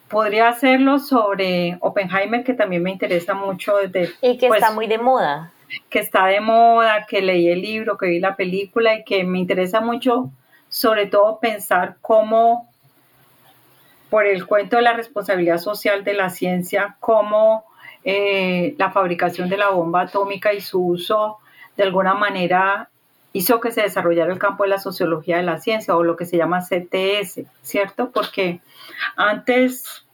podría 0.09 0.49
hacerlo 0.49 0.99
sobre 0.99 1.77
Oppenheimer, 1.79 2.43
que 2.43 2.53
también 2.53 2.83
me 2.83 2.91
interesa 2.91 3.33
mucho. 3.33 3.77
Desde, 3.77 4.11
y 4.21 4.37
que 4.37 4.47
está 4.47 4.59
pues, 4.59 4.73
muy 4.73 4.87
de 4.87 4.97
moda. 4.97 5.51
Que 5.89 5.99
está 5.99 6.25
de 6.27 6.39
moda, 6.41 7.05
que 7.07 7.21
leí 7.21 7.49
el 7.49 7.61
libro, 7.61 7.97
que 7.97 8.07
vi 8.07 8.19
la 8.19 8.35
película 8.35 8.95
y 8.95 9.03
que 9.03 9.23
me 9.23 9.39
interesa 9.39 9.81
mucho 9.81 10.31
sobre 10.69 11.07
todo 11.07 11.39
pensar 11.39 11.97
cómo, 11.99 12.69
por 14.09 14.25
el 14.25 14.45
cuento 14.45 14.77
de 14.77 14.83
la 14.83 14.93
responsabilidad 14.93 15.57
social 15.57 16.03
de 16.03 16.13
la 16.13 16.29
ciencia, 16.29 16.95
cómo 16.99 17.65
eh, 18.03 18.75
la 18.77 18.91
fabricación 18.91 19.49
de 19.49 19.57
la 19.57 19.69
bomba 19.69 20.01
atómica 20.01 20.53
y 20.53 20.61
su 20.61 20.83
uso 20.85 21.39
de 21.75 21.83
alguna 21.83 22.13
manera 22.13 22.89
hizo 23.33 23.59
que 23.59 23.71
se 23.71 23.81
desarrollara 23.81 24.31
el 24.31 24.39
campo 24.39 24.63
de 24.63 24.69
la 24.69 24.79
sociología 24.79 25.37
de 25.37 25.43
la 25.43 25.59
ciencia 25.59 25.95
o 25.95 26.03
lo 26.03 26.15
que 26.15 26.25
se 26.25 26.37
llama 26.37 26.61
CTS, 26.61 27.41
¿cierto? 27.61 28.11
Porque 28.11 28.61
antes 29.15 30.05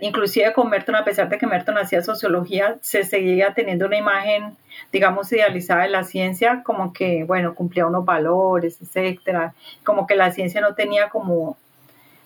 inclusive 0.00 0.52
con 0.52 0.70
Merton, 0.70 0.94
a 0.96 1.04
pesar 1.04 1.28
de 1.28 1.38
que 1.38 1.46
Merton 1.46 1.78
hacía 1.78 2.02
sociología, 2.02 2.76
se 2.80 3.04
seguía 3.04 3.52
teniendo 3.54 3.86
una 3.86 3.98
imagen, 3.98 4.56
digamos, 4.92 5.30
idealizada 5.32 5.82
de 5.82 5.90
la 5.90 6.04
ciencia, 6.04 6.62
como 6.64 6.92
que, 6.92 7.24
bueno, 7.24 7.54
cumplía 7.54 7.86
unos 7.86 8.04
valores, 8.04 8.80
etcétera, 8.80 9.54
como 9.84 10.06
que 10.06 10.16
la 10.16 10.30
ciencia 10.32 10.60
no 10.60 10.74
tenía 10.74 11.08
como 11.08 11.56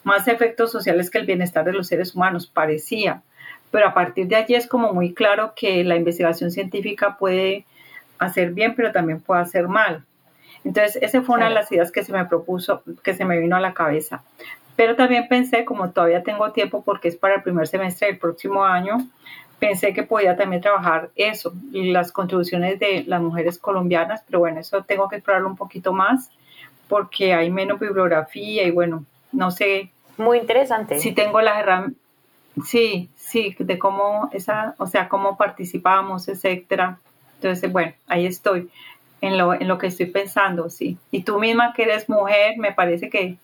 más 0.04 0.28
efectos 0.28 0.70
sociales 0.72 1.10
que 1.10 1.18
el 1.18 1.26
bienestar 1.26 1.64
de 1.64 1.72
los 1.72 1.88
seres 1.88 2.14
humanos, 2.14 2.46
parecía. 2.46 3.22
Pero 3.70 3.88
a 3.88 3.94
partir 3.94 4.26
de 4.26 4.36
allí 4.36 4.54
es 4.54 4.66
como 4.66 4.92
muy 4.92 5.12
claro 5.14 5.52
que 5.54 5.84
la 5.84 5.96
investigación 5.96 6.50
científica 6.50 7.16
puede 7.18 7.64
hacer 8.18 8.52
bien, 8.52 8.74
pero 8.74 8.92
también 8.92 9.20
puede 9.20 9.42
hacer 9.42 9.68
mal. 9.68 10.04
Entonces, 10.64 10.98
esa 11.02 11.22
fue 11.22 11.36
una 11.36 11.48
de 11.48 11.54
las 11.54 11.72
ideas 11.72 11.90
que 11.90 12.04
se 12.04 12.12
me 12.12 12.24
propuso, 12.26 12.82
que 13.02 13.14
se 13.14 13.24
me 13.24 13.38
vino 13.38 13.56
a 13.56 13.60
la 13.60 13.72
cabeza. 13.72 14.22
Pero 14.80 14.96
también 14.96 15.28
pensé, 15.28 15.66
como 15.66 15.90
todavía 15.90 16.22
tengo 16.22 16.52
tiempo 16.52 16.82
porque 16.82 17.08
es 17.08 17.16
para 17.16 17.34
el 17.34 17.42
primer 17.42 17.68
semestre 17.68 18.06
del 18.06 18.16
próximo 18.16 18.64
año, 18.64 18.96
pensé 19.58 19.92
que 19.92 20.04
podía 20.04 20.38
también 20.38 20.62
trabajar 20.62 21.10
eso, 21.16 21.52
las 21.70 22.12
contribuciones 22.12 22.78
de 22.78 23.04
las 23.06 23.20
mujeres 23.20 23.58
colombianas, 23.58 24.22
pero 24.24 24.38
bueno, 24.38 24.58
eso 24.58 24.82
tengo 24.84 25.06
que 25.10 25.16
explorarlo 25.16 25.50
un 25.50 25.56
poquito 25.56 25.92
más 25.92 26.30
porque 26.88 27.34
hay 27.34 27.50
menos 27.50 27.78
bibliografía 27.78 28.66
y 28.66 28.70
bueno, 28.70 29.04
no 29.32 29.50
sé 29.50 29.90
Muy 30.16 30.38
interesante. 30.38 30.98
Sí 30.98 31.12
tengo 31.12 31.42
las 31.42 31.58
herramientas, 31.58 32.00
sí, 32.64 33.10
sí, 33.16 33.54
de 33.58 33.78
cómo 33.78 34.30
esa, 34.32 34.76
o 34.78 34.86
sea, 34.86 35.10
cómo 35.10 35.36
participamos, 35.36 36.26
etcétera. 36.26 36.98
Entonces, 37.34 37.70
bueno, 37.70 37.92
ahí 38.06 38.24
estoy 38.24 38.70
en 39.20 39.36
lo, 39.36 39.52
en 39.52 39.68
lo 39.68 39.76
que 39.76 39.88
estoy 39.88 40.06
pensando, 40.06 40.70
sí. 40.70 40.96
Y 41.10 41.22
tú 41.22 41.38
misma 41.38 41.74
que 41.74 41.82
eres 41.82 42.08
mujer, 42.08 42.56
me 42.56 42.72
parece 42.72 43.10
que 43.10 43.36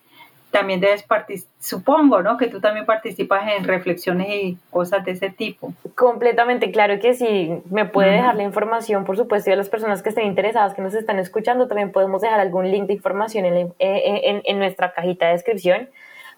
también 0.51 0.80
debes 0.80 1.03
participar, 1.03 1.53
supongo, 1.61 2.22
¿no? 2.22 2.36
Que 2.36 2.49
tú 2.49 2.61
también 2.61 2.86
participas 2.86 3.47
en 3.57 3.64
reflexiones 3.64 4.28
y 4.28 4.59
cosas 4.70 5.05
de 5.05 5.12
ese 5.12 5.30
tipo. 5.30 5.72
Completamente, 5.94 6.70
claro 6.70 6.99
que 7.01 7.14
sí. 7.14 7.62
Me 7.70 7.84
puede 7.84 8.12
dejar 8.12 8.36
la 8.36 8.44
información, 8.44 9.05
por 9.05 9.16
supuesto, 9.16 9.51
y 9.51 9.53
a 9.53 9.57
las 9.57 9.68
personas 9.68 10.03
que 10.03 10.11
estén 10.11 10.26
interesadas, 10.26 10.74
que 10.74 10.82
nos 10.82 10.94
están 10.94 11.18
escuchando, 11.18 11.68
también 11.68 11.92
podemos 11.92 12.22
dejar 12.22 12.40
algún 12.40 12.70
link 12.70 12.86
de 12.86 12.94
información 12.94 13.44
en, 13.44 13.57
eh, 13.78 14.20
en, 14.24 14.42
en 14.44 14.59
nuestra 14.59 14.92
cajita 14.92 15.26
de 15.26 15.32
descripción. 15.32 15.88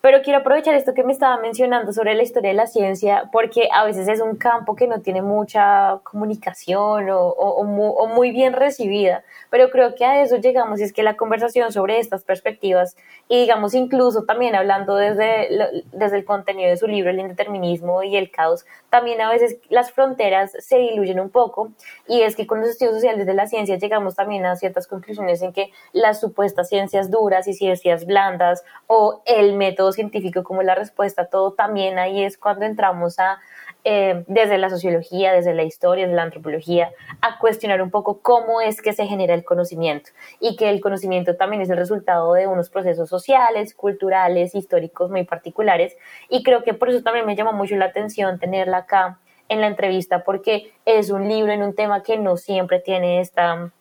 Pero 0.09 0.23
quiero 0.23 0.39
aprovechar 0.39 0.75
esto 0.75 0.95
que 0.95 1.05
me 1.05 1.13
estaba 1.13 1.37
mencionando 1.37 1.93
sobre 1.93 2.15
la 2.15 2.23
historia 2.23 2.49
de 2.49 2.57
la 2.57 2.67
ciencia, 2.67 3.29
porque 3.31 3.69
a 3.71 3.85
veces 3.85 4.09
es 4.09 4.23
un 4.23 4.37
campo 4.37 4.75
que 4.75 4.87
no 4.87 5.03
tiene 5.03 5.21
mucha 5.21 6.01
comunicación 6.03 7.11
o, 7.11 7.29
o, 7.29 7.61
o, 7.61 8.07
muy 8.07 8.31
bien 8.31 8.55
recibida, 8.55 9.23
pero 9.51 9.69
creo 9.69 9.95
que 9.95 10.07
a 10.07 10.23
eso 10.23 10.39
llegamos 10.39 10.81
y 10.81 10.85
es 10.85 10.95
que 10.95 11.03
la 11.03 11.19
conversación 11.19 11.73
sobre 11.73 11.99
estas 11.99 12.25
perspectivas 12.25 12.97
y 13.29 13.39
digamos 13.39 13.75
incluso 13.75 14.25
también 14.25 14.55
hablando 14.55 14.97
desde, 14.97 15.85
desde 15.93 16.17
el 16.17 16.25
contenido 16.25 16.71
de 16.71 16.79
su 16.79 16.87
libro 16.87 17.11
El 17.11 17.21
indeterminismo 17.21 18.03
y 18.03 18.17
el 18.17 18.31
caos, 18.31 18.65
también 18.91 19.21
a 19.21 19.31
veces 19.31 19.59
las 19.69 19.93
fronteras 19.93 20.53
se 20.59 20.79
diluyen 20.79 21.21
un 21.21 21.31
poco 21.31 21.73
y 22.07 22.23
es 22.23 22.37
que 22.37 22.47
con 22.47 22.61
los 22.61 22.71
estudios 22.71 22.95
sociales 22.95 23.27
de 23.27 23.35
la 23.35 23.47
ciencia 23.47 23.77
llegamos 23.77 24.15
también 24.15 24.47
a 24.47 24.57
ciertas 24.57 24.87
conclusiones 24.87 25.43
en 25.43 25.53
que 25.53 25.71
las 25.93 26.21
supuestas 26.21 26.69
ciencias 26.69 27.11
duras 27.11 27.47
y 27.49 27.55
ciencias 27.55 28.07
blandas 28.07 28.65
o 28.87 29.23
el 29.27 29.55
método 29.55 29.93
científico 29.93 30.43
como 30.43 30.63
la 30.63 30.75
respuesta 30.75 31.23
a 31.23 31.27
todo, 31.27 31.53
también 31.53 31.99
ahí 31.99 32.25
es 32.25 32.39
cuando 32.39 32.65
entramos 32.65 33.19
a, 33.19 33.39
eh, 33.85 34.25
desde 34.27 34.59
la 34.59 34.71
sociología, 34.71 35.33
desde 35.33 35.55
la 35.55 35.63
historia, 35.63 36.05
desde 36.05 36.17
la 36.17 36.25
antropología, 36.25 36.91
a 37.21 37.39
cuestionar 37.39 37.81
un 37.81 37.91
poco 37.91 38.21
cómo 38.21 38.61
es 38.61 38.83
que 38.83 38.93
se 38.93 39.07
genera 39.07 39.35
el 39.35 39.45
conocimiento 39.45 40.11
y 40.41 40.57
que 40.57 40.69
el 40.69 40.81
conocimiento 40.81 41.37
también 41.37 41.63
es 41.63 41.71
el 41.71 41.77
resultado 41.77 42.35
de 42.35 42.47
unos 42.47 42.71
procesos 42.71 43.09
sociales, 43.09 43.75
culturales, 43.75 44.55
históricos 44.55 45.11
muy 45.11 45.25
particulares. 45.25 45.97
Y 46.29 46.43
creo 46.43 46.65
que 46.65 46.75
por 46.75 46.91
eso 46.91 47.03
también 47.03 47.25
me 47.25 47.37
llama 47.37 47.53
mucho 47.53 47.77
la 47.77 47.87
atención 47.87 48.39
tenerla 48.39 48.79
acá 48.79 49.21
en 49.49 49.61
la 49.61 49.67
entrevista 49.67 50.25
porque 50.25 50.73
es 50.85 51.11
un 51.11 51.29
libro 51.29 51.53
en 51.53 51.63
un 51.63 51.75
tema 51.75 52.03
que 52.03 52.19
no 52.19 52.37
siempre 52.37 52.81
tiene 52.81 53.21
esta 53.21 53.73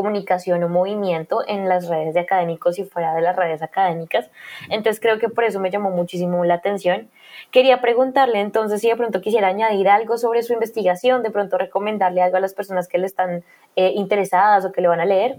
comunicación 0.00 0.62
o 0.62 0.68
movimiento 0.70 1.42
en 1.46 1.68
las 1.68 1.88
redes 1.88 2.14
de 2.14 2.20
académicos 2.20 2.78
y 2.78 2.84
fuera 2.84 3.14
de 3.14 3.20
las 3.20 3.36
redes 3.36 3.60
académicas. 3.60 4.30
Entonces 4.70 4.98
creo 4.98 5.18
que 5.18 5.28
por 5.28 5.44
eso 5.44 5.60
me 5.60 5.70
llamó 5.70 5.90
muchísimo 5.90 6.42
la 6.46 6.54
atención. 6.54 7.10
Quería 7.50 7.82
preguntarle 7.82 8.40
entonces 8.40 8.80
si 8.80 8.88
de 8.88 8.96
pronto 8.96 9.20
quisiera 9.20 9.48
añadir 9.48 9.90
algo 9.90 10.16
sobre 10.16 10.42
su 10.42 10.54
investigación, 10.54 11.22
de 11.22 11.30
pronto 11.30 11.58
recomendarle 11.58 12.22
algo 12.22 12.38
a 12.38 12.40
las 12.40 12.54
personas 12.54 12.88
que 12.88 12.96
le 12.96 13.06
están 13.06 13.44
eh, 13.76 13.92
interesadas 13.94 14.64
o 14.64 14.72
que 14.72 14.80
le 14.80 14.88
van 14.88 15.00
a 15.00 15.04
leer. 15.04 15.36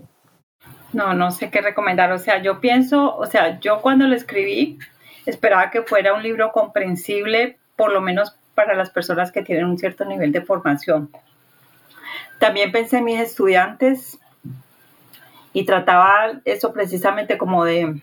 No, 0.94 1.16
no 1.16 1.32
sé 1.32 1.50
qué 1.50 1.62
recomendar. 1.62 2.12
O 2.12 2.20
sea, 2.20 2.40
yo 2.44 2.60
pienso, 2.60 3.16
o 3.18 3.26
sea, 3.26 3.60
yo 3.60 3.82
cuando 3.82 4.06
lo 4.06 4.16
escribí 4.16 4.78
esperaba 5.26 5.72
que 5.72 5.82
fuera 5.82 6.14
un 6.14 6.22
libro 6.22 6.52
comprensible, 6.52 7.58
por 7.76 7.92
lo 7.92 8.02
menos 8.02 8.36
para 8.54 8.76
las 8.76 8.92
personas 8.92 9.32
que 9.32 9.42
tienen 9.42 9.66
un 9.66 9.80
cierto 9.80 10.06
nivel 10.06 10.32
de 10.32 10.42
formación. 10.42 11.10
También 12.40 12.72
pensé 12.72 12.98
en 12.98 13.06
mis 13.06 13.20
estudiantes 13.20 14.18
y 15.54 15.66
trataba 15.66 16.40
eso 16.46 16.72
precisamente 16.74 17.38
como 17.38 17.66
de, 17.66 18.02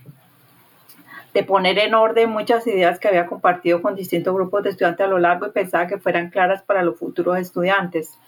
de 1.35 1.45
poner 1.45 1.79
en 1.79 1.95
orden 1.95 2.31
muchas 2.31 2.67
ideas 2.67 2.99
que 2.99 3.09
había 3.09 3.27
compartido 3.27 3.81
con 3.81 3.95
distintos 3.95 4.35
grupos 4.35 4.63
de 4.63 4.71
estudiantes 4.71 5.07
a 5.07 5.11
lo 5.11 5.19
largo 5.19 5.47
y 5.47 5.51
pensaba 5.51 5.87
que 5.87 5.99
fueran 5.99 6.31
claras 6.31 6.63
para 6.63 6.83
los 6.83 6.99
futuros 6.99 7.39
estudiantes. 7.39 8.19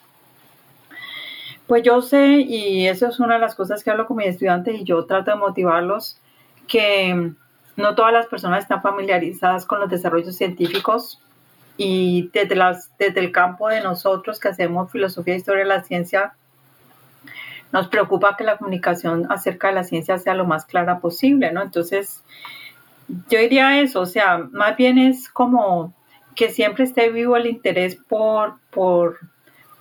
Pues 1.66 1.82
yo 1.84 2.02
sé, 2.02 2.40
y 2.40 2.88
eso 2.88 3.06
es 3.06 3.20
una 3.20 3.34
de 3.34 3.40
las 3.40 3.54
cosas 3.54 3.84
que 3.84 3.90
hablo 3.90 4.06
con 4.06 4.16
mis 4.16 4.26
estudiantes 4.26 4.74
y 4.74 4.84
yo 4.84 5.04
trato 5.06 5.30
de 5.30 5.36
motivarlos, 5.36 6.18
que 6.66 7.32
no 7.76 7.94
todas 7.94 8.12
las 8.12 8.26
personas 8.26 8.64
están 8.64 8.82
familiarizadas 8.82 9.66
con 9.66 9.80
los 9.80 9.88
desarrollos 9.88 10.36
científicos 10.36 11.20
y 11.76 12.28
desde, 12.32 12.56
las, 12.56 12.90
desde 12.98 13.20
el 13.20 13.32
campo 13.32 13.68
de 13.68 13.80
nosotros 13.80 14.40
que 14.40 14.48
hacemos 14.48 14.90
filosofía 14.90 15.34
e 15.34 15.36
historia 15.38 15.62
de 15.62 15.68
la 15.68 15.82
ciencia, 15.82 16.34
nos 17.72 17.88
preocupa 17.88 18.36
que 18.36 18.44
la 18.44 18.56
comunicación 18.56 19.26
acerca 19.30 19.68
de 19.68 19.74
la 19.74 19.84
ciencia 19.84 20.18
sea 20.18 20.34
lo 20.34 20.44
más 20.44 20.64
clara 20.64 20.98
posible, 21.00 21.52
¿no? 21.52 21.62
Entonces, 21.62 22.22
yo 23.28 23.38
diría 23.38 23.80
eso, 23.80 24.00
o 24.00 24.06
sea, 24.06 24.38
más 24.50 24.76
bien 24.76 24.98
es 24.98 25.28
como 25.28 25.92
que 26.34 26.50
siempre 26.50 26.84
esté 26.84 27.10
vivo 27.10 27.36
el 27.36 27.46
interés 27.46 27.96
por, 27.96 28.58
por, 28.70 29.18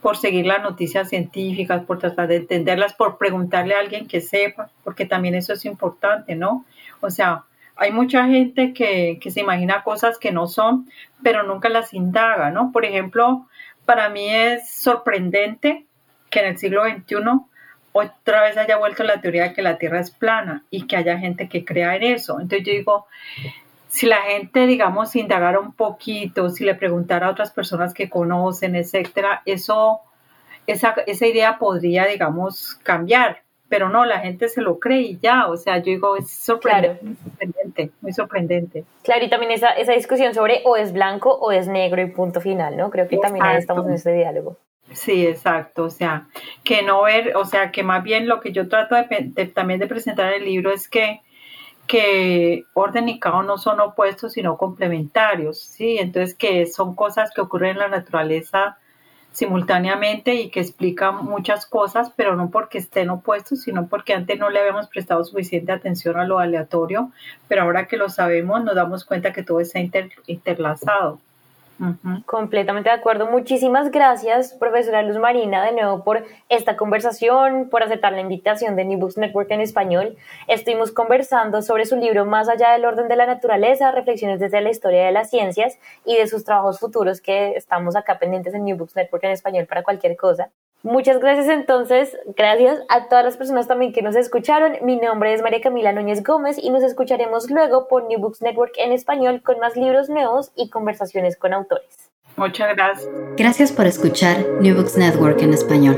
por 0.01 0.17
seguir 0.17 0.45
las 0.45 0.61
noticias 0.61 1.09
científicas, 1.09 1.83
por 1.85 1.99
tratar 1.99 2.27
de 2.27 2.37
entenderlas, 2.37 2.93
por 2.93 3.17
preguntarle 3.17 3.75
a 3.75 3.79
alguien 3.79 4.07
que 4.07 4.21
sepa, 4.21 4.69
porque 4.83 5.05
también 5.05 5.35
eso 5.35 5.53
es 5.53 5.65
importante, 5.65 6.35
¿no? 6.35 6.65
O 7.01 7.09
sea, 7.09 7.43
hay 7.75 7.91
mucha 7.91 8.25
gente 8.25 8.73
que, 8.73 9.19
que 9.21 9.31
se 9.31 9.39
imagina 9.39 9.83
cosas 9.83 10.17
que 10.17 10.31
no 10.31 10.47
son, 10.47 10.89
pero 11.23 11.43
nunca 11.43 11.69
las 11.69 11.93
indaga, 11.93 12.51
¿no? 12.51 12.71
Por 12.71 12.83
ejemplo, 12.83 13.47
para 13.85 14.09
mí 14.09 14.27
es 14.29 14.69
sorprendente 14.69 15.85
que 16.29 16.39
en 16.41 16.47
el 16.47 16.57
siglo 16.57 16.83
XXI 16.83 17.15
otra 17.91 18.43
vez 18.43 18.57
haya 18.57 18.77
vuelto 18.77 19.03
la 19.03 19.21
teoría 19.21 19.43
de 19.43 19.53
que 19.53 19.61
la 19.61 19.77
Tierra 19.77 19.99
es 19.99 20.11
plana 20.11 20.63
y 20.69 20.87
que 20.87 20.95
haya 20.95 21.17
gente 21.17 21.49
que 21.49 21.65
crea 21.65 21.95
en 21.95 22.03
eso. 22.03 22.39
Entonces 22.39 22.65
yo 22.65 22.73
digo, 22.73 23.07
si 23.87 24.05
la 24.05 24.21
gente, 24.21 24.67
digamos, 24.67 25.15
indagara 25.15 25.59
un 25.59 25.73
poquito, 25.73 26.49
si 26.49 26.63
le 26.63 26.75
preguntara 26.75 27.27
a 27.27 27.31
otras 27.31 27.51
personas 27.51 27.93
que 27.93 28.09
conocen, 28.09 28.75
etcétera, 28.75 29.41
eso, 29.45 30.01
esa, 30.67 30.95
esa 31.07 31.25
idea 31.25 31.57
podría, 31.57 32.05
digamos, 32.05 32.75
cambiar. 32.83 33.41
Pero 33.67 33.89
no, 33.89 34.03
la 34.03 34.19
gente 34.19 34.47
se 34.47 34.61
lo 34.61 34.79
cree 34.79 35.01
y 35.01 35.19
ya, 35.19 35.47
o 35.47 35.55
sea, 35.55 35.77
yo 35.77 35.85
digo, 35.85 36.17
es 36.17 36.31
sorprendente, 36.31 37.03
muy 37.03 37.15
sorprendente, 37.15 37.91
muy 38.01 38.13
sorprendente. 38.13 38.83
Claro, 39.03 39.25
y 39.25 39.29
también 39.29 39.51
esa, 39.51 39.69
esa 39.69 39.93
discusión 39.93 40.33
sobre 40.33 40.61
o 40.65 40.75
es 40.75 40.91
blanco 40.91 41.31
o 41.31 41.51
es 41.51 41.67
negro 41.67 42.01
y 42.01 42.07
punto 42.07 42.41
final, 42.41 42.77
¿no? 42.77 42.89
Creo 42.89 43.07
que 43.07 43.17
también 43.17 43.45
ahí 43.45 43.57
estamos 43.57 43.87
en 43.87 43.93
ese 43.93 44.11
diálogo. 44.11 44.57
Sí, 44.93 45.25
exacto. 45.27 45.85
O 45.85 45.89
sea, 45.89 46.27
que 46.63 46.81
no 46.81 47.03
ver, 47.03 47.35
o 47.37 47.45
sea, 47.45 47.71
que 47.71 47.83
más 47.83 48.03
bien 48.03 48.27
lo 48.27 48.39
que 48.39 48.51
yo 48.51 48.67
trato 48.67 48.95
de, 48.95 49.45
también 49.47 49.79
de 49.79 49.87
presentar 49.87 50.33
en 50.33 50.41
el 50.41 50.45
libro 50.45 50.71
es 50.71 50.89
que, 50.89 51.21
que 51.87 52.65
orden 52.73 53.09
y 53.09 53.19
caos 53.19 53.45
no 53.45 53.57
son 53.57 53.79
opuestos, 53.79 54.33
sino 54.33 54.57
complementarios, 54.57 55.59
¿sí? 55.59 55.97
Entonces, 55.99 56.35
que 56.35 56.65
son 56.67 56.95
cosas 56.95 57.31
que 57.33 57.41
ocurren 57.41 57.71
en 57.71 57.79
la 57.79 57.87
naturaleza 57.89 58.77
simultáneamente 59.31 60.35
y 60.35 60.49
que 60.49 60.59
explican 60.59 61.23
muchas 61.25 61.65
cosas, 61.65 62.11
pero 62.15 62.35
no 62.35 62.49
porque 62.49 62.79
estén 62.79 63.09
opuestos, 63.09 63.61
sino 63.61 63.87
porque 63.87 64.13
antes 64.13 64.39
no 64.39 64.49
le 64.49 64.59
habíamos 64.59 64.87
prestado 64.87 65.23
suficiente 65.23 65.71
atención 65.71 66.17
a 66.17 66.25
lo 66.25 66.39
aleatorio, 66.39 67.11
pero 67.47 67.63
ahora 67.63 67.87
que 67.87 67.97
lo 67.97 68.09
sabemos 68.09 68.63
nos 68.63 68.75
damos 68.75 69.05
cuenta 69.05 69.33
que 69.33 69.43
todo 69.43 69.59
está 69.59 69.79
interlazado. 70.25 71.19
Completamente 72.25 72.89
de 72.89 72.95
acuerdo. 72.95 73.27
Muchísimas 73.27 73.89
gracias, 73.89 74.53
profesora 74.53 75.01
Luz 75.01 75.17
Marina, 75.17 75.63
de 75.63 75.71
nuevo 75.71 76.03
por 76.03 76.25
esta 76.49 76.75
conversación, 76.75 77.69
por 77.69 77.83
aceptar 77.83 78.11
la 78.11 78.21
invitación 78.21 78.75
de 78.75 78.85
New 78.85 78.99
Books 78.99 79.17
Network 79.17 79.49
en 79.51 79.61
español. 79.61 80.17
Estuvimos 80.47 80.91
conversando 80.91 81.61
sobre 81.61 81.85
su 81.85 81.95
libro 81.95 82.25
Más 82.25 82.49
allá 82.49 82.71
del 82.71 82.85
orden 82.85 83.07
de 83.07 83.15
la 83.15 83.25
naturaleza, 83.25 83.91
reflexiones 83.91 84.39
desde 84.39 84.61
la 84.61 84.71
historia 84.71 85.05
de 85.05 85.11
las 85.11 85.29
ciencias 85.29 85.79
y 86.05 86.17
de 86.17 86.27
sus 86.27 86.43
trabajos 86.43 86.79
futuros 86.79 87.21
que 87.21 87.51
estamos 87.51 87.95
acá 87.95 88.19
pendientes 88.19 88.53
en 88.53 88.65
New 88.65 88.77
Books 88.77 88.95
Network 88.95 89.23
en 89.23 89.31
español 89.31 89.65
para 89.65 89.83
cualquier 89.83 90.17
cosa. 90.17 90.51
Muchas 90.81 91.19
gracias 91.19 91.49
entonces, 91.49 92.17
gracias 92.37 92.79
a 92.87 93.09
todas 93.09 93.25
las 93.25 93.35
personas 93.35 93.67
también 93.67 93.91
que 93.91 94.01
nos 94.01 94.15
escucharon. 94.15 94.77
Mi 94.81 94.95
nombre 94.95 95.33
es 95.33 95.41
María 95.41 95.59
Camila 95.59 95.91
Núñez 95.91 96.23
Gómez 96.23 96.57
y 96.57 96.69
nos 96.69 96.83
escucharemos 96.83 97.51
luego 97.51 97.89
por 97.89 98.05
New 98.07 98.19
Books 98.19 98.41
Network 98.41 98.73
en 98.77 98.93
español 98.93 99.41
con 99.41 99.59
más 99.59 99.75
libros 99.75 100.09
nuevos 100.09 100.51
y 100.55 100.69
conversaciones 100.69 101.35
con 101.35 101.53
autores. 101.53 102.09
Muchas 102.37 102.73
gracias. 102.75 103.09
Gracias 103.35 103.71
por 103.73 103.87
escuchar 103.87 104.37
New 104.61 104.75
Books 104.75 104.97
Network 104.97 105.41
en 105.41 105.53
español. 105.53 105.97